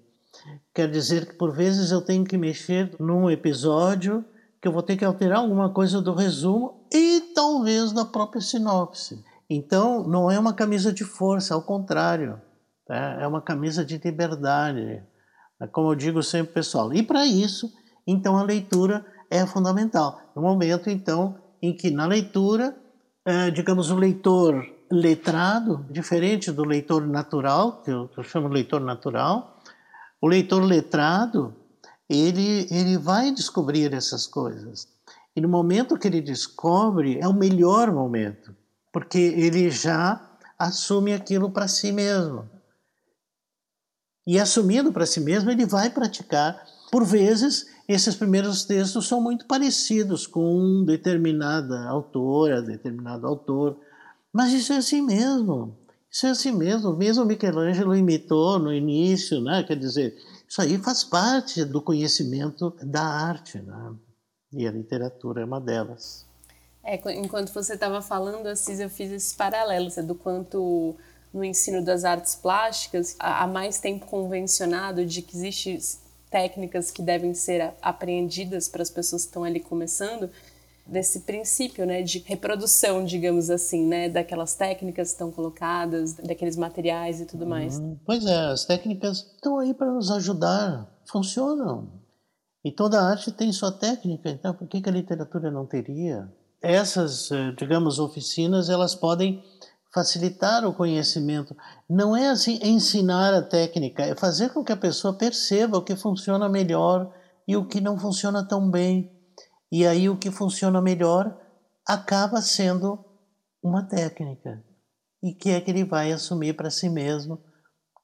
Quer 0.74 0.90
dizer 0.90 1.26
que 1.26 1.34
por 1.34 1.54
vezes 1.54 1.92
eu 1.92 2.02
tenho 2.02 2.24
que 2.24 2.38
mexer 2.38 2.96
num 2.98 3.30
episódio 3.30 4.24
que 4.62 4.68
eu 4.68 4.72
vou 4.72 4.84
ter 4.84 4.98
que 4.98 5.06
alterar 5.06 5.40
alguma 5.40 5.70
coisa 5.70 6.02
do 6.02 6.14
resumo 6.14 6.86
e 6.94 7.22
talvez 7.34 7.92
da 7.92 8.06
própria 8.06 8.42
sinopse. 8.42 9.24
Então, 9.50 10.08
não 10.08 10.30
é 10.30 10.38
uma 10.38 10.54
camisa 10.54 10.94
de 10.94 11.04
força, 11.04 11.54
ao 11.54 11.64
contrário, 11.64 12.40
tá? 12.86 13.18
é 13.20 13.26
uma 13.26 13.42
camisa 13.42 13.84
de 13.84 13.98
liberdade, 13.98 15.02
é 15.60 15.68
como 15.68 15.92
eu 15.92 15.96
digo 15.96 16.22
sempre, 16.22 16.54
pessoal. 16.54 16.94
E 16.94 17.02
para 17.02 17.26
isso, 17.26 17.72
então, 18.06 18.38
a 18.38 18.44
leitura 18.44 19.06
é 19.30 19.46
fundamental. 19.46 20.20
No 20.36 20.42
momento, 20.42 20.90
então, 20.90 21.38
em 21.62 21.76
que 21.76 21.90
na 21.92 22.06
leitura, 22.06 22.76
é, 23.26 23.52
digamos, 23.52 23.92
o 23.92 23.96
leitor 23.96 24.66
letrado, 24.92 25.86
diferente 25.90 26.52
do 26.52 26.64
leitor 26.64 27.06
natural, 27.06 27.82
que 27.82 27.92
eu, 27.92 28.10
eu 28.16 28.24
chamo 28.24 28.48
leitor 28.48 28.82
natural, 28.82 29.60
o 30.22 30.28
leitor 30.28 30.64
letrado, 30.64 31.56
ele, 32.10 32.68
ele 32.72 32.98
vai 32.98 33.32
descobrir 33.32 33.94
essas 33.94 34.26
coisas. 34.26 34.88
E 35.36 35.42
no 35.42 35.48
momento 35.48 35.98
que 35.98 36.08
ele 36.08 36.22
descobre, 36.22 37.20
é 37.20 37.28
o 37.28 37.34
melhor 37.34 37.92
momento, 37.94 38.56
porque 38.92 39.20
ele 39.20 39.70
já 39.70 40.20
assume 40.58 41.14
aquilo 41.14 41.52
para 41.52 41.68
si 41.68 41.92
mesmo. 41.92 42.50
E 44.26 44.40
assumindo 44.40 44.92
para 44.92 45.06
si 45.06 45.20
mesmo, 45.20 45.50
ele 45.50 45.66
vai 45.66 45.90
praticar. 45.90 46.62
Por 46.92 47.06
vezes, 47.06 47.68
esses 47.88 48.16
primeiros 48.16 48.66
textos 48.66 49.08
são 49.08 49.22
muito 49.22 49.46
parecidos 49.46 50.28
com 50.28 50.84
determinada 50.86 51.88
autora, 51.88 52.62
determinado 52.62 53.26
autor, 53.26 53.78
mas 54.34 54.54
isso 54.54 54.74
é 54.74 54.78
assim 54.78 55.02
mesmo. 55.02 55.76
Isso 56.12 56.26
é 56.26 56.32
assim 56.32 56.52
mesmo. 56.52 56.96
Mesmo 56.96 57.26
Michelangelo 57.26 57.96
imitou 57.96 58.60
no 58.60 58.74
início, 58.74 59.42
né? 59.42 59.64
Quer 59.64 59.76
dizer, 59.76 60.16
isso 60.50 60.62
aí 60.62 60.80
faz 60.80 61.04
parte 61.04 61.64
do 61.64 61.80
conhecimento 61.80 62.76
da 62.82 63.04
arte, 63.04 63.60
né? 63.60 63.94
e 64.52 64.68
a 64.68 64.72
literatura 64.72 65.42
é 65.42 65.46
uma 65.46 65.62
delas. 65.62 66.26
É, 66.84 66.96
enquanto 67.14 67.54
você 67.54 67.76
estava 67.76 68.02
falando, 68.02 68.48
Assis, 68.48 68.80
eu 68.80 68.90
fiz 68.90 69.12
esses 69.12 69.34
paralelos 69.34 69.98
é 69.98 70.02
do 70.02 70.16
quanto 70.16 70.96
no 71.32 71.44
ensino 71.44 71.84
das 71.86 72.04
artes 72.04 72.34
plásticas 72.34 73.16
há 73.20 73.46
mais 73.46 73.80
tempo 73.80 74.08
convencionado 74.08 75.06
de 75.06 75.22
que 75.22 75.38
existem 75.38 76.00
técnicas 76.32 76.90
que 76.90 77.04
devem 77.04 77.34
ser 77.36 77.74
apreendidas 77.80 78.68
para 78.68 78.82
as 78.82 78.90
pessoas 78.90 79.24
que 79.24 79.30
estão 79.30 79.44
ali 79.44 79.60
começando, 79.60 80.32
desse 80.90 81.22
princípio, 81.22 81.86
né, 81.86 82.02
de 82.02 82.20
reprodução, 82.20 83.06
digamos 83.06 83.50
assim, 83.50 83.86
né, 83.86 84.10
daquelas 84.10 84.56
técnicas 84.56 85.10
que 85.10 85.14
estão 85.14 85.32
colocadas, 85.32 86.14
daqueles 86.14 86.56
materiais 86.56 87.22
e 87.22 87.26
tudo 87.26 87.46
mais. 87.46 87.80
Hum, 87.80 87.98
pois 88.06 88.26
é, 88.26 88.46
as 88.48 88.66
técnicas 88.66 89.20
estão 89.36 89.60
aí 89.60 89.74
para 89.74 89.92
nos 89.92 90.12
ajudar, 90.12 90.90
funcionam. 91.10 92.00
E 92.64 92.72
toda 92.72 93.02
arte 93.02 93.32
tem 93.32 93.52
sua 93.54 93.72
técnica, 93.72 94.30
então 94.30 94.54
por 94.54 94.68
que, 94.68 94.82
que 94.82 94.90
a 94.90 94.94
literatura 94.94 95.50
não 95.50 95.66
teria? 95.66 96.30
Essas, 96.62 97.32
eh, 97.32 97.54
digamos, 97.58 98.00
oficinas, 98.00 98.70
elas 98.70 98.94
podem 98.94 99.42
facilitar 99.94 100.66
o 100.66 100.74
conhecimento. 100.74 101.56
Não 101.90 102.16
é 102.16 102.30
assim 102.30 102.60
ensinar 102.62 103.34
a 103.34 103.42
técnica, 103.42 104.04
é 104.04 104.16
fazer 104.16 104.50
com 104.50 104.64
que 104.64 104.72
a 104.72 104.78
pessoa 104.78 105.14
perceba 105.14 105.78
o 105.78 105.84
que 105.84 105.96
funciona 105.96 106.50
melhor 106.50 107.12
e 107.48 107.56
o 107.56 107.66
que 107.66 107.82
não 107.82 107.98
funciona 107.98 108.48
tão 108.48 108.70
bem. 108.70 109.12
E 109.72 109.86
aí 109.86 110.10
o 110.10 110.18
que 110.18 110.32
funciona 110.32 110.82
melhor 110.82 111.38
acaba 111.86 112.42
sendo 112.42 113.04
uma 113.62 113.84
técnica. 113.84 114.64
E 115.22 115.34
que 115.34 115.50
é 115.50 115.62
que 115.62 115.70
ele 115.70 115.84
vai 115.84 116.12
assumir 116.12 116.54
para 116.54 116.70
si 116.70 116.90
mesmo 116.90 117.42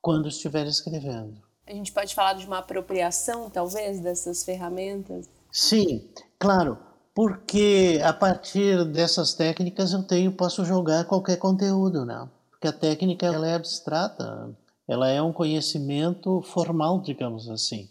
quando 0.01 0.27
estiver 0.27 0.67
escrevendo. 0.67 1.41
A 1.67 1.71
gente 1.71 1.91
pode 1.91 2.13
falar 2.13 2.33
de 2.33 2.45
uma 2.45 2.59
apropriação, 2.59 3.49
talvez, 3.49 3.99
dessas 3.99 4.43
ferramentas? 4.43 5.27
Sim, 5.51 6.07
claro, 6.37 6.77
porque 7.15 7.99
a 8.03 8.13
partir 8.13 8.85
dessas 8.85 9.33
técnicas 9.33 9.93
eu 9.93 10.03
tenho 10.03 10.33
posso 10.33 10.63
jogar 10.65 11.05
qualquer 11.05 11.37
conteúdo, 11.37 12.05
né? 12.05 12.29
Porque 12.51 12.67
a 12.67 12.73
técnica 12.73 13.25
ela 13.25 13.47
é 13.47 13.55
abstrata. 13.55 14.55
ela 14.87 15.09
é 15.09 15.21
um 15.21 15.33
conhecimento 15.33 16.41
formal, 16.43 17.01
digamos 17.01 17.49
assim, 17.49 17.89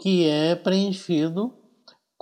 que 0.00 0.28
é 0.28 0.56
preenchido 0.56 1.54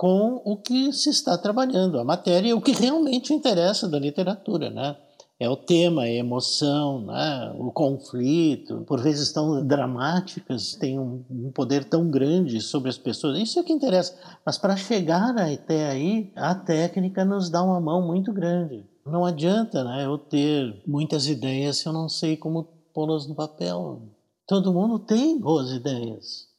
com 0.03 0.41
o 0.43 0.57
que 0.57 0.91
se 0.91 1.09
está 1.09 1.37
trabalhando, 1.37 1.97
a 1.97 2.03
matéria, 2.03 2.57
o 2.57 2.61
que 2.61 2.73
realmente 2.73 3.33
interessa 3.33 3.87
da 3.87 3.97
literatura, 3.97 4.69
né? 4.69 4.97
É 5.39 5.49
o 5.49 5.55
tema, 5.55 6.05
é 6.05 6.09
a 6.09 6.15
emoção, 6.15 7.05
né? 7.05 7.55
o 7.57 7.71
conflito, 7.71 8.83
por 8.85 8.99
vezes 8.99 9.31
tão 9.31 9.65
dramáticas, 9.65 10.75
tem 10.75 10.99
um, 10.99 11.23
um 11.31 11.51
poder 11.53 11.85
tão 11.85 12.11
grande 12.11 12.59
sobre 12.59 12.89
as 12.89 12.97
pessoas. 12.97 13.39
Isso 13.39 13.57
é 13.57 13.63
que 13.63 13.71
interessa. 13.71 14.13
Mas 14.45 14.57
para 14.57 14.75
chegar 14.75 15.37
até 15.37 15.89
aí, 15.89 16.33
a 16.35 16.53
técnica 16.53 17.23
nos 17.23 17.49
dá 17.49 17.63
uma 17.63 17.79
mão 17.79 18.05
muito 18.05 18.33
grande. 18.33 18.85
Não 19.05 19.23
adianta 19.23 19.85
né, 19.85 20.05
eu 20.05 20.17
ter 20.17 20.83
muitas 20.85 21.27
ideias 21.27 21.77
se 21.77 21.87
eu 21.87 21.93
não 21.93 22.09
sei 22.09 22.35
como 22.35 22.67
pô-las 22.93 23.25
no 23.25 23.35
papel. 23.35 24.01
Todo 24.45 24.73
mundo 24.73 24.99
tem 24.99 25.39
boas 25.39 25.71
ideias. 25.71 26.49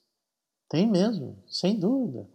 Tem 0.66 0.90
mesmo, 0.90 1.36
sem 1.46 1.78
dúvida. 1.78 2.26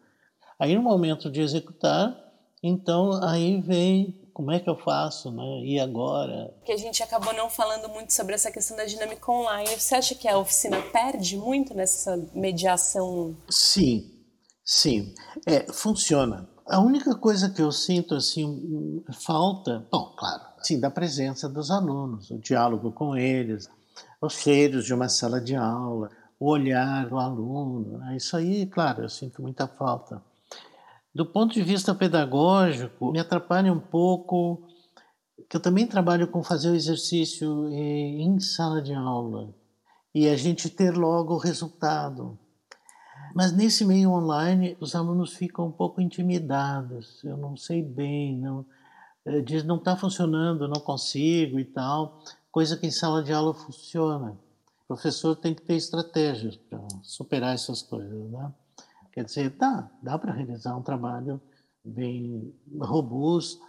Aí 0.60 0.76
no 0.76 0.82
momento 0.82 1.32
de 1.32 1.42
executar, 1.42 2.14
então 2.62 3.24
aí 3.24 3.62
vem 3.62 4.20
como 4.34 4.52
é 4.52 4.60
que 4.60 4.70
eu 4.70 4.78
faço, 4.78 5.32
né? 5.32 5.66
E 5.66 5.80
agora? 5.80 6.54
Que 6.64 6.72
a 6.72 6.78
gente 6.78 7.04
acabou 7.04 7.34
não 7.34 7.50
falando 7.50 7.90
muito 7.90 8.14
sobre 8.14 8.36
essa 8.36 8.50
questão 8.50 8.78
da 8.78 8.86
dinâmica 8.86 9.30
online. 9.30 9.68
Você 9.78 9.96
acha 9.96 10.16
que 10.16 10.28
a 10.28 10.38
oficina 10.38 10.82
perde 10.94 11.36
muito 11.36 11.74
nessa 11.74 12.16
mediação? 12.34 13.36
Sim, 13.50 14.10
sim. 14.64 15.14
É, 15.46 15.72
funciona. 15.74 16.50
A 16.66 16.80
única 16.80 17.16
coisa 17.16 17.50
que 17.50 17.62
eu 17.62 17.72
sinto 17.72 18.16
assim 18.16 19.04
falta, 19.26 19.86
bom, 19.92 20.14
claro, 20.18 20.42
sim, 20.62 20.80
da 20.80 20.90
presença 20.90 21.50
dos 21.50 21.70
alunos, 21.70 22.32
o 22.32 22.40
diálogo 22.40 22.94
com 22.94 23.18
eles, 23.18 23.68
os 24.22 24.34
cheiros 24.34 24.86
de 24.86 24.94
uma 24.94 25.10
sala 25.10 25.42
de 25.42 25.56
aula, 25.56 26.10
o 26.40 26.50
olhar 26.50 27.10
do 27.10 27.18
aluno, 27.18 27.98
né? 27.98 28.16
isso 28.16 28.38
aí, 28.38 28.66
claro, 28.68 29.04
eu 29.04 29.10
sinto 29.10 29.42
muita 29.42 29.68
falta. 29.68 30.24
Do 31.20 31.26
ponto 31.26 31.54
de 31.54 31.62
vista 31.62 31.94
pedagógico, 31.94 33.12
me 33.12 33.20
atrapalha 33.20 33.74
um 33.74 33.80
pouco 33.80 34.66
que 35.50 35.58
eu 35.58 35.60
também 35.60 35.86
trabalho 35.86 36.30
com 36.30 36.42
fazer 36.42 36.70
o 36.70 36.76
exercício 36.76 37.68
em 37.74 38.40
sala 38.40 38.82
de 38.82 38.94
aula 38.94 39.54
e 40.16 40.30
a 40.30 40.38
gente 40.38 40.70
ter 40.70 40.96
logo 40.96 41.34
o 41.34 41.38
resultado. 41.38 42.40
Mas 43.36 43.52
nesse 43.52 43.84
meio 43.84 44.12
online, 44.12 44.78
os 44.80 44.96
alunos 44.96 45.34
ficam 45.34 45.68
um 45.68 45.72
pouco 45.74 46.00
intimidados. 46.00 47.22
Eu 47.26 47.36
não 47.36 47.58
sei 47.58 47.84
bem, 47.84 48.38
não 48.38 48.66
eh, 49.26 49.42
diz 49.42 49.66
não 49.66 49.76
está 49.76 49.98
funcionando, 49.98 50.70
não 50.70 50.80
consigo 50.80 51.60
e 51.60 51.66
tal, 51.66 52.24
coisa 52.50 52.78
que 52.78 52.88
em 52.88 52.92
sala 52.92 53.22
de 53.22 53.34
aula 53.34 53.54
funciona. 53.54 54.40
O 54.86 54.88
professor 54.88 55.36
tem 55.36 55.54
que 55.54 55.64
ter 55.64 55.76
estratégias 55.76 56.56
para 56.56 56.80
superar 57.04 57.54
essas 57.54 57.82
coisas, 57.82 58.32
né? 58.32 58.54
Quer 59.20 59.26
dizer, 59.26 59.50
dá, 59.50 59.92
dá 60.02 60.18
para 60.18 60.32
realizar 60.32 60.78
um 60.78 60.82
trabalho 60.82 61.42
bem 61.84 62.56
robusto, 62.80 63.62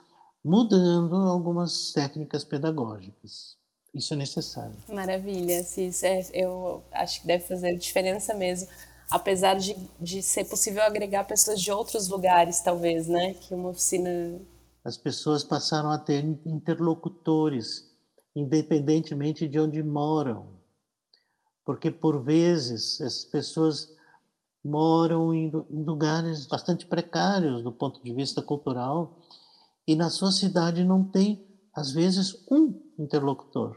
mudando 0.44 1.16
algumas 1.16 1.90
técnicas 1.92 2.44
pedagógicas. 2.44 3.56
Isso 3.92 4.14
é 4.14 4.16
necessário. 4.16 4.76
Maravilha, 4.88 5.64
Cis. 5.64 6.04
É, 6.04 6.20
eu 6.32 6.84
acho 6.92 7.22
que 7.22 7.26
deve 7.26 7.42
fazer 7.42 7.76
diferença 7.76 8.32
mesmo. 8.32 8.68
Apesar 9.10 9.54
de, 9.54 9.74
de 9.98 10.22
ser 10.22 10.44
possível 10.44 10.84
agregar 10.84 11.24
pessoas 11.24 11.60
de 11.60 11.72
outros 11.72 12.06
lugares, 12.06 12.60
talvez, 12.60 13.08
né? 13.08 13.34
Que 13.34 13.52
uma 13.52 13.70
oficina. 13.70 14.40
As 14.84 14.96
pessoas 14.96 15.42
passaram 15.42 15.90
a 15.90 15.98
ter 15.98 16.24
interlocutores, 16.46 17.90
independentemente 18.36 19.48
de 19.48 19.58
onde 19.58 19.82
moram. 19.82 20.46
Porque, 21.64 21.90
por 21.90 22.22
vezes, 22.22 23.00
as 23.00 23.24
pessoas 23.24 23.98
moram 24.64 25.34
em 25.34 25.50
lugares 25.70 26.46
bastante 26.46 26.86
precários 26.86 27.62
do 27.62 27.72
ponto 27.72 28.02
de 28.02 28.12
vista 28.12 28.42
cultural 28.42 29.18
e 29.86 29.96
na 29.96 30.10
sua 30.10 30.30
cidade 30.30 30.84
não 30.84 31.02
tem, 31.02 31.46
às 31.74 31.90
vezes, 31.90 32.46
um 32.50 32.80
interlocutor 32.98 33.76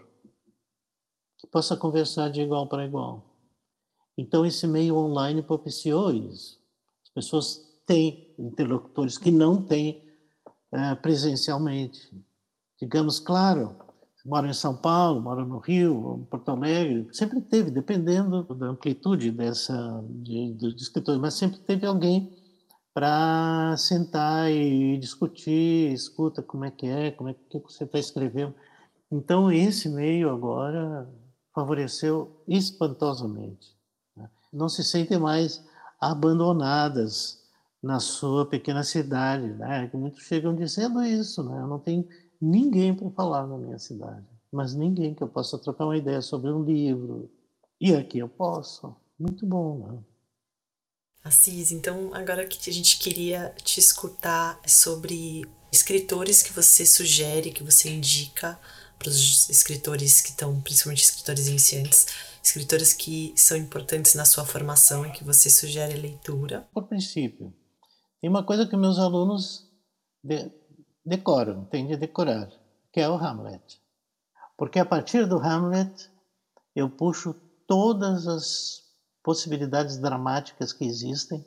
que 1.38 1.48
possa 1.48 1.76
conversar 1.76 2.30
de 2.30 2.42
igual 2.42 2.68
para 2.68 2.86
igual. 2.86 3.34
Então, 4.18 4.46
esse 4.46 4.68
meio 4.68 4.96
online 4.96 5.42
propiciou 5.42 6.12
isso. 6.12 6.62
As 7.04 7.10
pessoas 7.10 7.74
têm 7.86 8.34
interlocutores 8.38 9.18
que 9.18 9.32
não 9.32 9.62
têm 9.62 10.04
é, 10.72 10.96
presencialmente. 10.96 12.12
Digamos, 12.80 13.20
claro, 13.20 13.76
mora 14.24 14.48
em 14.48 14.54
São 14.54 14.76
Paulo, 14.76 15.22
mora 15.22 15.44
no 15.44 15.58
Rio, 15.58 16.20
em 16.22 16.26
Porto 16.26 16.50
Alegre, 16.50 17.08
sempre 17.12 17.42
teve, 17.42 17.70
dependendo 17.70 18.44
da 18.56 18.68
amplitude 18.68 19.32
dessa 19.32 20.04
de, 20.10 20.54
de, 20.54 20.76
escritores, 20.76 21.20
mas 21.20 21.34
sempre 21.34 21.60
teve 21.60 21.86
alguém 21.86 22.34
para 22.94 23.76
sentar 23.78 24.52
e 24.52 24.98
discutir, 24.98 25.92
escuta 25.92 26.42
como 26.42 26.64
é 26.64 26.72
que 26.72 26.86
é, 26.86 27.12
como 27.12 27.30
é 27.30 27.34
que 27.34 27.60
você 27.60 27.84
está 27.84 28.00
escrevendo. 28.00 28.54
Então 29.12 29.52
esse 29.52 29.90
meio 29.90 30.30
agora 30.30 31.10
favoreceu 31.54 32.44
espantosamente. 32.48 33.76
Né? 34.16 34.30
Não 34.52 34.70
se 34.70 34.84
sentem 34.84 35.18
mais 35.18 35.64
abandonadas 36.00 37.44
na 37.82 38.00
sua 38.00 38.46
pequena 38.46 38.84
cidade, 38.84 39.48
né? 39.48 39.90
Muitos 39.94 40.24
chegam 40.24 40.56
dizendo 40.56 41.04
isso, 41.04 41.44
né? 41.44 41.60
Eu 41.60 41.68
não 41.68 41.80
tenho 41.80 42.08
ninguém 42.44 42.94
para 42.94 43.10
falar 43.12 43.48
na 43.48 43.58
minha 43.58 43.80
cidade, 43.80 44.26
mas 44.52 44.74
ninguém 44.74 45.14
que 45.14 45.24
eu 45.24 45.28
possa 45.30 45.58
trocar 45.58 45.86
uma 45.86 45.98
ideia 45.98 46.22
sobre 46.22 46.52
um 46.52 46.64
livro. 46.64 47.32
E 47.80 47.96
aqui 47.96 48.20
eu 48.20 48.28
posso. 48.28 48.96
Muito 49.18 49.46
bom, 49.46 49.88
né? 49.88 50.00
Assis, 51.24 51.72
então 51.72 52.14
agora 52.14 52.46
que 52.46 52.70
a 52.70 52.74
gente 52.74 53.00
queria 53.00 53.56
te 53.64 53.80
escutar 53.80 54.60
sobre 54.68 55.46
escritores 55.72 56.44
que 56.44 56.52
você 56.52 56.86
sugere, 56.86 57.52
que 57.52 57.64
você 57.64 57.90
indica 57.90 58.60
para 59.00 59.08
os 59.08 59.50
escritores 59.50 60.20
que 60.20 60.32
estão, 60.32 60.60
principalmente 60.62 61.04
escritores 61.04 61.48
iniciantes, 61.48 62.08
escritores 62.44 62.92
que 62.92 63.34
são 63.38 63.56
importantes 63.56 64.16
na 64.16 64.26
sua 64.26 64.46
formação 64.46 65.06
e 65.06 65.12
que 65.12 65.24
você 65.24 65.50
sugere 65.50 65.94
leitura. 65.94 66.68
Por 66.74 66.84
princípio, 66.84 67.54
tem 68.20 68.30
uma 68.30 68.44
coisa 68.44 68.68
que 68.68 68.76
meus 68.76 69.00
alunos 69.00 69.72
decoram, 71.06 71.66
têm 71.66 71.86
de 71.86 71.98
decorar, 71.98 72.50
que 72.92 73.00
é 73.00 73.10
o 73.10 73.16
Hamlet. 73.16 73.82
Porque 74.58 74.80
a 74.80 74.86
partir 74.86 75.26
do 75.26 75.38
Hamlet 75.38 76.10
eu 76.76 76.90
puxo 76.90 77.36
todas 77.68 78.28
as 78.28 78.84
possibilidades 79.24 79.98
dramáticas 79.98 80.72
que 80.72 80.86
existem 80.86 81.44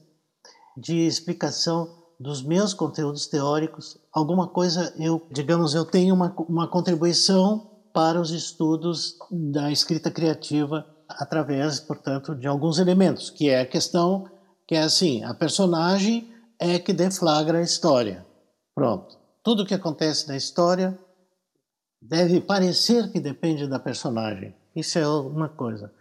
de 0.76 1.06
explicação 1.06 2.04
dos 2.18 2.42
meus 2.42 2.74
conteúdos 2.74 3.26
teóricos. 3.26 3.98
Alguma 4.12 4.48
coisa 4.48 4.94
eu, 4.98 5.26
digamos, 5.30 5.74
eu 5.74 5.84
tenho 5.84 6.14
uma, 6.14 6.34
uma 6.48 6.68
contribuição 6.68 7.70
para 7.92 8.20
os 8.20 8.30
estudos 8.30 9.16
da 9.30 9.70
escrita 9.70 10.10
criativa 10.10 10.86
através, 11.08 11.80
portanto, 11.80 12.34
de 12.34 12.46
alguns 12.46 12.78
elementos, 12.78 13.30
que 13.30 13.48
é 13.48 13.60
a 13.60 13.66
questão 13.66 14.28
que 14.66 14.74
é 14.74 14.82
assim, 14.82 15.22
a 15.22 15.32
personagem 15.32 16.28
é 16.58 16.78
que 16.78 16.92
deflagra 16.92 17.58
a 17.58 17.62
história. 17.62 18.26
Pronto 18.74 19.25
tudo 19.46 19.62
o 19.62 19.64
que 19.64 19.74
acontece 19.74 20.26
na 20.26 20.36
história 20.36 20.98
deve 22.02 22.40
parecer 22.40 23.12
que 23.12 23.20
depende 23.20 23.68
da 23.68 23.78
personagem. 23.78 24.52
Isso 24.74 24.98
é 24.98 25.06
uma 25.06 25.48
coisa. 25.48 25.92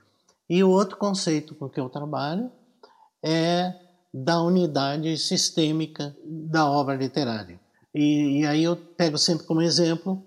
E 0.49 0.63
o 0.63 0.71
outro 0.71 0.97
conceito 0.97 1.53
com 1.53 1.69
que 1.69 1.79
eu 1.79 1.87
trabalho 1.87 2.51
é 3.23 3.71
da 4.11 4.41
unidade 4.41 5.15
sistêmica 5.19 6.17
da 6.25 6.67
obra 6.67 6.95
literária. 6.95 7.59
E, 7.93 8.39
e 8.39 8.47
aí 8.47 8.63
eu 8.63 8.75
pego 8.75 9.15
sempre 9.15 9.45
como 9.45 9.61
exemplo 9.61 10.25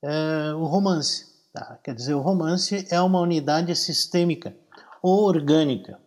é, 0.00 0.54
o 0.54 0.64
romance. 0.66 1.26
Tá? 1.52 1.76
Quer 1.82 1.96
dizer, 1.96 2.14
o 2.14 2.20
romance 2.20 2.86
é 2.88 3.00
uma 3.00 3.18
unidade 3.20 3.74
sistêmica 3.74 4.54
ou 5.02 5.24
orgânica. 5.24 5.98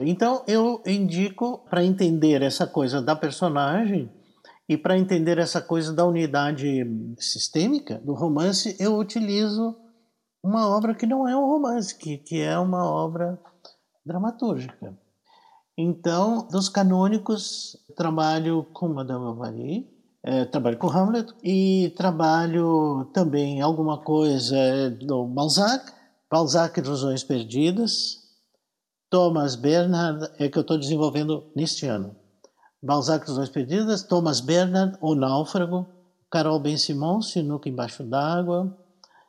Então 0.00 0.42
eu 0.48 0.82
indico 0.84 1.58
para 1.70 1.84
entender 1.84 2.42
essa 2.42 2.66
coisa 2.66 3.00
da 3.00 3.14
personagem 3.14 4.10
e 4.68 4.76
para 4.76 4.98
entender 4.98 5.38
essa 5.38 5.62
coisa 5.62 5.92
da 5.92 6.04
unidade 6.04 6.84
sistêmica 7.18 7.98
do 7.98 8.12
romance, 8.12 8.76
eu 8.78 8.98
utilizo 8.98 9.74
uma 10.42 10.68
obra 10.68 10.94
que 10.94 11.06
não 11.06 11.26
é 11.26 11.34
um 11.36 11.46
romance, 11.46 11.96
que, 11.96 12.18
que 12.18 12.40
é 12.40 12.58
uma 12.58 12.84
obra 12.84 13.40
dramatúrgica. 14.04 14.96
Então, 15.76 16.46
dos 16.48 16.68
canônicos, 16.68 17.76
trabalho 17.96 18.64
com 18.72 18.88
Madame 18.88 19.24
Bovary, 19.24 19.88
é, 20.22 20.44
trabalho 20.44 20.76
com 20.76 20.90
Hamlet 20.90 21.32
e 21.42 21.94
trabalho 21.96 23.08
também 23.14 23.62
alguma 23.62 23.98
coisa 23.98 24.90
do 24.90 25.24
Balzac, 25.26 25.92
Balzac 26.30 26.78
Ilusões 26.78 27.24
Perdidas, 27.24 28.18
Thomas 29.08 29.54
Bernhard 29.54 30.28
é 30.38 30.48
que 30.48 30.58
eu 30.58 30.62
estou 30.62 30.76
desenvolvendo 30.76 31.50
neste 31.56 31.86
ano. 31.86 32.14
Balzac, 32.82 33.28
Os 33.28 33.36
Dois 33.36 33.48
Perdidas, 33.48 34.02
Thomas 34.02 34.40
Bernard, 34.40 34.96
O 35.00 35.14
Náufrago, 35.14 35.86
Carol 36.30 36.60
Ben-Simon, 36.60 37.20
Sinuca 37.22 37.68
Embaixo 37.68 38.04
d'Água, 38.04 38.76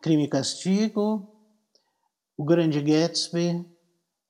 Crime 0.01 0.25
e 0.25 0.27
Castigo, 0.27 1.27
O 2.37 2.43
Grande 2.43 2.81
Gatsby, 2.81 3.65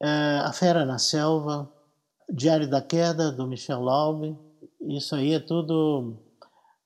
é, 0.01 0.39
A 0.43 0.53
Fera 0.53 0.85
na 0.85 0.97
Selva, 0.97 1.69
Diário 2.31 2.69
da 2.69 2.81
Queda, 2.81 3.31
do 3.31 3.47
Michel 3.47 3.81
Laube. 3.81 4.37
Isso 4.81 5.15
aí 5.15 5.33
é 5.33 5.39
tudo 5.39 6.15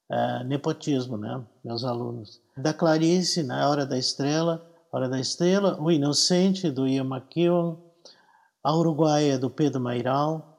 é, 0.10 0.44
nepotismo, 0.44 1.18
né? 1.18 1.44
Meus 1.64 1.84
alunos. 1.84 2.42
Da 2.58 2.74
Clarice, 2.74 3.44
na 3.44 3.70
Hora 3.70 3.86
da 3.86 3.98
Estrela, 3.98 4.66
Hora 4.92 5.08
da 5.08 5.20
Estrela, 5.20 5.78
O 5.80 5.92
Inocente, 5.92 6.72
do 6.72 6.88
Ian 6.88 7.06
McEwan, 7.06 7.78
A 8.64 8.76
Uruguaia, 8.76 9.38
do 9.38 9.50
Pedro 9.50 9.82
Mairal, 9.82 10.53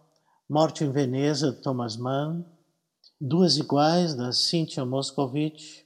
Morte 0.48 0.84
em 0.84 0.90
Veneza, 0.90 1.52
do 1.52 1.62
Thomas 1.62 1.96
Mann, 1.96 2.44
Duas 3.18 3.56
Iguais, 3.56 4.14
da 4.14 4.30
Cynthia 4.30 4.84
Moscovitch, 4.84 5.84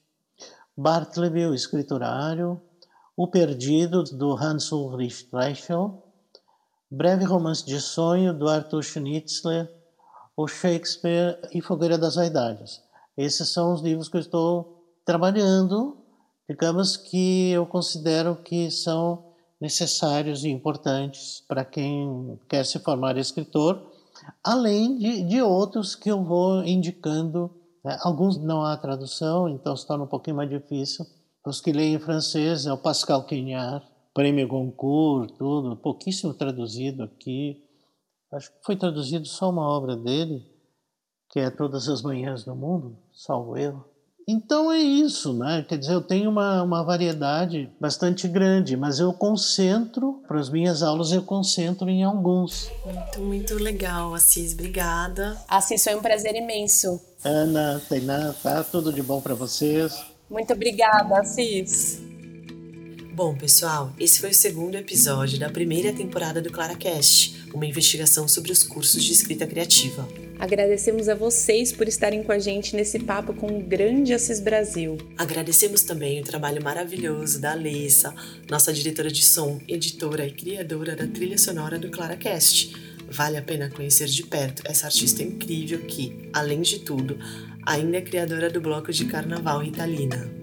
Bartleby, 0.77 1.47
o 1.47 1.55
escriturário, 1.55 2.61
O 3.17 3.29
Perdido, 3.29 4.03
do 4.03 4.33
Hans 4.33 4.73
Ulrich 4.73 5.29
Reichel, 5.33 6.03
Breve 6.91 7.25
Romance 7.25 7.65
de 7.65 7.81
Sonho, 7.81 8.35
do 8.35 8.49
Arthur 8.49 8.83
Schnitzler, 8.83 9.73
O 10.37 10.49
Shakespeare 10.49 11.39
e 11.53 11.61
Fogueira 11.61 11.97
das 11.97 12.17
Vaidades. 12.17 12.83
Esses 13.17 13.49
são 13.51 13.73
os 13.73 13.81
livros 13.81 14.09
que 14.09 14.17
eu 14.17 14.21
estou 14.21 14.85
trabalhando, 15.05 15.97
digamos 16.49 16.97
que 16.97 17.51
eu 17.51 17.65
considero 17.65 18.35
que 18.35 18.73
são 18.73 19.25
necessários 19.61 20.43
e 20.43 20.49
importantes 20.49 21.45
para 21.47 21.65
quem 21.65 22.41
quer 22.49 22.67
se 22.67 22.81
formar 22.81 23.17
escritor, 23.17 23.88
além 24.43 24.99
de, 24.99 25.23
de 25.25 25.43
outros 25.43 25.95
que 25.95 26.11
eu 26.11 26.23
vou 26.23 26.65
indicando. 26.65 27.51
Né? 27.85 27.97
Alguns 28.03 28.39
não 28.39 28.63
há 28.63 28.77
tradução, 28.77 29.49
então 29.49 29.77
se 29.77 29.87
torna 29.87 30.05
um 30.05 30.09
pouquinho 30.09 30.37
mais 30.37 30.51
difícil. 30.51 31.07
Os 31.47 31.61
que 31.61 31.73
leem 31.73 31.95
em 31.95 31.99
francês 31.99 32.67
é 32.67 32.73
o 32.73 32.79
Pascal 32.79 33.25
Quignard, 33.25 33.87
prêmio 34.13 34.47
Goncourt, 34.47 35.33
tudo, 35.39 35.77
pouquíssimo 35.77 36.35
traduzido 36.35 37.05
aqui. 37.05 37.65
Acho 38.33 38.51
que 38.51 38.59
foi 38.65 38.77
traduzido 38.77 39.27
só 39.27 39.49
uma 39.49 39.67
obra 39.67 39.97
dele, 39.97 40.45
que 41.31 41.41
é 41.41 41.51
Todas 41.51 41.89
as 41.89 42.03
Manhãs 42.03 42.45
do 42.45 42.55
Mundo, 42.55 42.99
salvo 43.13 43.57
erro. 43.57 43.85
Então 44.31 44.71
é 44.71 44.79
isso, 44.79 45.33
né? 45.33 45.65
Quer 45.67 45.79
dizer, 45.79 45.95
eu 45.95 46.03
tenho 46.03 46.29
uma, 46.29 46.63
uma 46.63 46.85
variedade 46.85 47.73
bastante 47.81 48.29
grande, 48.29 48.77
mas 48.77 48.99
eu 48.99 49.11
concentro, 49.11 50.23
para 50.29 50.39
as 50.39 50.51
minhas 50.51 50.83
aulas, 50.83 51.13
eu 51.13 51.23
concentro 51.23 51.89
em 51.89 52.05
alguns. 52.05 52.71
Muito, 52.85 53.21
muito 53.21 53.55
legal, 53.55 54.15
Assis. 54.15 54.53
Obrigada. 54.53 55.35
Assis, 55.49 55.83
foi 55.83 55.95
um 55.95 56.03
prazer 56.03 56.35
imenso. 56.35 57.01
Ana, 57.25 57.81
Tainá, 57.89 58.35
tá? 58.43 58.63
Tudo 58.63 58.93
de 58.93 59.03
bom 59.03 59.19
para 59.23 59.35
vocês. 59.35 60.05
Muito 60.29 60.53
obrigada, 60.53 61.21
Assis. 61.21 61.99
Bom, 63.15 63.35
pessoal, 63.35 63.93
esse 63.99 64.21
foi 64.21 64.31
o 64.31 64.35
segundo 64.35 64.75
episódio 64.75 65.41
da 65.41 65.49
primeira 65.49 65.91
temporada 65.91 66.43
do 66.43 66.53
ClaraCast, 66.53 67.38
uma 67.55 67.67
investigação 67.67 68.29
sobre 68.29 68.53
os 68.53 68.63
cursos 68.63 69.03
de 69.03 69.13
escrita 69.13 69.47
criativa. 69.47 70.09
Agradecemos 70.39 71.09
a 71.09 71.15
vocês 71.15 71.73
por 71.73 71.89
estarem 71.89 72.23
com 72.23 72.31
a 72.31 72.39
gente 72.39 72.77
nesse 72.77 73.01
papo 73.01 73.35
com 73.35 73.59
o 73.59 73.63
grande 73.63 74.15
Assis 74.15 74.39
Brasil. 74.39 74.97
Agradecemos 75.17 75.83
também 75.83 76.21
o 76.21 76.25
trabalho 76.25 76.63
maravilhoso 76.63 77.41
da 77.41 77.53
Alessa, 77.53 78.15
nossa 78.49 78.73
diretora 78.73 79.11
de 79.11 79.25
som, 79.25 79.61
editora 79.67 80.27
e 80.27 80.31
criadora 80.31 80.95
da 80.95 81.09
trilha 81.09 81.37
sonora 81.37 81.79
do 81.79 81.91
ClaraCast. 81.91 82.73
Vale 83.11 83.37
a 83.37 83.43
pena 83.43 83.71
conhecer 83.71 84.07
de 84.07 84.23
perto 84.23 84.63
essa 84.65 84.87
artista 84.87 85.23
incrível 85.23 85.81
que, 85.81 86.29
além 86.33 86.61
de 86.61 86.81
tudo, 86.81 87.19
ainda 87.67 87.97
é 87.97 88.03
criadora 88.03 88.49
do 88.49 88.61
bloco 88.61 88.93
de 88.93 89.07
carnaval 89.07 89.61
Ritalina. 89.61 90.38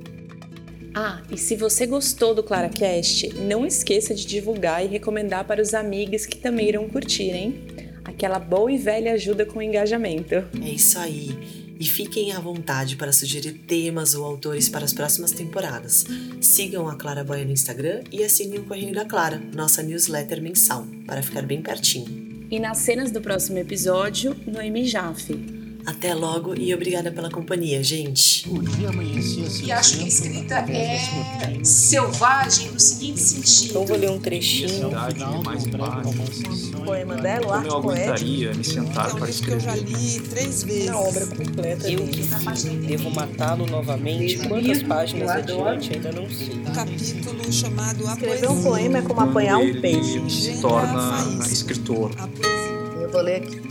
Ah, 0.97 1.21
e 1.29 1.37
se 1.37 1.57
você 1.57 1.85
gostou 1.85 2.33
do 2.33 2.41
ClaraCast, 2.41 3.33
não 3.33 3.65
esqueça 3.65 4.15
de 4.15 4.25
divulgar 4.25 4.81
e 4.81 4.87
recomendar 4.87 5.43
para 5.43 5.61
os 5.61 5.73
amigos 5.73 6.25
que 6.25 6.37
também 6.37 6.69
irão 6.69 6.87
curtir, 6.87 7.31
hein? 7.31 7.61
Aquela 8.05 8.39
boa 8.39 8.71
e 8.71 8.77
velha 8.77 9.11
ajuda 9.11 9.45
com 9.45 9.59
o 9.59 9.61
engajamento. 9.61 10.35
É 10.35 10.69
isso 10.69 10.97
aí. 10.97 11.65
E 11.77 11.83
fiquem 11.83 12.31
à 12.31 12.39
vontade 12.39 12.95
para 12.95 13.11
sugerir 13.11 13.51
temas 13.67 14.15
ou 14.15 14.23
autores 14.23 14.69
para 14.69 14.85
as 14.85 14.93
próximas 14.93 15.31
temporadas. 15.31 16.05
Sigam 16.39 16.87
a 16.87 16.95
Clara 16.95 17.25
Boia 17.25 17.43
no 17.43 17.51
Instagram 17.51 18.01
e 18.09 18.23
assinem 18.23 18.59
o 18.59 18.63
Correio 18.63 18.93
da 18.93 19.03
Clara, 19.03 19.41
nossa 19.53 19.83
newsletter 19.83 20.41
mensal, 20.41 20.87
para 21.05 21.21
ficar 21.21 21.41
bem 21.41 21.61
pertinho. 21.61 22.47
E 22.49 22.57
nas 22.57 22.77
cenas 22.77 23.11
do 23.11 23.19
próximo 23.19 23.57
episódio, 23.57 24.33
Noemi 24.47 24.85
Jaffe. 24.85 25.54
Até 25.85 26.13
logo 26.15 26.55
e 26.59 26.73
obrigada 26.73 27.11
pela 27.11 27.29
companhia, 27.29 27.83
gente. 27.83 28.49
O 28.49 28.59
dia 28.61 28.89
amanhecia 28.89 29.45
E 29.67 29.71
acho 29.71 29.97
que 29.97 30.03
a 30.03 30.07
escrita 30.07 30.55
é 30.71 30.99
selvagem 31.63 32.71
no 32.71 32.79
seguinte 32.79 33.19
sentido. 33.19 33.69
Então 33.69 33.85
vou 33.85 33.97
ler 33.97 34.09
um 34.09 34.19
trechinho. 34.19 34.89
Paz. 34.89 35.23
O 36.73 36.81
poema 36.85 37.15
dela, 37.15 37.47
o 37.47 37.53
arte 37.53 37.67
eu 37.67 37.81
poética. 37.81 38.03
aguentaria 38.13 38.53
me 38.53 38.63
sentar 38.63 39.09
É 39.09 39.13
um 39.13 39.17
para 39.17 39.27
livro 39.27 39.43
que 39.45 39.51
eu 39.51 39.59
já 39.59 39.75
escrever? 39.77 39.99
li 39.99 40.19
três 40.21 40.63
vezes. 40.63 40.85
Na 40.87 40.99
obra 40.99 41.25
completa 41.27 41.89
Eu. 41.89 41.99
Na 42.29 42.39
página 42.39 42.73
Devo 42.87 43.09
matá-lo 43.11 43.65
novamente? 43.67 44.37
Quantas 44.47 44.83
páginas 44.83 45.29
eu 45.49 45.65
adiante? 45.65 45.93
Ainda 45.93 46.11
não 46.11 46.29
sei. 46.29 46.49
Um 46.55 46.73
capítulo 46.73 47.53
chamado 47.53 48.07
A 48.07 48.13
Escrever 48.13 48.49
um 48.49 48.63
poema 48.63 48.97
é 48.97 49.01
como 49.03 49.21
apanhar 49.21 49.57
um 49.59 49.81
peixe. 49.81 50.29
se 50.29 50.61
torna 50.61 51.23
escritor. 51.45 52.11
Eu 53.01 53.11
vou 53.11 53.21
ler 53.21 53.35
aqui. 53.37 53.64